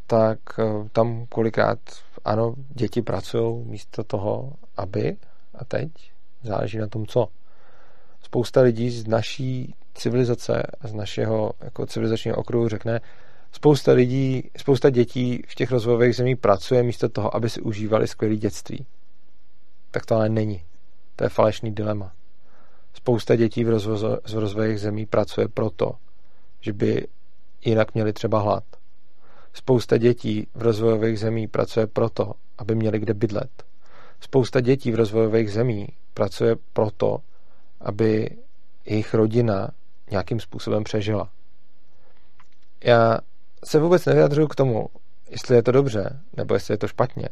tak 0.07 0.39
eh, 0.59 0.89
tam 0.91 1.25
kolikrát 1.29 1.79
ano, 2.25 2.53
děti 2.69 3.01
pracují 3.01 3.65
místo 3.65 4.03
toho, 4.03 4.53
aby, 4.77 5.17
a 5.55 5.65
teď 5.65 5.89
záleží 6.43 6.77
na 6.77 6.87
tom, 6.87 7.05
co. 7.05 7.27
Spousta 8.21 8.61
lidí 8.61 8.89
z 8.89 9.07
naší 9.07 9.75
civilizace, 9.93 10.63
z 10.83 10.93
našeho 10.93 11.51
jako 11.61 11.85
civilizačního 11.85 12.37
okruhu 12.37 12.67
řekne, 12.67 13.01
spousta 13.51 13.91
lidí, 13.91 14.49
spousta 14.57 14.89
dětí 14.89 15.43
v 15.47 15.55
těch 15.55 15.71
rozvojových 15.71 16.15
zemích 16.15 16.37
pracuje 16.37 16.83
místo 16.83 17.09
toho, 17.09 17.35
aby 17.35 17.49
si 17.49 17.61
užívali 17.61 18.07
skvělé 18.07 18.35
dětství. 18.35 18.85
Tak 19.91 20.05
to 20.05 20.15
ale 20.15 20.29
není. 20.29 20.63
To 21.15 21.23
je 21.23 21.29
falešný 21.29 21.71
dilema. 21.71 22.11
Spousta 22.93 23.35
dětí 23.35 23.63
v 23.63 23.69
rozvojových 24.33 24.79
zemí 24.79 25.05
pracuje 25.05 25.47
proto, 25.47 25.91
že 26.61 26.73
by 26.73 27.07
jinak 27.65 27.93
měli 27.93 28.13
třeba 28.13 28.39
hlad. 28.39 28.63
Spousta 29.53 29.97
dětí 29.97 30.47
v 30.53 30.61
rozvojových 30.61 31.19
zemí 31.19 31.47
pracuje 31.47 31.87
proto, 31.87 32.33
aby 32.57 32.75
měli 32.75 32.99
kde 32.99 33.13
bydlet. 33.13 33.63
Spousta 34.19 34.61
dětí 34.61 34.91
v 34.91 34.95
rozvojových 34.95 35.51
zemí 35.51 35.87
pracuje 36.13 36.55
proto, 36.73 37.17
aby 37.81 38.37
jejich 38.85 39.13
rodina 39.13 39.69
nějakým 40.11 40.39
způsobem 40.39 40.83
přežila. 40.83 41.29
Já 42.83 43.17
se 43.63 43.79
vůbec 43.79 44.05
nevyjadřuju 44.05 44.47
k 44.47 44.55
tomu, 44.55 44.87
jestli 45.29 45.55
je 45.55 45.63
to 45.63 45.71
dobře, 45.71 46.19
nebo 46.37 46.53
jestli 46.53 46.73
je 46.73 46.77
to 46.77 46.87
špatně. 46.87 47.29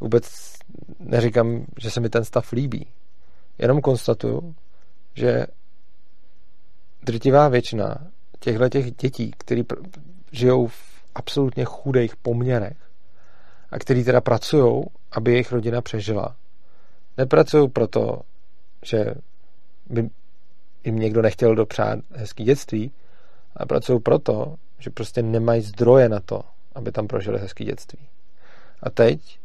Vůbec 0.00 0.54
neříkám, 0.98 1.66
že 1.78 1.90
se 1.90 2.00
mi 2.00 2.08
ten 2.08 2.24
stav 2.24 2.52
líbí. 2.52 2.86
Jenom 3.58 3.80
konstatuju, 3.80 4.54
že 5.14 5.46
drtivá 7.02 7.48
většina 7.48 7.98
těchto 8.40 8.68
těch 8.68 8.92
dětí, 8.92 9.30
které 9.38 9.62
žijou 10.32 10.66
v 10.66 10.91
absolutně 11.14 11.64
chudých 11.64 12.16
poměrech 12.16 12.76
a 13.70 13.78
který 13.78 14.04
teda 14.04 14.20
pracují, 14.20 14.84
aby 15.12 15.32
jejich 15.32 15.52
rodina 15.52 15.80
přežila, 15.80 16.36
nepracují 17.18 17.68
proto, 17.68 18.20
že 18.84 19.14
by 19.90 20.10
jim 20.84 20.98
někdo 20.98 21.22
nechtěl 21.22 21.54
dopřát 21.54 21.98
hezký 22.10 22.44
dětství, 22.44 22.92
a 23.56 23.66
pracují 23.66 24.00
proto, 24.00 24.56
že 24.78 24.90
prostě 24.90 25.22
nemají 25.22 25.62
zdroje 25.62 26.08
na 26.08 26.20
to, 26.20 26.42
aby 26.74 26.92
tam 26.92 27.06
prožili 27.06 27.38
hezký 27.38 27.64
dětství. 27.64 27.98
A 28.82 28.90
teď, 28.90 29.38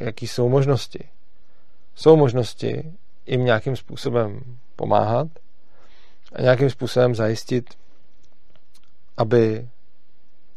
jaký 0.00 0.26
jsou 0.26 0.48
možnosti? 0.48 1.08
Jsou 1.94 2.16
možnosti 2.16 2.92
jim 3.26 3.44
nějakým 3.44 3.76
způsobem 3.76 4.40
pomáhat 4.76 5.28
a 6.32 6.42
nějakým 6.42 6.70
způsobem 6.70 7.14
zajistit, 7.14 7.74
aby 9.16 9.68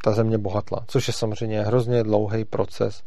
ta 0.03 0.11
země 0.11 0.37
bohatla, 0.37 0.83
což 0.87 1.07
je 1.07 1.13
samozřejmě 1.13 1.61
hrozně 1.61 2.03
dlouhý 2.03 2.45
proces 2.45 3.03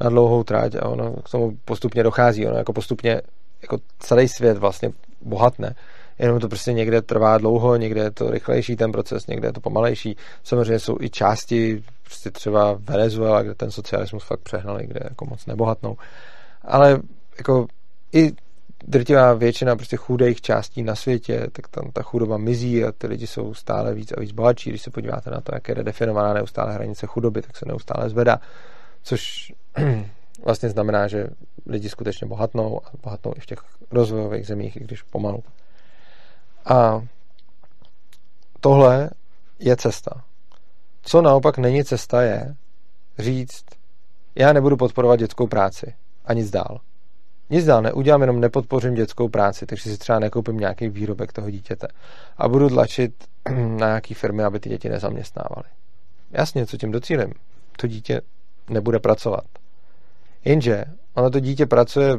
na 0.00 0.10
dlouhou 0.10 0.44
tráť 0.44 0.74
a 0.74 0.88
ono 0.88 1.12
k 1.12 1.30
tomu 1.30 1.58
postupně 1.64 2.02
dochází. 2.02 2.46
Ono 2.46 2.56
jako 2.56 2.72
postupně 2.72 3.20
jako 3.62 3.78
celý 3.98 4.28
svět 4.28 4.58
vlastně 4.58 4.90
bohatne 5.20 5.74
jenom 6.18 6.40
to 6.40 6.48
prostě 6.48 6.72
někde 6.72 7.02
trvá 7.02 7.38
dlouho, 7.38 7.76
někde 7.76 8.00
je 8.00 8.10
to 8.10 8.30
rychlejší 8.30 8.76
ten 8.76 8.92
proces, 8.92 9.26
někde 9.26 9.48
je 9.48 9.52
to 9.52 9.60
pomalejší. 9.60 10.16
Samozřejmě 10.42 10.78
jsou 10.78 10.96
i 11.00 11.10
části, 11.10 11.84
prostě 12.04 12.30
třeba 12.30 12.78
Venezuela, 12.80 13.42
kde 13.42 13.54
ten 13.54 13.70
socialismus 13.70 14.24
fakt 14.24 14.40
přehnali, 14.40 14.86
kde 14.86 15.00
jako 15.04 15.24
moc 15.24 15.46
nebohatnou. 15.46 15.96
Ale 16.62 17.00
jako 17.38 17.66
i 18.12 18.32
drtivá 18.86 19.34
většina 19.34 19.76
prostě 19.76 19.96
chudých 19.96 20.40
částí 20.40 20.82
na 20.82 20.94
světě, 20.94 21.46
tak 21.52 21.68
tam 21.68 21.90
ta 21.92 22.02
chudoba 22.02 22.36
mizí 22.36 22.84
a 22.84 22.92
ty 22.92 23.06
lidi 23.06 23.26
jsou 23.26 23.54
stále 23.54 23.94
víc 23.94 24.12
a 24.12 24.20
víc 24.20 24.32
bohatší. 24.32 24.70
Když 24.70 24.82
se 24.82 24.90
podíváte 24.90 25.30
na 25.30 25.40
to, 25.40 25.54
jak 25.54 25.68
je 25.68 25.74
redefinovaná 25.74 26.32
neustále 26.32 26.74
hranice 26.74 27.06
chudoby, 27.06 27.42
tak 27.42 27.56
se 27.56 27.64
neustále 27.68 28.10
zvedá, 28.10 28.40
což 29.02 29.52
vlastně 30.44 30.68
znamená, 30.68 31.08
že 31.08 31.26
lidi 31.66 31.88
skutečně 31.88 32.26
bohatnou 32.26 32.80
a 32.86 32.90
bohatnou 33.02 33.32
i 33.36 33.40
v 33.40 33.46
těch 33.46 33.58
rozvojových 33.90 34.46
zemích, 34.46 34.76
i 34.76 34.80
když 34.80 35.02
pomalu. 35.02 35.42
A 36.64 37.06
tohle 38.60 39.10
je 39.58 39.76
cesta. 39.76 40.24
Co 41.02 41.22
naopak 41.22 41.58
není 41.58 41.84
cesta 41.84 42.22
je 42.22 42.54
říct, 43.18 43.64
já 44.34 44.52
nebudu 44.52 44.76
podporovat 44.76 45.16
dětskou 45.16 45.46
práci 45.46 45.94
a 46.24 46.32
nic 46.32 46.50
dál. 46.50 46.80
Nic 47.50 47.64
dál 47.64 47.82
neudělám, 47.82 48.20
jenom 48.20 48.40
nepodpořím 48.40 48.94
dětskou 48.94 49.28
práci, 49.28 49.66
takže 49.66 49.90
si 49.90 49.98
třeba 49.98 50.18
nekoupím 50.18 50.56
nějaký 50.56 50.88
výrobek 50.88 51.32
toho 51.32 51.50
dítěte 51.50 51.88
a 52.36 52.48
budu 52.48 52.68
tlačit 52.68 53.14
na 53.54 53.86
nějaký 53.86 54.14
firmy, 54.14 54.42
aby 54.42 54.60
ty 54.60 54.68
děti 54.68 54.88
nezaměstnávaly. 54.88 55.68
Jasně, 56.30 56.66
co 56.66 56.76
tím 56.76 56.90
docílím? 56.90 57.32
To 57.76 57.86
dítě 57.86 58.20
nebude 58.70 58.98
pracovat. 58.98 59.44
Jenže 60.44 60.84
ono 61.14 61.30
to 61.30 61.40
dítě 61.40 61.66
pracuje 61.66 62.18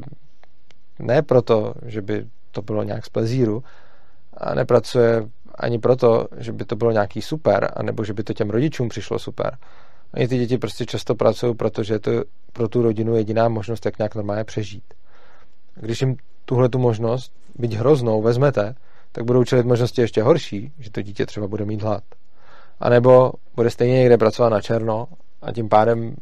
ne 0.99 1.21
proto, 1.21 1.73
že 1.85 2.01
by 2.01 2.25
to 2.51 2.61
bylo 2.61 2.83
nějak 2.83 3.05
z 3.05 3.09
plezíru, 3.09 3.63
a 4.39 4.53
nepracuje 4.53 5.27
ani 5.55 5.79
proto, 5.79 6.27
že 6.37 6.51
by 6.51 6.65
to 6.65 6.75
bylo 6.75 6.91
nějaký 6.91 7.21
super, 7.21 7.71
anebo 7.75 8.03
že 8.03 8.13
by 8.13 8.23
to 8.23 8.33
těm 8.33 8.49
rodičům 8.49 8.89
přišlo 8.89 9.19
super. 9.19 9.57
Ani 10.13 10.27
ty 10.27 10.37
děti 10.37 10.57
prostě 10.57 10.85
často 10.85 11.15
pracují, 11.15 11.55
protože 11.55 11.93
je 11.93 11.99
to 11.99 12.11
pro 12.53 12.67
tu 12.67 12.81
rodinu 12.81 13.15
jediná 13.15 13.49
možnost, 13.49 13.85
jak 13.85 13.97
nějak 13.97 14.15
normálně 14.15 14.43
přežít. 14.43 14.83
Když 15.79 16.01
jim 16.01 16.17
tuhle 16.45 16.69
tu 16.69 16.79
možnost, 16.79 17.33
byť 17.55 17.73
hroznou, 17.73 18.21
vezmete, 18.21 18.75
tak 19.11 19.23
budou 19.23 19.43
čelit 19.43 19.65
možnosti 19.65 20.01
ještě 20.01 20.23
horší, 20.23 20.73
že 20.79 20.91
to 20.91 21.01
dítě 21.01 21.25
třeba 21.25 21.47
bude 21.47 21.65
mít 21.65 21.81
hlad. 21.81 22.03
A 22.79 22.89
nebo 22.89 23.31
bude 23.55 23.69
stejně 23.69 23.93
někde 23.93 24.17
pracovat 24.17 24.49
na 24.49 24.61
černo 24.61 25.07
a 25.41 25.51
tím 25.51 25.69
pádem 25.69 26.15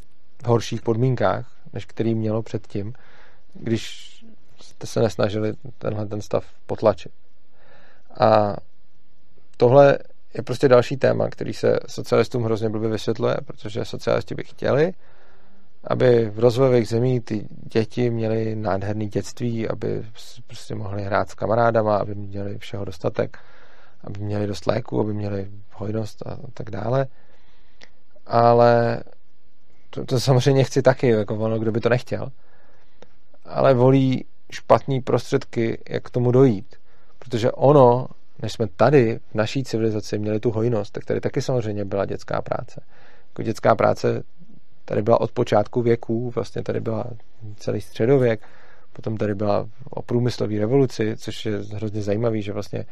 v 0.44 0.48
horších 0.48 0.82
podmínkách, 0.82 1.52
než 1.74 1.86
který 1.86 2.16
mělo 2.16 2.44
předtím, 2.44 2.94
když 3.54 4.08
jste 4.62 4.88
se 4.88 5.00
nesnažili 5.00 5.54
tenhle 5.78 6.06
ten 6.06 6.22
stav 6.22 6.46
potlačit. 6.66 7.12
A 8.20 8.56
tohle 9.58 9.98
je 10.34 10.44
prostě 10.44 10.68
další 10.68 10.98
téma, 10.98 11.30
který 11.30 11.54
se 11.54 11.80
socialistům 11.88 12.44
hrozně 12.44 12.70
blbě 12.70 12.90
vysvětluje, 12.90 13.38
protože 13.46 13.86
socialisti 13.86 14.36
by 14.36 14.44
chtěli, 14.44 14.94
aby 15.88 16.30
v 16.30 16.40
rozvojových 16.40 16.88
zemích 16.88 17.24
ty 17.24 17.48
děti 17.50 18.10
měly 18.10 18.56
nádherné 18.56 19.06
dětství, 19.06 19.68
aby 19.68 20.06
prostě 20.48 20.76
mohly 20.76 21.04
hrát 21.04 21.30
s 21.30 21.34
kamarádama, 21.34 21.98
aby 21.98 22.16
měli 22.16 22.58
všeho 22.58 22.86
dostatek, 22.86 23.38
aby 24.04 24.20
měli 24.20 24.48
dost 24.48 24.68
léku, 24.68 25.00
aby 25.00 25.14
měli 25.14 25.48
hojnost 25.74 26.28
a 26.28 26.38
tak 26.54 26.72
dále. 26.72 27.08
Ale 28.26 29.04
to, 29.90 30.06
to 30.06 30.20
samozřejmě 30.20 30.64
chci 30.64 30.82
taky, 30.82 31.08
jako 31.08 31.36
ono, 31.36 31.60
kdo 31.60 31.72
by 31.72 31.80
to 31.80 31.90
nechtěl. 31.90 32.32
Ale 33.46 33.74
volí 33.74 34.26
špatný 34.52 35.02
prostředky, 35.02 35.80
jak 35.90 36.04
k 36.04 36.10
tomu 36.10 36.32
dojít. 36.32 36.76
Protože 37.20 37.52
ono, 37.52 38.08
než 38.42 38.54
jsme 38.54 38.68
tady 38.68 39.20
v 39.32 39.36
naší 39.36 39.64
civilizaci 39.64 40.18
měli 40.20 40.40
tu 40.40 40.52
hojnost, 40.52 40.94
tak 40.94 41.06
tady 41.06 41.22
taky 41.22 41.42
samozřejmě 41.42 41.86
byla 41.86 42.06
dětská 42.06 42.42
práce. 42.42 42.82
Jako 43.30 43.42
dětská 43.42 43.76
práce 43.76 44.24
tady 44.88 45.02
byla 45.02 45.22
od 45.22 45.32
počátku 45.32 45.82
věků, 45.82 46.32
vlastně 46.32 46.64
tady 46.64 46.80
byla 46.80 47.06
celý 47.56 47.82
středověk, 47.82 48.42
potom 48.94 49.18
tady 49.18 49.36
byla 49.36 49.70
o 49.90 50.02
průmyslové 50.02 50.60
revoluci, 50.60 51.16
což 51.18 51.46
je 51.46 51.58
hrozně 51.58 52.02
zajímavý, 52.02 52.42
že 52.42 52.54
vlastně 52.54 52.86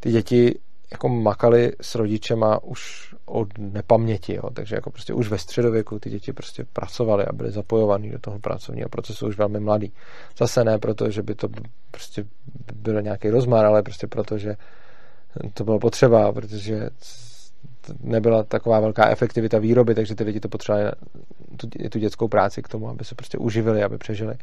ty 0.00 0.12
děti 0.12 0.58
jako 0.90 1.08
makali 1.08 1.72
s 1.80 1.94
rodičema 1.94 2.62
už 2.62 3.14
od 3.24 3.48
nepaměti, 3.58 4.34
jo. 4.34 4.50
takže 4.52 4.74
jako 4.74 4.90
prostě 4.90 5.14
už 5.14 5.28
ve 5.28 5.38
středověku 5.38 5.98
ty 5.98 6.10
děti 6.10 6.32
prostě 6.32 6.64
pracovaly 6.72 7.24
a 7.24 7.32
byly 7.32 7.50
zapojovaný 7.50 8.10
do 8.10 8.18
toho 8.18 8.38
pracovního 8.38 8.88
procesu 8.88 9.26
už 9.26 9.38
velmi 9.38 9.60
mladý. 9.60 9.92
Zase 10.38 10.64
ne 10.64 10.78
proto, 10.78 11.10
že 11.10 11.22
by 11.22 11.34
to 11.34 11.48
prostě 11.90 12.24
byl 12.74 13.02
nějaký 13.02 13.30
rozmar, 13.30 13.64
ale 13.64 13.82
prostě 13.82 14.06
proto, 14.06 14.38
že 14.38 14.56
to 15.54 15.64
bylo 15.64 15.78
potřeba, 15.78 16.32
protože 16.32 16.90
nebyla 18.00 18.42
taková 18.42 18.80
velká 18.80 19.08
efektivita 19.08 19.58
výroby, 19.58 19.94
takže 19.94 20.14
ty 20.14 20.24
lidi 20.24 20.40
to 20.40 20.48
potřebovali 20.48 20.92
tu, 21.56 21.68
tu 21.88 21.98
dětskou 21.98 22.28
práci 22.28 22.62
k 22.62 22.68
tomu, 22.68 22.88
aby 22.88 23.04
se 23.04 23.14
prostě 23.14 23.38
uživili, 23.38 23.82
aby 23.82 23.98
přežili. 23.98 24.34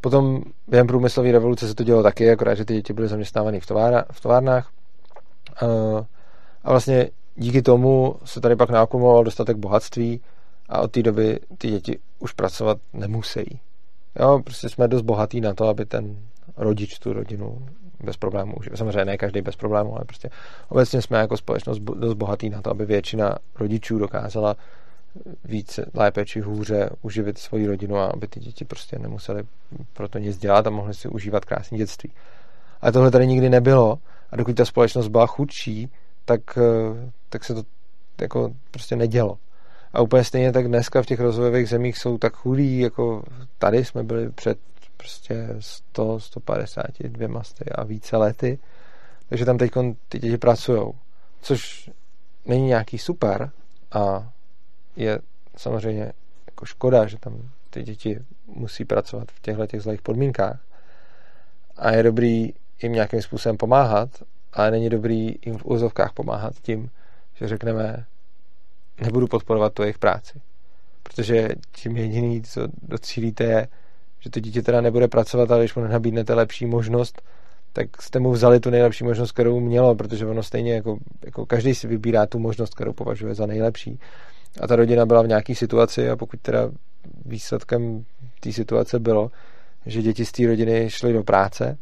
Potom 0.00 0.42
během 0.68 0.86
průmyslové 0.86 1.32
revoluce 1.32 1.68
se 1.68 1.74
to 1.74 1.84
dělo 1.84 2.02
taky, 2.02 2.30
akorát, 2.30 2.54
že 2.54 2.64
ty 2.64 2.74
děti 2.74 2.92
byly 2.92 3.08
zaměstnávány 3.08 3.60
v, 3.60 3.66
továrna, 3.66 4.04
v 4.12 4.20
továrnách. 4.20 4.70
A 6.64 6.70
vlastně 6.70 7.10
díky 7.36 7.62
tomu 7.62 8.16
se 8.24 8.40
tady 8.40 8.56
pak 8.56 8.70
naakumuloval 8.70 9.24
dostatek 9.24 9.56
bohatství 9.56 10.20
a 10.68 10.80
od 10.80 10.90
té 10.90 11.02
doby 11.02 11.40
ty 11.58 11.70
děti 11.70 11.98
už 12.18 12.32
pracovat 12.32 12.78
nemusí. 12.92 13.60
Jo, 14.20 14.40
prostě 14.44 14.68
jsme 14.68 14.88
dost 14.88 15.02
bohatí 15.02 15.40
na 15.40 15.54
to, 15.54 15.68
aby 15.68 15.84
ten 15.84 16.16
rodič 16.56 16.98
tu 16.98 17.12
rodinu 17.12 17.66
bez 18.04 18.16
problémů. 18.16 18.54
Samozřejmě 18.74 19.04
ne 19.04 19.16
každý 19.16 19.40
bez 19.40 19.56
problémů, 19.56 19.96
ale 19.96 20.04
prostě 20.04 20.30
obecně 20.68 21.02
jsme 21.02 21.18
jako 21.18 21.36
společnost 21.36 21.78
dost 21.78 22.14
bohatí 22.14 22.50
na 22.50 22.62
to, 22.62 22.70
aby 22.70 22.86
většina 22.86 23.38
rodičů 23.60 23.98
dokázala 23.98 24.56
více, 25.44 25.90
lépe 25.94 26.24
či 26.24 26.40
hůře 26.40 26.90
uživit 27.02 27.38
svoji 27.38 27.66
rodinu 27.66 27.96
a 27.96 28.06
aby 28.06 28.28
ty 28.28 28.40
děti 28.40 28.64
prostě 28.64 28.98
nemuseli 28.98 29.42
pro 29.92 30.08
to 30.08 30.18
nic 30.18 30.38
dělat 30.38 30.66
a 30.66 30.70
mohli 30.70 30.94
si 30.94 31.08
užívat 31.08 31.44
krásné 31.44 31.78
dětství. 31.78 32.10
Ale 32.80 32.92
tohle 32.92 33.10
tady 33.10 33.26
nikdy 33.26 33.50
nebylo 33.50 33.98
a 34.30 34.36
dokud 34.36 34.56
ta 34.56 34.64
společnost 34.64 35.08
byla 35.08 35.26
chudší, 35.26 35.90
tak, 36.24 36.40
eh, 36.58 37.10
tak 37.28 37.44
se 37.44 37.54
to 37.54 37.62
jako 38.20 38.50
prostě 38.70 38.96
nedělo. 38.96 39.38
A 39.92 40.00
úplně 40.00 40.24
stejně 40.24 40.52
tak 40.52 40.68
dneska 40.68 41.02
v 41.02 41.06
těch 41.06 41.20
rozvojových 41.20 41.68
zemích 41.68 41.98
jsou 41.98 42.18
tak 42.18 42.36
chudí, 42.36 42.78
jako 42.78 43.22
tady 43.58 43.84
jsme 43.84 44.02
byli 44.02 44.30
před 44.30 44.58
prostě 45.04 45.48
100, 45.58 46.20
150, 46.20 46.86
dvěma 47.02 47.42
a 47.74 47.84
více 47.84 48.16
lety. 48.16 48.58
Takže 49.28 49.44
tam 49.44 49.58
teď 49.58 49.72
ty 50.08 50.18
děti 50.18 50.38
pracují. 50.38 50.92
Což 51.40 51.90
není 52.46 52.66
nějaký 52.66 52.98
super 52.98 53.50
a 53.92 54.30
je 54.96 55.18
samozřejmě 55.56 56.12
jako 56.46 56.64
škoda, 56.66 57.06
že 57.06 57.18
tam 57.18 57.50
ty 57.70 57.82
děti 57.82 58.20
musí 58.46 58.84
pracovat 58.84 59.28
v 59.32 59.40
těchto 59.40 59.66
těch 59.66 59.82
zlých 59.82 60.02
podmínkách. 60.02 60.60
A 61.76 61.90
je 61.90 62.02
dobrý 62.02 62.52
jim 62.82 62.92
nějakým 62.92 63.22
způsobem 63.22 63.56
pomáhat, 63.56 64.08
ale 64.52 64.70
není 64.70 64.90
dobrý 64.90 65.34
jim 65.46 65.58
v 65.58 65.64
úzovkách 65.64 66.12
pomáhat 66.12 66.54
tím, 66.62 66.90
že 67.34 67.48
řekneme, 67.48 68.06
nebudu 69.00 69.26
podporovat 69.26 69.74
tu 69.74 69.82
jejich 69.82 69.98
práci. 69.98 70.40
Protože 71.02 71.48
tím 71.72 71.96
jediný, 71.96 72.42
co 72.42 72.68
docílíte, 72.82 73.44
je, 73.44 73.68
že 74.24 74.30
to 74.30 74.40
dítě 74.40 74.62
teda 74.62 74.80
nebude 74.80 75.08
pracovat, 75.08 75.50
ale 75.50 75.60
když 75.60 75.74
mu 75.74 75.82
nabídnete 75.82 76.34
lepší 76.34 76.66
možnost, 76.66 77.22
tak 77.72 78.02
jste 78.02 78.18
mu 78.20 78.32
vzali 78.32 78.60
tu 78.60 78.70
nejlepší 78.70 79.04
možnost, 79.04 79.32
kterou 79.32 79.60
mělo, 79.60 79.94
protože 79.94 80.26
ono 80.26 80.42
stejně 80.42 80.74
jako, 80.74 80.98
jako 81.24 81.46
každý 81.46 81.74
si 81.74 81.86
vybírá 81.86 82.26
tu 82.26 82.38
možnost, 82.38 82.74
kterou 82.74 82.92
považuje 82.92 83.34
za 83.34 83.46
nejlepší. 83.46 84.00
A 84.60 84.66
ta 84.66 84.76
rodina 84.76 85.06
byla 85.06 85.22
v 85.22 85.28
nějaké 85.28 85.54
situaci 85.54 86.10
a 86.10 86.16
pokud 86.16 86.40
teda 86.40 86.70
výsledkem 87.24 88.04
té 88.40 88.52
situace 88.52 88.98
bylo, 88.98 89.30
že 89.86 90.02
děti 90.02 90.24
z 90.24 90.32
té 90.32 90.46
rodiny 90.46 90.90
šly 90.90 91.12
do 91.12 91.22
práce, 91.22 91.78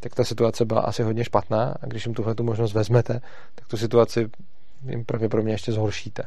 tak 0.00 0.14
ta 0.14 0.24
situace 0.24 0.64
byla 0.64 0.80
asi 0.80 1.02
hodně 1.02 1.24
špatná 1.24 1.74
a 1.82 1.86
když 1.86 2.06
jim 2.06 2.14
tuhle 2.14 2.34
tu 2.34 2.44
možnost 2.44 2.72
vezmete, 2.72 3.20
tak 3.54 3.68
tu 3.68 3.76
situaci 3.76 4.28
jim 4.88 5.04
pravděpodobně 5.04 5.54
ještě 5.54 5.72
zhoršíte. 5.72 6.22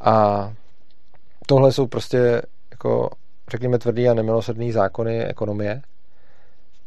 A 0.00 0.52
tohle 1.46 1.72
jsou 1.72 1.86
prostě 1.86 2.42
jako 2.70 3.10
řekněme 3.48 3.78
tvrdý 3.78 4.08
a 4.08 4.14
nemilosrdný 4.14 4.72
zákony 4.72 5.24
ekonomie 5.24 5.82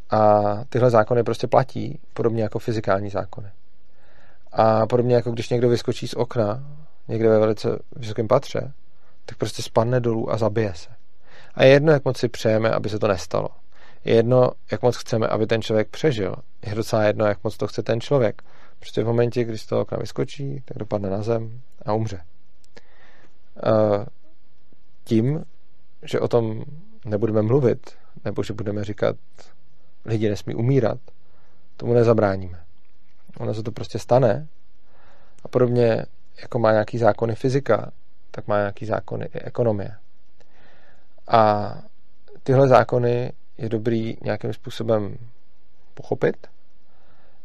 a 0.10 0.42
tyhle 0.70 0.90
zákony 0.90 1.24
prostě 1.24 1.48
platí, 1.48 2.00
podobně 2.14 2.44
jako 2.44 2.60
fyzikální 2.60 3.10
zákony. 3.10 3.50
A 4.52 4.88
podobně 4.88 5.16
jako 5.16 5.32
když 5.32 5.50
někdo 5.50 5.70
vyskočí 5.70 6.08
z 6.08 6.14
okna 6.14 6.64
někde 7.08 7.30
ve 7.30 7.40
velice 7.40 7.80
vysokém 7.96 8.28
patře, 8.28 8.74
tak 9.26 9.38
prostě 9.38 9.62
spadne 9.62 10.00
dolů 10.00 10.32
a 10.32 10.38
zabije 10.38 10.74
se. 10.74 10.90
A 11.56 11.64
je 11.64 11.70
jedno, 11.70 11.92
jak 11.92 12.06
moc 12.06 12.18
si 12.18 12.28
přejeme, 12.28 12.72
aby 12.72 12.90
se 12.90 13.00
to 13.00 13.08
nestalo. 13.08 13.50
Je 14.06 14.16
jedno, 14.16 14.52
jak 14.72 14.82
moc 14.82 14.98
chceme, 14.98 15.28
aby 15.28 15.48
ten 15.48 15.62
člověk 15.62 15.90
přežil. 15.90 16.36
Je 16.66 16.76
docela 16.76 17.04
jedno, 17.04 17.26
jak 17.26 17.44
moc 17.44 17.58
to 17.58 17.68
chce 17.68 17.84
ten 17.84 18.02
člověk. 18.02 18.42
Prostě 18.80 19.04
v 19.04 19.08
momentě, 19.08 19.44
když 19.44 19.62
z 19.62 19.66
toho 19.66 19.82
okna 19.82 19.98
vyskočí, 19.98 20.62
tak 20.66 20.78
dopadne 20.78 21.10
na 21.10 21.22
zem 21.22 21.62
a 21.86 21.94
umře. 21.94 22.22
Tím, 25.04 25.46
že 26.06 26.20
o 26.20 26.28
tom 26.28 26.64
nebudeme 27.06 27.42
mluvit, 27.42 27.98
nebo 28.26 28.44
že 28.44 28.54
budeme 28.54 28.84
říkat, 28.84 29.16
lidi 30.06 30.30
nesmí 30.30 30.56
umírat, 30.56 30.98
tomu 31.78 31.94
nezabráníme. 31.94 32.64
Ono 33.40 33.54
se 33.54 33.64
to 33.64 33.72
prostě 33.72 34.00
stane 34.00 34.48
a 35.44 35.48
podobně 35.48 36.06
jako 36.42 36.60
má 36.60 36.72
nějaký 36.72 36.98
zákony 36.98 37.36
fyzika, 37.36 37.92
tak 38.32 38.48
má 38.48 38.58
nějaký 38.58 38.86
zákony 38.86 39.26
i 39.26 39.40
ekonomie. 39.40 39.98
A 41.28 41.74
tyhle 42.44 42.68
zákony 42.68 43.34
je 43.58 43.70
dobrý 43.70 44.18
nějakým 44.24 44.54
způsobem 44.54 45.18
pochopit, 45.94 46.48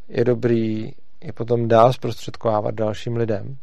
je 0.08 0.24
dobrý 0.24 0.92
je 1.20 1.32
potom 1.32 1.68
dál 1.68 1.92
zprostředkovávat 1.92 2.74
dalším 2.74 3.16
lidem. 3.16 3.56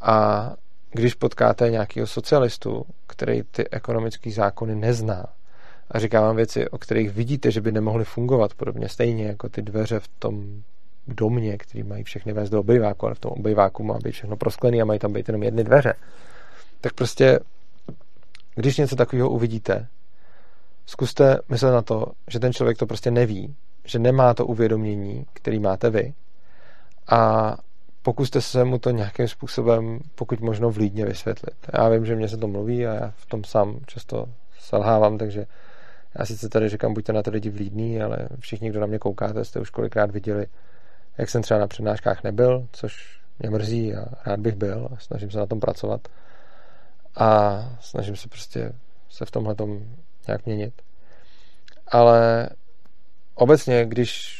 A 0.00 0.50
když 0.90 1.14
potkáte 1.14 1.70
nějakého 1.70 2.06
socialistu, 2.06 2.86
který 3.16 3.42
ty 3.42 3.70
ekonomické 3.70 4.30
zákony 4.30 4.74
nezná. 4.74 5.26
A 5.90 5.98
říká 5.98 6.20
vám 6.20 6.36
věci, 6.36 6.68
o 6.68 6.78
kterých 6.78 7.10
vidíte, 7.10 7.50
že 7.50 7.60
by 7.60 7.72
nemohly 7.72 8.04
fungovat 8.04 8.54
podobně. 8.54 8.88
Stejně 8.88 9.26
jako 9.26 9.48
ty 9.48 9.62
dveře 9.62 10.00
v 10.00 10.08
tom 10.18 10.62
domě, 11.06 11.58
který 11.58 11.82
mají 11.82 12.04
všechny 12.04 12.32
vést 12.32 12.50
do 12.50 12.60
obyváku, 12.60 13.06
ale 13.06 13.14
v 13.14 13.18
tom 13.18 13.32
obyváku 13.32 13.84
má 13.84 13.98
být 14.04 14.12
všechno 14.12 14.36
prosklený 14.36 14.82
a 14.82 14.84
mají 14.84 14.98
tam 14.98 15.12
být 15.12 15.28
jenom 15.28 15.42
jedny 15.42 15.64
dveře, 15.64 15.94
tak 16.80 16.92
prostě, 16.92 17.38
když 18.54 18.76
něco 18.76 18.96
takového 18.96 19.30
uvidíte, 19.30 19.86
zkuste 20.86 21.38
myslet 21.48 21.70
na 21.70 21.82
to, 21.82 22.06
že 22.30 22.40
ten 22.40 22.52
člověk 22.52 22.78
to 22.78 22.86
prostě 22.86 23.10
neví, 23.10 23.56
že 23.84 23.98
nemá 23.98 24.34
to 24.34 24.46
uvědomění, 24.46 25.26
který 25.32 25.58
máte 25.58 25.90
vy. 25.90 26.14
A 27.10 27.52
pokuste 28.06 28.40
se 28.40 28.64
mu 28.64 28.78
to 28.78 28.90
nějakým 28.90 29.28
způsobem, 29.28 30.00
pokud 30.14 30.40
možno 30.40 30.70
vlídně 30.70 31.06
vysvětlit. 31.06 31.56
Já 31.78 31.88
vím, 31.88 32.06
že 32.06 32.16
mě 32.16 32.28
se 32.28 32.36
to 32.36 32.48
mluví 32.48 32.86
a 32.86 32.94
já 32.94 33.12
v 33.16 33.26
tom 33.26 33.44
sám 33.44 33.80
často 33.86 34.26
selhávám, 34.60 35.18
takže 35.18 35.46
já 36.18 36.24
sice 36.24 36.48
tady 36.48 36.68
říkám, 36.68 36.94
buďte 36.94 37.12
na 37.12 37.22
to 37.22 37.30
lidi 37.30 37.50
vlídní, 37.50 38.02
ale 38.02 38.28
všichni, 38.38 38.70
kdo 38.70 38.80
na 38.80 38.86
mě 38.86 38.98
koukáte, 38.98 39.44
jste 39.44 39.60
už 39.60 39.70
kolikrát 39.70 40.10
viděli, 40.10 40.46
jak 41.18 41.30
jsem 41.30 41.42
třeba 41.42 41.60
na 41.60 41.66
přednáškách 41.66 42.24
nebyl, 42.24 42.66
což 42.72 43.20
mě 43.38 43.50
mrzí 43.50 43.94
a 43.94 44.04
rád 44.26 44.40
bych 44.40 44.54
byl 44.54 44.88
a 44.92 44.98
snažím 44.98 45.30
se 45.30 45.38
na 45.38 45.46
tom 45.46 45.60
pracovat 45.60 46.08
a 47.16 47.60
snažím 47.80 48.16
se 48.16 48.28
prostě 48.28 48.72
se 49.08 49.24
v 49.24 49.30
tomhle 49.30 49.54
nějak 50.26 50.46
měnit. 50.46 50.82
Ale 51.88 52.48
obecně, 53.34 53.84
když 53.84 54.36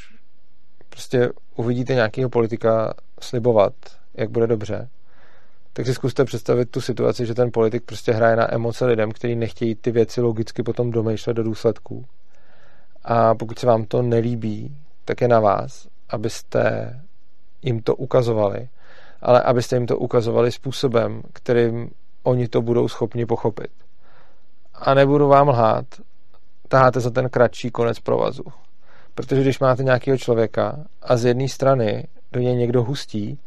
prostě 0.90 1.28
uvidíte 1.56 1.94
nějakého 1.94 2.30
politika 2.30 2.94
slibovat, 3.20 3.74
jak 4.14 4.30
bude 4.30 4.46
dobře, 4.46 4.88
tak 5.72 5.86
si 5.86 5.94
zkuste 5.94 6.24
představit 6.24 6.70
tu 6.70 6.80
situaci, 6.80 7.26
že 7.26 7.34
ten 7.34 7.50
politik 7.52 7.82
prostě 7.84 8.12
hraje 8.12 8.36
na 8.36 8.54
emoce 8.54 8.86
lidem, 8.86 9.12
kteří 9.12 9.36
nechtějí 9.36 9.74
ty 9.74 9.90
věci 9.90 10.20
logicky 10.20 10.62
potom 10.62 10.90
domýšlet 10.90 11.34
do 11.34 11.42
důsledků. 11.42 12.04
A 13.04 13.34
pokud 13.34 13.58
se 13.58 13.66
vám 13.66 13.84
to 13.84 14.02
nelíbí, 14.02 14.76
tak 15.04 15.20
je 15.20 15.28
na 15.28 15.40
vás, 15.40 15.88
abyste 16.08 16.92
jim 17.62 17.82
to 17.82 17.96
ukazovali, 17.96 18.68
ale 19.20 19.42
abyste 19.42 19.76
jim 19.76 19.86
to 19.86 19.98
ukazovali 19.98 20.52
způsobem, 20.52 21.22
kterým 21.32 21.90
oni 22.22 22.48
to 22.48 22.62
budou 22.62 22.88
schopni 22.88 23.26
pochopit. 23.26 23.70
A 24.74 24.94
nebudu 24.94 25.28
vám 25.28 25.48
lhát, 25.48 25.86
taháte 26.68 27.00
za 27.00 27.10
ten 27.10 27.28
kratší 27.28 27.70
konec 27.70 28.00
provazu. 28.00 28.44
Protože 29.14 29.42
když 29.42 29.58
máte 29.58 29.84
nějakého 29.84 30.18
člověka 30.18 30.76
a 31.02 31.16
z 31.16 31.24
jedné 31.24 31.48
strany 31.48 32.04
do 32.36 32.42
něj 32.42 32.56
někdo 32.56 32.82
hustí, 32.82 33.38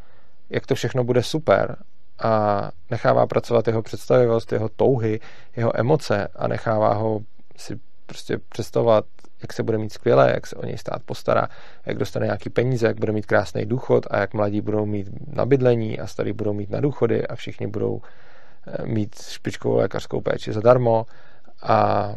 jak 0.49 0.67
to 0.67 0.75
všechno 0.75 1.03
bude 1.03 1.23
super 1.23 1.75
a 2.19 2.71
nechává 2.91 3.27
pracovat 3.27 3.67
jeho 3.67 3.81
představivost, 3.81 4.51
jeho 4.51 4.69
touhy, 4.69 5.19
jeho 5.55 5.79
emoce 5.79 6.27
a 6.35 6.47
nechává 6.47 6.93
ho 6.93 7.19
si 7.57 7.79
prostě 8.05 8.37
představovat, 8.49 9.05
jak 9.41 9.53
se 9.53 9.63
bude 9.63 9.77
mít 9.77 9.93
skvěle, 9.93 10.31
jak 10.33 10.47
se 10.47 10.55
o 10.55 10.65
něj 10.65 10.77
stát 10.77 11.03
postará, 11.03 11.47
jak 11.85 11.97
dostane 11.97 12.25
nějaký 12.25 12.49
peníze, 12.49 12.87
jak 12.87 12.99
bude 12.99 13.11
mít 13.11 13.25
krásný 13.25 13.65
důchod 13.65 14.05
a 14.09 14.19
jak 14.19 14.33
mladí 14.33 14.61
budou 14.61 14.85
mít 14.85 15.07
na 15.27 15.45
bydlení 15.45 15.99
a 15.99 16.07
starí 16.07 16.33
budou 16.33 16.53
mít 16.53 16.69
na 16.69 16.81
důchody 16.81 17.27
a 17.27 17.35
všichni 17.35 17.67
budou 17.67 18.01
eh, 18.67 18.85
mít 18.85 19.21
špičkovou 19.21 19.75
lékařskou 19.75 20.21
péči 20.21 20.53
zadarmo. 20.53 21.05
A 21.63 22.09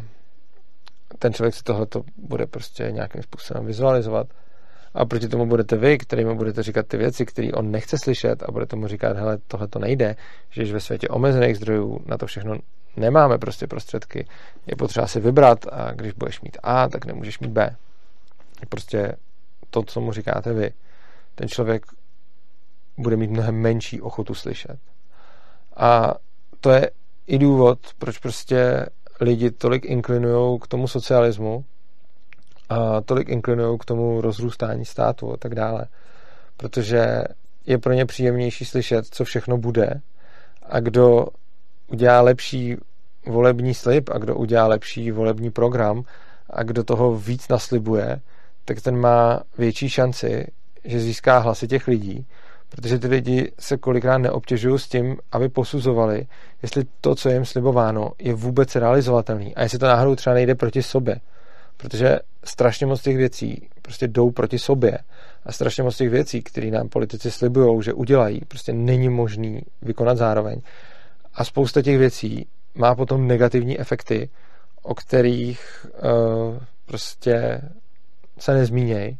ten 1.19 1.33
člověk 1.33 1.55
si 1.55 1.63
tohle 1.63 1.87
bude 2.17 2.45
prostě 2.45 2.91
nějakým 2.91 3.23
způsobem 3.23 3.65
vizualizovat 3.65 4.27
a 4.93 5.05
proti 5.05 5.27
tomu 5.27 5.45
budete 5.45 5.77
vy, 5.77 5.97
který 5.97 6.25
mu 6.25 6.35
budete 6.35 6.63
říkat 6.63 6.87
ty 6.87 6.97
věci, 6.97 7.25
které 7.25 7.51
on 7.51 7.71
nechce 7.71 7.97
slyšet 8.03 8.43
a 8.43 8.51
budete 8.51 8.75
mu 8.75 8.87
říkat, 8.87 9.17
hele, 9.17 9.37
tohle 9.47 9.67
to 9.67 9.79
nejde, 9.79 10.15
že 10.49 10.73
ve 10.73 10.79
světě 10.79 11.07
omezených 11.07 11.57
zdrojů 11.57 11.99
na 12.05 12.17
to 12.17 12.27
všechno 12.27 12.57
nemáme 12.97 13.37
prostě 13.37 13.67
prostředky, 13.67 14.27
je 14.67 14.75
potřeba 14.75 15.07
si 15.07 15.19
vybrat 15.19 15.65
a 15.71 15.91
když 15.91 16.13
budeš 16.13 16.41
mít 16.41 16.57
A, 16.63 16.89
tak 16.89 17.05
nemůžeš 17.05 17.39
mít 17.39 17.51
B. 17.51 17.75
Prostě 18.69 19.15
to, 19.69 19.83
co 19.83 20.01
mu 20.01 20.11
říkáte 20.11 20.53
vy, 20.53 20.73
ten 21.35 21.47
člověk 21.47 21.85
bude 22.97 23.15
mít 23.15 23.31
mnohem 23.31 23.55
menší 23.55 24.01
ochotu 24.01 24.33
slyšet. 24.33 24.79
A 25.77 26.13
to 26.59 26.71
je 26.71 26.91
i 27.27 27.37
důvod, 27.37 27.79
proč 27.99 28.17
prostě 28.17 28.85
lidi 29.21 29.51
tolik 29.51 29.85
inklinují 29.85 30.59
k 30.59 30.67
tomu 30.67 30.87
socialismu 30.87 31.65
a 32.73 33.01
tolik 33.01 33.29
inklinují 33.29 33.77
k 33.79 33.85
tomu 33.85 34.21
rozrůstání 34.21 34.85
státu 34.85 35.33
a 35.33 35.37
tak 35.37 35.55
dále. 35.55 35.85
Protože 36.57 37.23
je 37.65 37.77
pro 37.77 37.93
ně 37.93 38.05
příjemnější 38.05 38.65
slyšet, 38.65 39.05
co 39.11 39.23
všechno 39.23 39.57
bude 39.57 40.01
a 40.63 40.79
kdo 40.79 41.27
udělá 41.87 42.21
lepší 42.21 42.77
volební 43.25 43.73
slib 43.73 44.09
a 44.09 44.17
kdo 44.17 44.35
udělá 44.35 44.67
lepší 44.67 45.11
volební 45.11 45.51
program 45.51 46.03
a 46.49 46.63
kdo 46.63 46.83
toho 46.83 47.15
víc 47.17 47.47
naslibuje, 47.47 48.19
tak 48.65 48.81
ten 48.81 48.97
má 48.97 49.41
větší 49.57 49.89
šanci, 49.89 50.47
že 50.83 50.99
získá 50.99 51.37
hlasy 51.37 51.67
těch 51.67 51.87
lidí, 51.87 52.27
protože 52.69 52.99
ty 52.99 53.07
lidi 53.07 53.51
se 53.59 53.77
kolikrát 53.77 54.17
neobtěžují 54.17 54.79
s 54.79 54.87
tím, 54.87 55.17
aby 55.31 55.49
posuzovali, 55.49 56.27
jestli 56.61 56.83
to, 57.01 57.15
co 57.15 57.29
je 57.29 57.35
jim 57.35 57.45
slibováno, 57.45 58.11
je 58.19 58.33
vůbec 58.33 58.75
realizovatelný 58.75 59.55
a 59.55 59.63
jestli 59.63 59.79
to 59.79 59.85
náhodou 59.85 60.15
třeba 60.15 60.33
nejde 60.33 60.55
proti 60.55 60.83
sobě. 60.83 61.19
Protože 61.83 62.19
strašně 62.43 62.85
moc 62.85 63.01
těch 63.01 63.17
věcí 63.17 63.69
prostě 63.81 64.07
jdou 64.07 64.31
proti 64.31 64.59
sobě 64.59 64.97
a 65.45 65.51
strašně 65.51 65.83
moc 65.83 65.97
těch 65.97 66.09
věcí, 66.09 66.41
které 66.41 66.71
nám 66.71 66.89
politici 66.89 67.31
slibují, 67.31 67.83
že 67.83 67.93
udělají, 67.93 68.41
prostě 68.47 68.73
není 68.73 69.09
možný 69.09 69.61
vykonat 69.81 70.17
zároveň. 70.17 70.61
A 71.33 71.43
spousta 71.43 71.81
těch 71.81 71.97
věcí 71.97 72.47
má 72.75 72.95
potom 72.95 73.27
negativní 73.27 73.79
efekty, 73.79 74.29
o 74.81 74.95
kterých 74.95 75.85
uh, 75.85 76.57
prostě 76.85 77.61
se 78.37 78.53
nezmíněj 78.53 79.17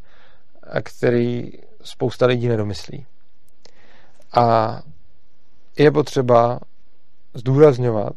a 0.64 0.82
který 0.82 1.51
spousta 1.82 2.26
lidí 2.26 2.47
nedomyslí. 2.47 3.05
A 4.34 4.80
je 5.78 5.91
potřeba 5.91 6.59
zdůrazňovat, 7.34 8.16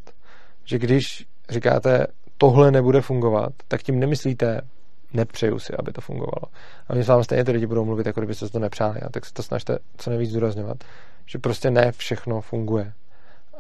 že 0.65 0.79
když 0.79 1.27
říkáte, 1.51 2.07
tohle 2.39 2.71
nebude 2.71 3.01
fungovat, 3.01 3.53
tak 3.69 3.83
tím 3.83 4.01
nemyslíte, 4.01 4.61
nepřeju 5.13 5.59
si, 5.59 5.73
aby 5.79 5.93
to 5.93 6.01
fungovalo. 6.01 6.43
A 6.89 6.91
oni 6.91 7.03
s 7.03 7.09
vámi 7.09 7.25
stejně 7.25 7.45
ty 7.45 7.53
lidi 7.53 7.67
budou 7.67 7.85
mluvit, 7.85 8.07
jako 8.07 8.21
kdybyste 8.21 8.49
to 8.49 8.59
nepřáli. 8.59 9.01
A 9.01 9.09
tak 9.09 9.27
se 9.27 9.33
to 9.33 9.43
snažte 9.43 9.79
co 9.97 10.11
nejvíc 10.11 10.31
zdůrazňovat, 10.31 10.77
že 11.27 11.39
prostě 11.39 11.71
ne 11.71 11.93
všechno 11.93 12.41
funguje. 12.41 12.93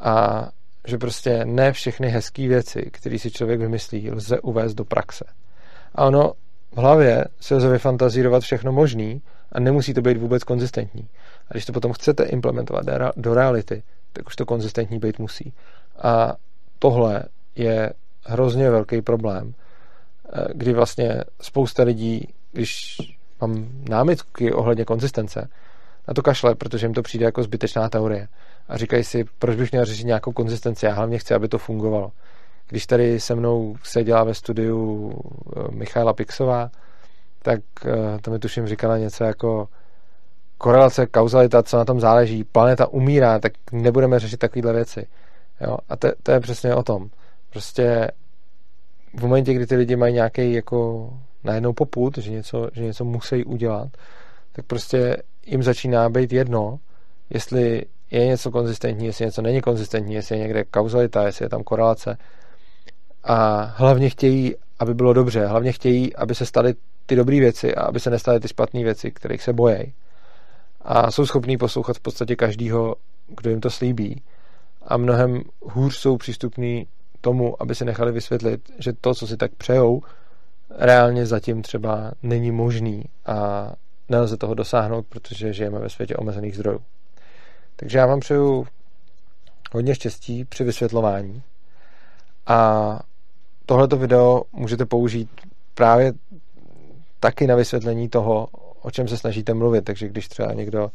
A 0.01 0.49
že 0.87 0.99
prostě 0.99 1.45
ne 1.45 1.73
všechny 1.73 2.09
hezké 2.09 2.49
věci, 2.49 2.91
které 2.93 3.19
si 3.19 3.31
člověk 3.31 3.61
vymyslí, 3.61 4.11
lze 4.11 4.41
uvést 4.41 4.75
do 4.75 4.85
praxe. 4.85 5.25
A 5.95 6.05
ono 6.05 6.33
v 6.73 6.77
hlavě 6.79 7.25
se 7.41 7.55
lze 7.55 7.69
vyfantazírovat 7.69 8.43
všechno 8.43 8.73
možný 8.73 9.23
a 9.53 9.61
nemusí 9.61 9.95
to 9.95 10.03
být 10.03 10.17
vůbec 10.17 10.45
konzistentní. 10.45 11.09
A 11.49 11.55
když 11.55 11.65
to 11.65 11.73
potom 11.73 11.93
chcete 11.93 12.25
implementovat 12.25 12.85
do 13.17 13.35
reality, 13.35 13.83
tak 14.13 14.27
už 14.27 14.37
to 14.37 14.47
konzistentní 14.47 14.99
být 14.99 15.19
musí. 15.19 15.53
A 16.03 16.35
tohle 16.79 17.23
je 17.55 17.93
hrozně 18.27 18.71
velký 18.71 19.03
problém, 19.03 19.55
eh, 20.33 20.45
kdy 20.55 20.73
vlastně 20.73 21.25
spousta 21.41 21.83
lidí, 21.83 22.29
když 22.53 22.97
mám 23.41 23.69
námitky 23.89 24.53
ohledně 24.53 24.85
konzistence, 24.85 25.49
na 26.09 26.15
to 26.15 26.23
kašle, 26.23 26.55
protože 26.55 26.87
jim 26.87 26.95
to 26.95 27.03
přijde 27.03 27.25
jako 27.25 27.43
zbytečná 27.43 27.89
teorie. 27.89 28.29
A 28.69 28.77
říkají 28.77 29.05
si, 29.05 29.25
proč 29.39 29.57
bych 29.57 29.73
měl 29.73 29.85
řešit 29.85 30.05
nějakou 30.05 30.33
konzistenci, 30.33 30.87
já 30.87 30.93
hlavně 30.93 31.19
chci, 31.19 31.35
aby 31.35 31.49
to 31.49 31.59
fungovalo. 31.59 32.13
Když 32.69 32.87
tady 32.87 33.21
se 33.21 33.35
mnou 33.35 33.77
seděla 33.83 34.25
ve 34.25 34.35
studiu 34.35 35.13
eh, 35.57 35.61
Michaela 35.71 36.13
Pixová, 36.13 36.71
tak 37.43 37.61
eh, 37.85 38.19
to 38.21 38.31
mi 38.31 38.39
tuším 38.39 38.67
říkala 38.67 38.99
něco 38.99 39.25
jako 39.25 39.69
korelace, 40.59 41.07
kauzalita, 41.07 41.63
co 41.63 41.77
na 41.77 41.85
tom 41.85 42.01
záleží, 42.01 42.45
planeta 42.45 42.87
umírá, 42.87 43.39
tak 43.39 43.53
nebudeme 43.73 44.19
řešit 44.19 44.37
takovéhle 44.37 44.73
věci. 44.73 45.07
Jo? 45.61 45.77
A 45.89 45.97
to, 45.97 46.09
to 46.23 46.33
je 46.33 46.41
přesně 46.41 46.75
o 46.75 46.83
tom. 46.83 47.11
Prostě 47.57 48.11
v 49.15 49.23
momentě, 49.23 49.55
kdy 49.55 49.67
ty 49.67 49.77
lidi 49.77 49.97
mají 49.97 50.15
nějaký 50.15 50.53
jako 50.53 51.11
najednou 51.45 51.73
poput, 51.73 52.19
že 52.19 52.31
něco, 52.31 52.69
že 52.73 52.85
něco 52.85 53.05
musí 53.05 53.45
udělat, 53.45 53.89
tak 54.53 54.67
prostě 54.67 55.17
jim 55.47 55.63
začíná 55.63 56.09
být 56.09 56.33
jedno, 56.33 56.79
jestli 57.31 57.83
je 58.11 58.27
něco 58.27 58.51
konzistentní, 58.51 59.07
jestli 59.07 59.25
něco 59.25 59.43
není 59.43 59.61
konzistentní, 59.61 60.15
jestli 60.15 60.37
je 60.37 60.43
někde 60.43 60.65
kauzalita, 60.65 61.27
jestli 61.27 61.45
je 61.45 61.49
tam 61.49 61.63
korelace. 61.63 62.19
A 63.25 63.63
hlavně 63.77 64.11
chtějí, 64.11 64.55
aby 64.79 64.95
bylo 64.95 65.13
dobře, 65.13 65.47
hlavně 65.47 65.73
chtějí, 65.73 66.17
aby 66.17 66.35
se 66.35 66.47
staly 66.47 66.75
ty 67.07 67.17
dobré 67.17 67.41
věci 67.41 67.75
a 67.75 67.83
aby 67.83 68.01
se 68.01 68.11
nestaly 68.11 68.41
ty 68.41 68.49
špatné 68.49 68.85
věci, 68.85 69.11
kterých 69.11 69.43
se 69.43 69.53
bojejí. 69.53 69.95
A 70.81 71.11
jsou 71.11 71.27
schopní 71.27 71.59
poslouchat 71.59 71.97
v 71.97 72.01
podstatě 72.01 72.37
každýho, 72.37 72.97
kdo 73.27 73.51
jim 73.51 73.61
to 73.61 73.71
slíbí. 73.71 74.23
A 74.87 74.97
mnohem 74.97 75.43
hůř 75.63 75.97
jsou 75.97 76.17
přístupní 76.17 76.87
tomu, 77.27 77.63
aby 77.63 77.75
se 77.75 77.85
nechali 77.85 78.13
vysvětlit, 78.13 78.71
že 78.79 78.93
to, 78.93 79.15
co 79.15 79.27
si 79.27 79.37
tak 79.37 79.55
přejou, 79.55 80.03
reálně 80.71 81.27
zatím 81.27 81.63
třeba 81.63 82.13
není 82.23 82.51
možný 82.51 83.05
a 83.27 83.73
nelze 84.09 84.37
toho 84.37 84.55
dosáhnout, 84.55 85.07
protože 85.07 85.53
žijeme 85.53 85.79
ve 85.79 85.89
světě 85.89 86.17
omezených 86.17 86.55
zdrojů. 86.55 86.81
Takže 87.77 87.99
já 87.99 88.07
vám 88.07 88.21
přeju 88.21 88.67
hodně 89.73 89.95
štěstí 89.95 90.45
při 90.45 90.65
vysvětlování 90.65 91.43
a 92.47 93.01
tohleto 93.67 93.97
video 93.97 94.43
můžete 94.53 94.85
použít 94.87 95.29
právě 95.75 96.13
taky 97.21 97.47
na 97.47 97.55
vysvětlení 97.55 98.09
toho, 98.09 98.49
o 98.83 98.91
čem 98.91 99.09
se 99.09 99.17
snažíte 99.17 99.55
mluvit. 99.55 99.85
Takže 99.85 100.09
když 100.09 100.29
třeba 100.29 100.53
někdo 100.53 100.91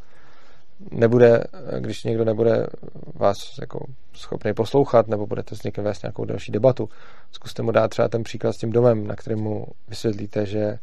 nebude, 0.92 1.44
když 1.80 2.04
někdo 2.04 2.26
nebude 2.26 2.68
vás 3.16 3.58
jako 3.62 3.86
schopný 4.14 4.54
poslouchat 4.54 5.08
nebo 5.08 5.28
budete 5.28 5.56
s 5.56 5.64
někým 5.64 5.84
vést 5.84 6.04
nějakou 6.04 6.26
další 6.26 6.52
debatu, 6.52 6.90
zkuste 7.32 7.64
mu 7.64 7.72
dát 7.72 7.88
třeba 7.88 8.08
ten 8.08 8.24
příklad 8.24 8.54
s 8.54 8.58
tím 8.58 8.72
domem, 8.72 9.08
na 9.08 9.16
kterém 9.16 9.40
mu 9.40 9.68
vysvětlíte, 9.88 10.46
že 10.46 10.80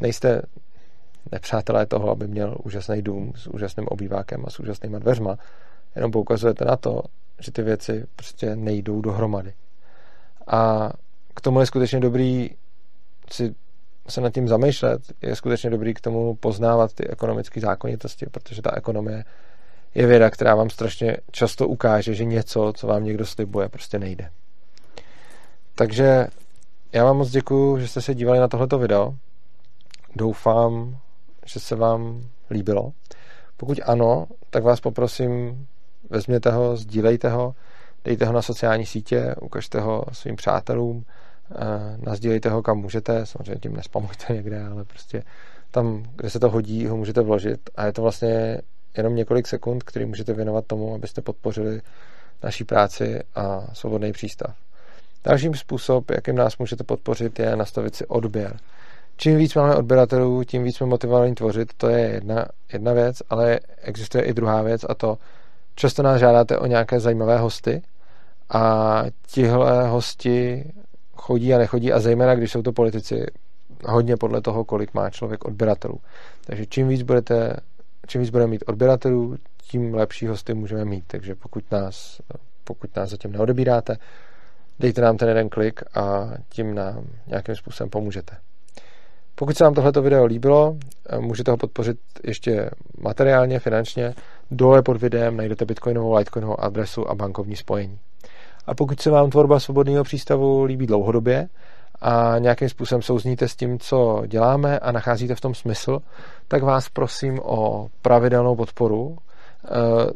nejste 0.00 0.42
nepřátelé 1.32 1.86
toho, 1.86 2.10
aby 2.10 2.28
měl 2.28 2.56
úžasný 2.64 3.02
dům 3.02 3.32
s 3.36 3.46
úžasným 3.46 3.86
obývákem 3.88 4.44
a 4.46 4.50
s 4.50 4.60
úžasnýma 4.60 4.98
dveřma, 4.98 5.38
jenom 5.96 6.10
poukazujete 6.10 6.64
na 6.64 6.76
to, 6.76 7.02
že 7.40 7.52
ty 7.52 7.62
věci 7.62 8.06
prostě 8.16 8.56
nejdou 8.56 9.00
dohromady. 9.00 9.54
A 10.46 10.90
k 11.34 11.40
tomu 11.40 11.60
je 11.60 11.66
skutečně 11.66 12.00
dobrý 12.00 12.50
si 13.30 13.54
se 14.08 14.20
nad 14.20 14.34
tím 14.34 14.48
zamýšlet, 14.48 15.02
je 15.22 15.36
skutečně 15.36 15.70
dobrý 15.70 15.94
k 15.94 16.00
tomu 16.00 16.34
poznávat 16.34 16.92
ty 16.92 17.08
ekonomické 17.08 17.60
zákonitosti, 17.60 18.26
protože 18.26 18.62
ta 18.62 18.76
ekonomie 18.76 19.24
je 19.94 20.06
věda, 20.06 20.30
která 20.30 20.54
vám 20.54 20.70
strašně 20.70 21.16
často 21.30 21.68
ukáže, 21.68 22.14
že 22.14 22.24
něco, 22.24 22.72
co 22.76 22.86
vám 22.86 23.04
někdo 23.04 23.26
slibuje, 23.26 23.68
prostě 23.68 23.98
nejde. 23.98 24.30
Takže 25.74 26.26
já 26.92 27.04
vám 27.04 27.16
moc 27.16 27.30
děkuji, 27.30 27.78
že 27.78 27.88
jste 27.88 28.00
se 28.02 28.14
dívali 28.14 28.38
na 28.38 28.48
tohleto 28.48 28.78
video. 28.78 29.14
Doufám, 30.16 30.98
že 31.46 31.60
se 31.60 31.76
vám 31.76 32.22
líbilo. 32.50 32.92
Pokud 33.56 33.78
ano, 33.84 34.26
tak 34.50 34.64
vás 34.64 34.80
poprosím, 34.80 35.66
vezměte 36.10 36.50
ho, 36.50 36.76
sdílejte 36.76 37.28
ho, 37.28 37.54
dejte 38.04 38.24
ho 38.24 38.32
na 38.32 38.42
sociální 38.42 38.86
sítě, 38.86 39.34
ukažte 39.40 39.80
ho 39.80 40.04
svým 40.12 40.36
přátelům, 40.36 41.04
nazdílejte 42.06 42.50
ho 42.50 42.62
kam 42.62 42.78
můžete, 42.78 43.26
samozřejmě 43.26 43.56
tím 43.56 43.76
nespamujte 43.76 44.34
někde, 44.34 44.66
ale 44.66 44.84
prostě 44.84 45.22
tam, 45.70 46.02
kde 46.16 46.30
se 46.30 46.40
to 46.40 46.50
hodí, 46.50 46.86
ho 46.86 46.96
můžete 46.96 47.20
vložit 47.20 47.60
a 47.74 47.86
je 47.86 47.92
to 47.92 48.02
vlastně 48.02 48.60
jenom 48.96 49.16
několik 49.16 49.46
sekund, 49.46 49.82
který 49.82 50.04
můžete 50.04 50.32
věnovat 50.32 50.66
tomu, 50.66 50.94
abyste 50.94 51.22
podpořili 51.22 51.80
naší 52.42 52.64
práci 52.64 53.20
a 53.34 53.66
svobodný 53.72 54.12
přístav. 54.12 54.54
Dalším 55.24 55.54
způsob, 55.54 56.10
jakým 56.10 56.36
nás 56.36 56.58
můžete 56.58 56.84
podpořit, 56.84 57.38
je 57.38 57.56
nastavit 57.56 57.94
si 57.94 58.06
odběr. 58.06 58.56
Čím 59.16 59.36
víc 59.36 59.54
máme 59.54 59.76
odběratelů, 59.76 60.44
tím 60.44 60.64
víc 60.64 60.76
jsme 60.76 60.86
motivovaní 60.86 61.34
tvořit, 61.34 61.72
to 61.76 61.88
je 61.88 61.98
jedna, 61.98 62.46
jedna 62.72 62.92
věc, 62.92 63.22
ale 63.30 63.60
existuje 63.82 64.24
i 64.24 64.32
druhá 64.32 64.62
věc 64.62 64.84
a 64.88 64.94
to 64.94 65.18
často 65.74 66.02
nás 66.02 66.20
žádáte 66.20 66.58
o 66.58 66.66
nějaké 66.66 67.00
zajímavé 67.00 67.38
hosty 67.38 67.82
a 68.50 69.04
tihle 69.26 69.88
hosti 69.88 70.64
chodí 71.22 71.54
a 71.54 71.58
nechodí 71.58 71.92
a 71.92 72.00
zejména, 72.00 72.34
když 72.34 72.52
jsou 72.52 72.62
to 72.62 72.72
politici, 72.72 73.26
hodně 73.84 74.16
podle 74.16 74.40
toho, 74.40 74.64
kolik 74.64 74.94
má 74.94 75.10
člověk 75.10 75.44
odběratelů. 75.44 76.00
Takže 76.46 76.66
čím 76.66 76.88
víc 76.88 77.02
budete, 77.02 77.56
čím 78.06 78.20
víc 78.20 78.30
budeme 78.30 78.50
mít 78.50 78.64
odběratelů, 78.66 79.36
tím 79.62 79.94
lepší 79.94 80.26
hosty 80.26 80.54
můžeme 80.54 80.84
mít. 80.84 81.04
Takže 81.06 81.34
pokud 81.34 81.70
nás, 81.70 82.20
pokud 82.64 82.96
nás 82.96 83.10
zatím 83.10 83.32
neodebíráte, 83.32 83.96
dejte 84.78 85.00
nám 85.00 85.16
ten 85.16 85.28
jeden 85.28 85.48
klik 85.48 85.82
a 85.94 86.30
tím 86.48 86.74
nám 86.74 87.04
nějakým 87.26 87.56
způsobem 87.56 87.90
pomůžete. 87.90 88.36
Pokud 89.34 89.56
se 89.56 89.64
vám 89.64 89.74
tohleto 89.74 90.02
video 90.02 90.24
líbilo, 90.24 90.76
můžete 91.18 91.50
ho 91.50 91.56
podpořit 91.56 91.98
ještě 92.24 92.70
materiálně, 93.00 93.58
finančně. 93.58 94.14
Dole 94.50 94.82
pod 94.82 94.96
videem 94.96 95.36
najdete 95.36 95.64
bitcoinovou, 95.64 96.16
litecoinovou 96.16 96.60
adresu 96.60 97.10
a 97.10 97.14
bankovní 97.14 97.56
spojení. 97.56 97.98
A 98.66 98.74
pokud 98.74 99.00
se 99.00 99.10
vám 99.10 99.30
tvorba 99.30 99.60
svobodného 99.60 100.04
přístavu 100.04 100.64
líbí 100.64 100.86
dlouhodobě 100.86 101.48
a 102.00 102.38
nějakým 102.38 102.68
způsobem 102.68 103.02
souzníte 103.02 103.48
s 103.48 103.56
tím, 103.56 103.78
co 103.78 104.22
děláme 104.26 104.78
a 104.78 104.92
nacházíte 104.92 105.34
v 105.34 105.40
tom 105.40 105.54
smysl, 105.54 105.98
tak 106.48 106.62
vás 106.62 106.88
prosím 106.88 107.40
o 107.42 107.88
pravidelnou 108.02 108.56
podporu, 108.56 109.16
eh, 109.64 109.68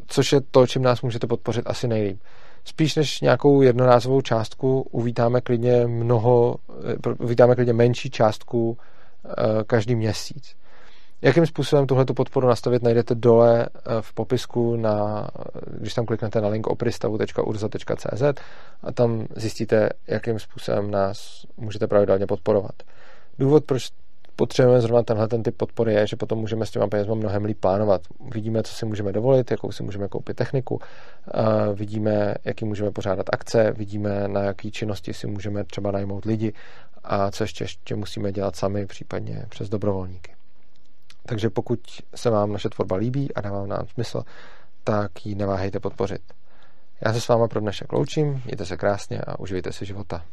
což 0.07 0.33
je 0.33 0.41
to, 0.51 0.67
čím 0.67 0.83
nás 0.83 1.03
můžete 1.03 1.27
podpořit 1.27 1.63
asi 1.67 1.89
nejlíp. 1.89 2.21
Spíš 2.65 2.97
než 2.97 3.21
nějakou 3.21 3.63
jednorázovou 3.63 4.21
částku 4.21 4.87
uvítáme 4.91 5.41
klidně 5.41 5.87
mnoho, 5.87 6.57
eh, 7.09 7.15
uvítáme 7.19 7.55
klidně 7.55 7.73
menší 7.73 8.11
částku 8.11 8.79
eh, 9.25 9.65
každý 9.67 9.95
měsíc. 9.95 10.57
Jakým 11.27 11.47
způsobem 11.47 11.87
tuhle 11.87 12.05
podporu 12.05 12.49
nastavit, 12.49 12.83
najdete 12.83 13.14
dole 13.14 13.66
eh, 13.66 13.81
v 14.01 14.12
popisku, 14.12 14.77
na, 14.77 15.29
když 15.79 15.95
tam 15.95 16.07
kliknete 16.07 16.41
na 16.41 16.49
link 16.49 16.66
opristavu.urza.cz 16.66 18.22
a 18.83 18.93
tam 18.93 19.27
zjistíte, 19.37 19.89
jakým 20.07 20.39
způsobem 20.39 20.91
nás 20.91 21.47
můžete 21.57 21.87
pravidelně 21.87 22.27
podporovat. 22.27 22.72
Důvod, 23.39 23.64
proč 23.64 23.89
potřebujeme 24.37 24.81
zrovna 24.81 25.03
tenhle 25.03 25.29
ten 25.29 25.43
typ 25.43 25.57
podpory 25.57 25.95
je, 25.95 26.07
že 26.07 26.16
potom 26.16 26.39
můžeme 26.39 26.66
s 26.66 26.70
těma 26.70 26.89
penězma 26.89 27.14
mnohem 27.14 27.45
líp 27.45 27.61
plánovat. 27.61 28.01
Vidíme, 28.35 28.62
co 28.62 28.72
si 28.72 28.87
můžeme 28.87 29.12
dovolit, 29.12 29.51
jakou 29.51 29.72
si 29.72 29.83
můžeme 29.83 30.09
koupit 30.09 30.37
techniku, 30.37 30.81
vidíme, 31.74 32.35
jaký 32.45 32.64
můžeme 32.64 32.91
pořádat 32.91 33.27
akce, 33.33 33.72
vidíme, 33.72 34.29
na 34.29 34.43
jaký 34.43 34.70
činnosti 34.70 35.14
si 35.14 35.27
můžeme 35.27 35.64
třeba 35.64 35.91
najmout 35.91 36.24
lidi 36.24 36.53
a 37.05 37.31
co 37.31 37.45
ještě, 37.45 37.64
ještě 37.64 37.97
musíme 37.97 38.33
dělat 38.33 38.57
sami, 38.57 38.87
případně 38.87 39.47
přes 39.49 39.68
dobrovolníky. 39.68 40.36
Takže 41.27 41.51
pokud 41.51 41.81
se 42.14 42.31
vám 42.31 42.53
naše 42.53 42.68
tvorba 42.68 42.97
líbí 42.97 43.35
a 43.35 43.41
dává 43.41 43.66
nám 43.66 43.87
smysl, 43.95 44.22
tak 44.85 45.27
ji 45.27 45.35
neváhejte 45.35 45.81
podpořit. 45.81 46.22
Já 47.01 47.12
se 47.12 47.20
s 47.20 47.29
váma 47.29 47.49
pro 47.49 47.61
dnešek 47.61 47.93
loučím, 47.93 48.43
mějte 48.45 48.66
se 48.66 48.77
krásně 48.77 49.20
a 49.20 49.39
užijte 49.39 49.72
si 49.72 49.87
života. 49.87 50.24